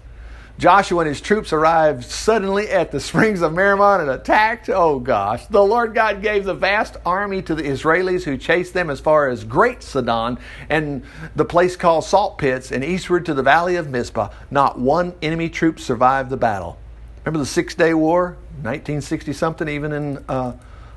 Joshua 0.57 1.01
and 1.01 1.09
his 1.09 1.19
troops 1.19 1.51
arrived 1.51 2.05
suddenly 2.05 2.69
at 2.69 2.91
the 2.91 2.99
springs 2.99 3.41
of 3.41 3.51
Merom 3.51 3.99
and 3.99 4.09
attacked. 4.09 4.69
Oh 4.69 4.99
gosh. 4.99 5.45
The 5.47 5.63
Lord 5.63 5.93
God 5.93 6.21
gave 6.21 6.45
the 6.45 6.53
vast 6.53 6.95
army 7.05 7.41
to 7.41 7.55
the 7.55 7.63
Israelis 7.63 8.23
who 8.23 8.37
chased 8.37 8.73
them 8.73 8.89
as 8.89 9.01
far 9.01 9.27
as 9.27 9.43
Great 9.43 9.83
Sidon 9.83 10.37
and 10.69 11.03
the 11.35 11.45
place 11.45 11.75
called 11.75 12.05
Salt 12.05 12.37
Pits 12.37 12.71
and 12.71 12.83
eastward 12.83 13.25
to 13.25 13.33
the 13.33 13.43
valley 13.43 13.75
of 13.75 13.89
Mizpah. 13.89 14.29
Not 14.49 14.79
one 14.79 15.13
enemy 15.21 15.49
troop 15.49 15.79
survived 15.79 16.29
the 16.29 16.37
battle. 16.37 16.77
Remember 17.25 17.39
the 17.39 17.45
Six 17.45 17.75
Day 17.75 17.93
War, 17.93 18.37
1960 18.61 19.33
something, 19.33 19.67
even 19.67 19.91
in 19.91 20.23
uh, 20.29 20.53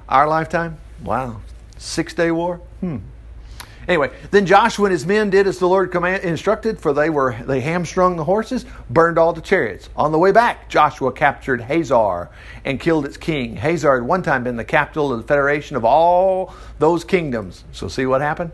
our 0.09 0.29
lifetime? 0.29 0.77
Wow. 1.03 1.41
Six 1.79 2.15
Day 2.15 2.31
War? 2.31 2.61
Hmm. 2.81 2.99
Anyway, 3.89 4.11
then 4.31 4.45
Joshua 4.45 4.85
and 4.85 4.93
his 4.93 5.07
men 5.07 5.31
did 5.31 5.47
as 5.47 5.59
the 5.59 5.67
Lord 5.67 5.91
command, 5.91 6.23
instructed, 6.23 6.79
for 6.79 6.93
they 6.93 7.09
were 7.09 7.35
they 7.47 7.63
hamstrung 7.63 8.17
the 8.17 8.25
horses, 8.25 8.67
burned 8.91 9.19
all 9.19 9.33
the 9.33 9.41
chariots. 9.41 9.89
On 9.97 10.13
the 10.13 10.19
way 10.19 10.31
back, 10.31 10.69
Joshua 10.69 11.11
captured 11.11 11.63
Hazor 11.63 12.29
and 12.67 12.79
killed 12.79 13.07
its 13.07 13.17
king. 13.17 13.57
Hazor 13.57 13.95
had 13.95 14.03
one 14.03 14.23
time 14.23 14.45
been 14.45 14.57
the 14.57 14.65
capital 14.65 15.11
of 15.11 15.23
the 15.23 15.27
federation 15.27 15.75
of 15.75 15.87
all 15.87 16.55
those 16.79 17.03
kingdoms. 17.03 17.65
So 17.73 17.89
see 17.89 18.05
what 18.05 18.21
happened? 18.21 18.53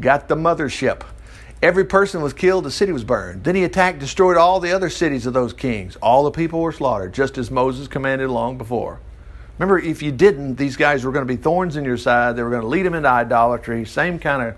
Got 0.00 0.28
the 0.28 0.36
mothership. 0.36 1.02
Every 1.62 1.84
person 1.84 2.22
was 2.22 2.32
killed, 2.32 2.64
the 2.64 2.70
city 2.70 2.92
was 2.92 3.04
burned. 3.04 3.44
Then 3.44 3.54
he 3.54 3.64
attacked, 3.64 3.98
destroyed 3.98 4.38
all 4.38 4.60
the 4.60 4.72
other 4.72 4.88
cities 4.88 5.26
of 5.26 5.34
those 5.34 5.52
kings. 5.52 5.96
All 5.96 6.24
the 6.24 6.30
people 6.30 6.62
were 6.62 6.72
slaughtered, 6.72 7.12
just 7.12 7.36
as 7.36 7.50
Moses 7.50 7.88
commanded 7.88 8.30
long 8.30 8.56
before. 8.56 9.00
Remember, 9.60 9.78
if 9.78 10.02
you 10.02 10.10
didn't, 10.10 10.56
these 10.56 10.76
guys 10.76 11.04
were 11.04 11.12
going 11.12 11.24
to 11.24 11.32
be 11.32 11.40
thorns 11.40 11.76
in 11.76 11.84
your 11.84 11.98
side. 11.98 12.34
They 12.34 12.42
were 12.42 12.50
going 12.50 12.62
to 12.62 12.68
lead 12.68 12.82
them 12.82 12.94
into 12.94 13.08
idolatry. 13.08 13.84
Same 13.84 14.18
kind 14.18 14.42
of 14.42 14.56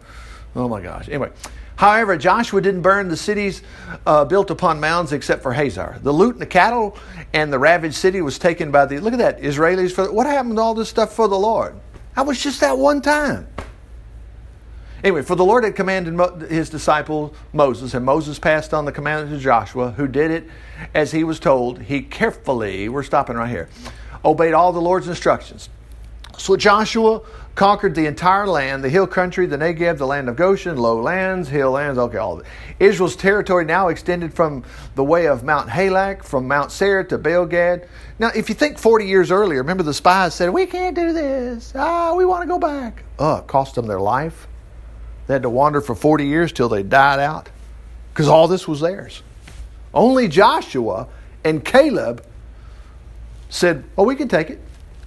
Oh 0.55 0.69
my 0.69 0.81
gosh. 0.81 1.09
Anyway, 1.09 1.31
however, 1.77 2.17
Joshua 2.17 2.61
didn't 2.61 2.83
burn 2.83 3.09
the 3.09 3.17
cities 3.17 3.63
uh, 4.07 4.25
built 4.25 4.51
upon 4.51 4.81
mounds 4.81 5.13
except 5.13 5.43
for 5.43 5.53
Hazor. 5.53 5.99
The 6.03 6.13
loot 6.13 6.35
and 6.35 6.43
the 6.43 6.47
cattle 6.47 6.97
and 7.33 7.53
the 7.53 7.59
ravaged 7.59 7.95
city 7.95 8.21
was 8.21 8.39
taken 8.39 8.71
by 8.71 8.87
the. 8.87 8.99
Look 8.99 9.15
at 9.15 9.19
that, 9.19 9.41
Israelis. 9.41 9.93
For 9.93 10.13
what 10.13 10.27
happened 10.27 10.57
to 10.57 10.63
all 10.63 10.75
this 10.75 10.89
stuff 10.89 11.15
for 11.15 11.29
the 11.29 11.39
Lord? 11.39 11.75
That 12.17 12.27
was 12.27 12.43
just 12.43 12.61
that 12.61 12.77
one 12.77 13.01
time. 13.01 13.49
Anyway, 15.03 15.23
for 15.23 15.35
the 15.35 15.45
Lord 15.45 15.65
had 15.65 15.75
commanded 15.75 16.49
his 16.49 16.71
disciple 16.71 17.35
Moses, 17.53 17.95
and 17.95 18.05
Moses 18.05 18.39
passed 18.39 18.73
on 18.73 18.85
the 18.85 18.93
commandment 18.93 19.37
to 19.37 19.43
Joshua, 19.43 19.91
who 19.93 20.07
did 20.07 20.31
it 20.31 20.49
as 20.95 21.11
he 21.11 21.25
was 21.25 21.41
told. 21.41 21.83
He 21.83 22.03
carefully, 22.03 22.89
we're 22.89 23.03
stopping 23.03 23.35
right 23.35 23.51
here, 23.51 23.69
obeyed 24.25 24.55
all 24.55 24.73
the 24.73 24.81
Lord's 24.81 25.09
instructions. 25.09 25.69
So 26.39 26.57
Joshua 26.57 27.21
conquered 27.55 27.95
the 27.95 28.07
entire 28.07 28.47
land, 28.47 28.83
the 28.83 28.89
hill 28.89 29.07
country, 29.07 29.47
the 29.47 29.59
Negev, 29.59 29.99
the 29.99 30.07
land 30.07 30.29
of 30.29 30.37
Goshen, 30.37 30.77
lowlands, 30.79 31.49
hill 31.49 31.73
lands, 31.73 31.99
okay, 31.99 32.17
all 32.17 32.35
of 32.35 32.41
it. 32.41 32.47
Israel's 32.81 33.15
territory 33.15 33.65
now 33.65 33.89
extended 33.89 34.33
from 34.33 34.65
the 34.95 35.05
way 35.05 35.27
of 35.27 35.45
Mount 35.45 35.69
Halak, 35.69 36.25
from 36.25 36.49
Mount 36.49 36.73
Seir 36.73 37.05
to 37.05 37.19
Baal-gad. 37.19 37.87
Now, 38.19 38.31
if 38.35 38.49
you 38.49 38.55
think 38.55 38.79
40 38.79 39.07
years 39.07 39.31
earlier, 39.31 39.59
remember 39.59 39.83
the 39.83 39.93
spies 39.93 40.35
said, 40.35 40.51
we 40.51 40.65
can't 40.67 40.97
do 40.97 41.13
this. 41.13 41.73
Ah, 41.77 42.15
we 42.15 42.25
want 42.25 42.43
to 42.43 42.49
go 42.49 42.59
back. 42.59 43.05
Oh, 43.19 43.45
cost 43.47 43.75
them 43.75 43.87
their 43.87 44.01
life. 44.01 44.49
They 45.27 45.35
had 45.35 45.43
to 45.43 45.51
wander 45.51 45.81
for 45.81 45.95
40 45.95 46.27
years 46.27 46.53
till 46.53 46.69
they 46.69 46.83
died 46.83 47.21
out 47.21 47.51
because 48.13 48.29
all 48.29 48.49
this 48.49 48.67
was 48.67 48.81
theirs. 48.81 49.23
Only 49.93 50.27
Joshua 50.29 51.09
and 51.45 51.63
Caleb 51.65 52.25
said, 53.53 53.85
Oh, 53.97 54.05
we 54.05 54.17
can 54.17 54.29
take 54.29 54.51
it. 54.51 54.59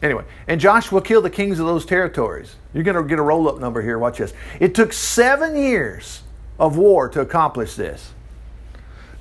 Anyway, 0.02 0.24
and 0.48 0.62
Joshua 0.62 1.02
killed 1.02 1.26
the 1.26 1.30
kings 1.30 1.60
of 1.60 1.66
those 1.66 1.86
territories. 1.86 2.56
You're 2.74 2.84
going 2.84 2.96
to 2.96 3.04
get 3.04 3.18
a 3.18 3.24
roll 3.24 3.50
up 3.50 3.60
number 3.60 3.82
here. 3.82 3.98
Watch 3.98 4.20
this. 4.20 4.34
It 4.60 4.76
took 4.76 4.94
seven 4.94 5.56
years 5.56 6.22
of 6.60 6.78
war 6.78 7.10
to 7.10 7.22
accomplish 7.22 7.76
this. 7.76 8.14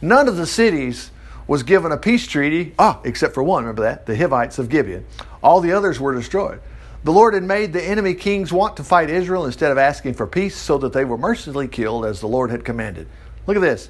None 0.03 0.29
of 0.29 0.37
the 0.37 0.47
cities 0.47 1.11
was 1.47 1.63
given 1.63 1.91
a 1.91 1.97
peace 1.97 2.27
treaty, 2.27 2.75
ah, 2.79 3.01
except 3.05 3.33
for 3.35 3.43
one, 3.43 3.65
remember 3.65 3.83
that, 3.83 4.05
the 4.07 4.17
Hivites 4.17 4.59
of 4.59 4.69
Gibeon. 4.69 5.07
All 5.43 5.61
the 5.61 5.73
others 5.73 5.99
were 5.99 6.15
destroyed. 6.15 6.61
The 7.05 7.13
Lord 7.13 7.35
had 7.35 7.43
made 7.43 7.73
the 7.73 7.83
enemy 7.83 8.15
kings 8.15 8.53
want 8.53 8.77
to 8.77 8.85
fight 8.85 9.11
Israel 9.11 9.47
instead 9.47 9.73
of 9.73 9.79
asking 9.79 10.15
for 10.15 10.27
peace, 10.27 10.57
so 10.57 10.79
that 10.79 10.93
they 10.93 11.05
were 11.05 11.19
mercilessly 11.19 11.69
killed 11.69 12.05
as 12.05 12.21
the 12.21 12.29
Lord 12.29 12.51
had 12.51 12.65
commanded. 12.65 13.09
Look 13.47 13.57
at 13.57 13.61
this. 13.61 13.89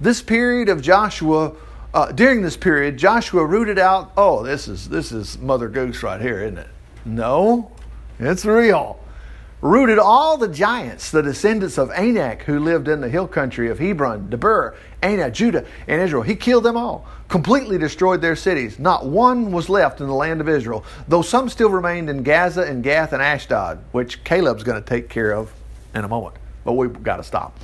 This 0.00 0.22
period 0.22 0.68
of 0.68 0.82
Joshua, 0.82 1.52
uh, 1.94 2.12
during 2.12 2.42
this 2.42 2.56
period, 2.56 2.96
Joshua 2.96 3.44
rooted 3.44 3.78
out. 3.78 4.12
Oh, 4.16 4.42
this 4.42 4.68
is 4.68 4.88
this 4.88 5.12
is 5.12 5.38
Mother 5.38 5.68
Goose 5.68 6.02
right 6.02 6.20
here, 6.20 6.42
isn't 6.42 6.58
it? 6.58 6.68
No, 7.04 7.70
it's 8.18 8.44
real 8.44 9.02
rooted 9.62 9.98
all 9.98 10.36
the 10.36 10.48
giants, 10.48 11.12
the 11.12 11.22
descendants 11.22 11.78
of 11.78 11.90
Anak, 11.92 12.42
who 12.42 12.58
lived 12.58 12.88
in 12.88 13.00
the 13.00 13.08
hill 13.08 13.28
country 13.28 13.70
of 13.70 13.78
Hebron, 13.78 14.28
Debir, 14.28 14.74
Anak, 15.02 15.32
Judah, 15.32 15.64
and 15.86 16.02
Israel. 16.02 16.22
He 16.22 16.34
killed 16.34 16.64
them 16.64 16.76
all, 16.76 17.06
completely 17.28 17.78
destroyed 17.78 18.20
their 18.20 18.36
cities. 18.36 18.78
Not 18.78 19.06
one 19.06 19.52
was 19.52 19.68
left 19.68 20.00
in 20.00 20.08
the 20.08 20.14
land 20.14 20.40
of 20.40 20.48
Israel, 20.48 20.84
though 21.06 21.22
some 21.22 21.48
still 21.48 21.70
remained 21.70 22.10
in 22.10 22.24
Gaza 22.24 22.62
and 22.62 22.82
Gath 22.82 23.12
and 23.12 23.22
Ashdod, 23.22 23.78
which 23.92 24.22
Caleb's 24.24 24.64
going 24.64 24.82
to 24.82 24.86
take 24.86 25.08
care 25.08 25.32
of 25.32 25.52
in 25.94 26.04
a 26.04 26.08
moment. 26.08 26.36
But 26.64 26.72
we've 26.72 27.02
got 27.02 27.18
to 27.18 27.24
stop. 27.24 27.56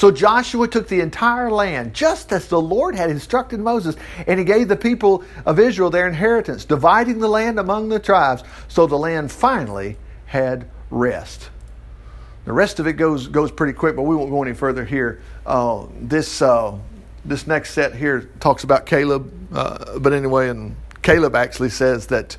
So 0.00 0.10
Joshua 0.10 0.66
took 0.66 0.88
the 0.88 1.00
entire 1.00 1.50
land, 1.50 1.92
just 1.92 2.32
as 2.32 2.48
the 2.48 2.58
Lord 2.58 2.94
had 2.94 3.10
instructed 3.10 3.60
Moses, 3.60 3.96
and 4.26 4.38
he 4.38 4.46
gave 4.46 4.66
the 4.66 4.74
people 4.74 5.22
of 5.44 5.58
Israel 5.58 5.90
their 5.90 6.08
inheritance, 6.08 6.64
dividing 6.64 7.18
the 7.18 7.28
land 7.28 7.58
among 7.58 7.90
the 7.90 7.98
tribes. 7.98 8.42
So 8.68 8.86
the 8.86 8.96
land 8.96 9.30
finally 9.30 9.98
had 10.24 10.66
rest. 10.88 11.50
The 12.46 12.52
rest 12.54 12.80
of 12.80 12.86
it 12.86 12.94
goes 12.94 13.26
goes 13.26 13.52
pretty 13.52 13.74
quick, 13.74 13.94
but 13.94 14.04
we 14.04 14.16
won't 14.16 14.30
go 14.30 14.42
any 14.42 14.54
further 14.54 14.86
here. 14.86 15.20
Uh, 15.44 15.84
this 16.00 16.40
uh, 16.40 16.78
this 17.26 17.46
next 17.46 17.74
set 17.74 17.94
here 17.94 18.30
talks 18.40 18.64
about 18.64 18.86
Caleb, 18.86 19.30
uh, 19.52 19.98
but 19.98 20.14
anyway, 20.14 20.48
and 20.48 20.76
Caleb 21.02 21.36
actually 21.36 21.68
says 21.68 22.06
that 22.06 22.38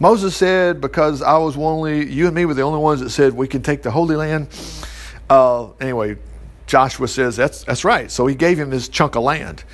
Moses 0.00 0.34
said, 0.34 0.80
"Because 0.80 1.22
I 1.22 1.38
was 1.38 1.56
only 1.56 2.10
you 2.10 2.26
and 2.26 2.34
me 2.34 2.46
were 2.46 2.54
the 2.54 2.62
only 2.62 2.80
ones 2.80 2.98
that 2.98 3.10
said 3.10 3.32
we 3.32 3.46
can 3.46 3.62
take 3.62 3.84
the 3.84 3.92
Holy 3.92 4.16
Land." 4.16 4.48
Uh, 5.28 5.68
anyway, 5.80 6.16
Joshua 6.70 7.08
says 7.08 7.34
that's 7.34 7.64
that's 7.64 7.84
right. 7.84 8.08
So 8.10 8.28
he 8.28 8.36
gave 8.36 8.56
him 8.56 8.70
this 8.70 8.88
chunk 8.88 9.16
of 9.16 9.24
land, 9.24 9.64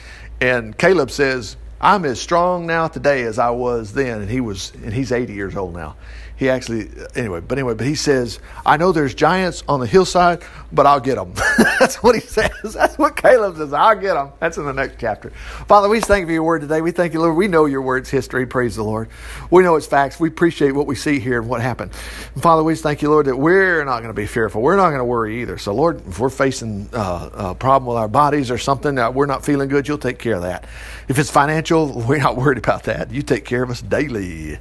and 0.40 0.76
Caleb 0.78 1.11
says, 1.11 1.59
"I'm 1.78 2.07
as 2.07 2.18
strong 2.18 2.66
now 2.66 2.88
today 2.88 3.24
as 3.24 3.38
I 3.38 3.51
was 3.51 3.92
then," 3.92 4.22
and 4.22 4.30
he 4.30 4.40
was 4.40 4.72
and 4.82 4.94
he's 4.94 5.12
80 5.12 5.34
years 5.34 5.57
old 5.57 5.74
now 5.74 5.97
he 6.37 6.49
actually 6.51 6.89
anyway 7.14 7.41
but 7.41 7.59
anyway 7.59 7.74
but 7.74 7.87
he 7.87 7.95
says 7.95 8.39
i 8.64 8.76
know 8.76 8.93
there's 8.93 9.14
giants 9.14 9.62
on 9.68 9.80
the 9.80 9.87
hillside 9.87 10.43
but 10.72 10.87
i'll 10.87 11.01
get 11.01 11.16
them 11.16 11.32
that's 11.78 12.03
what 12.03 12.14
he 12.14 12.20
says. 12.20 12.51
That's 12.74 12.99
what 12.99 13.16
caleb 13.16 13.57
says. 13.57 13.72
I'll 13.72 13.95
get 13.95 14.14
them 14.14 14.32
that's 14.41 14.57
in 14.57 14.64
the 14.64 14.72
next 14.72 14.97
chapter. 14.99 15.30
Father 15.30 15.89
we 15.89 16.01
thank 16.01 16.22
you 16.22 16.26
for 16.26 16.32
your 16.32 16.43
word 16.43 16.62
today. 16.62 16.80
We 16.80 16.91
thank 16.91 17.12
you 17.12 17.20
lord. 17.20 17.37
We 17.37 17.49
know 17.49 17.66
your 17.66 17.82
word's 17.82 18.11
history. 18.11 18.47
Praise 18.47 18.76
the 18.76 18.82
lord. 18.82 19.09
We 19.51 19.62
know 19.62 19.76
it's 19.76 19.87
facts. 19.87 20.18
We 20.18 20.28
appreciate 20.28 20.72
what 20.72 20.87
we 20.87 20.95
see 20.95 21.20
here 21.20 21.41
and 21.41 21.49
what 21.49 21.61
happened. 21.61 21.93
And 22.34 22.43
father 22.43 22.62
we 22.62 22.74
thank 22.74 23.03
you 23.03 23.11
lord 23.11 23.26
that 23.26 23.37
we're 23.37 23.84
not 23.84 23.99
going 23.99 24.11
to 24.11 24.14
be 24.14 24.26
fearful. 24.26 24.62
We're 24.62 24.76
not 24.76 24.89
going 24.89 24.99
to 24.99 25.05
worry 25.05 25.43
either. 25.43 25.59
So 25.59 25.74
lord 25.74 26.07
if 26.09 26.18
we're 26.18 26.28
facing 26.28 26.89
uh, 26.93 27.30
a 27.32 27.55
problem 27.55 27.89
with 27.89 27.99
our 27.99 28.09
bodies 28.09 28.51
or 28.51 28.59
something 28.59 28.97
that 28.97 29.14
we're 29.14 29.26
not 29.26 29.45
feeling 29.45 29.68
good 29.68 29.87
you'll 29.87 29.99
take 29.99 30.18
care 30.18 30.34
of 30.34 30.43
that. 30.43 30.64
If 31.09 31.18
it's 31.18 31.30
financial 31.30 32.03
we're 32.09 32.18
not 32.18 32.37
worried 32.37 32.59
about 32.59 32.84
that. 32.84 33.11
You 33.11 33.22
take 33.22 33.45
care 33.45 33.62
of 33.62 33.70
us 33.70 33.80
daily 33.80 34.59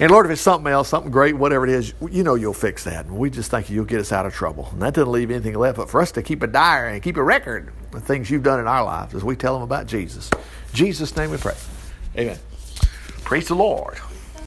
and 0.00 0.10
Lord, 0.10 0.26
if 0.26 0.32
it's 0.32 0.40
something 0.40 0.70
else, 0.70 0.88
something 0.88 1.12
great, 1.12 1.36
whatever 1.36 1.66
it 1.66 1.70
is, 1.70 1.94
you 2.10 2.24
know 2.24 2.34
you'll 2.34 2.52
fix 2.52 2.84
that. 2.84 3.06
And 3.06 3.16
we 3.16 3.30
just 3.30 3.50
thank 3.50 3.70
you, 3.70 3.76
you'll 3.76 3.84
get 3.84 4.00
us 4.00 4.12
out 4.12 4.26
of 4.26 4.34
trouble. 4.34 4.68
And 4.72 4.82
that 4.82 4.94
doesn't 4.94 5.12
leave 5.12 5.30
anything 5.30 5.54
left 5.54 5.76
but 5.76 5.90
for 5.90 6.00
us 6.00 6.12
to 6.12 6.22
keep 6.22 6.42
a 6.42 6.46
diary 6.46 6.94
and 6.94 7.02
keep 7.02 7.16
a 7.16 7.22
record 7.22 7.72
of 7.92 8.02
things 8.04 8.30
you've 8.30 8.42
done 8.42 8.60
in 8.60 8.66
our 8.66 8.84
lives 8.84 9.14
as 9.14 9.22
we 9.22 9.36
tell 9.36 9.54
them 9.54 9.62
about 9.62 9.86
Jesus. 9.86 10.30
In 10.32 10.38
Jesus' 10.74 11.16
name 11.16 11.30
we 11.30 11.36
pray. 11.36 11.54
Amen. 12.16 12.38
Praise 13.24 13.48
the 13.48 13.54
Lord. 13.54 13.98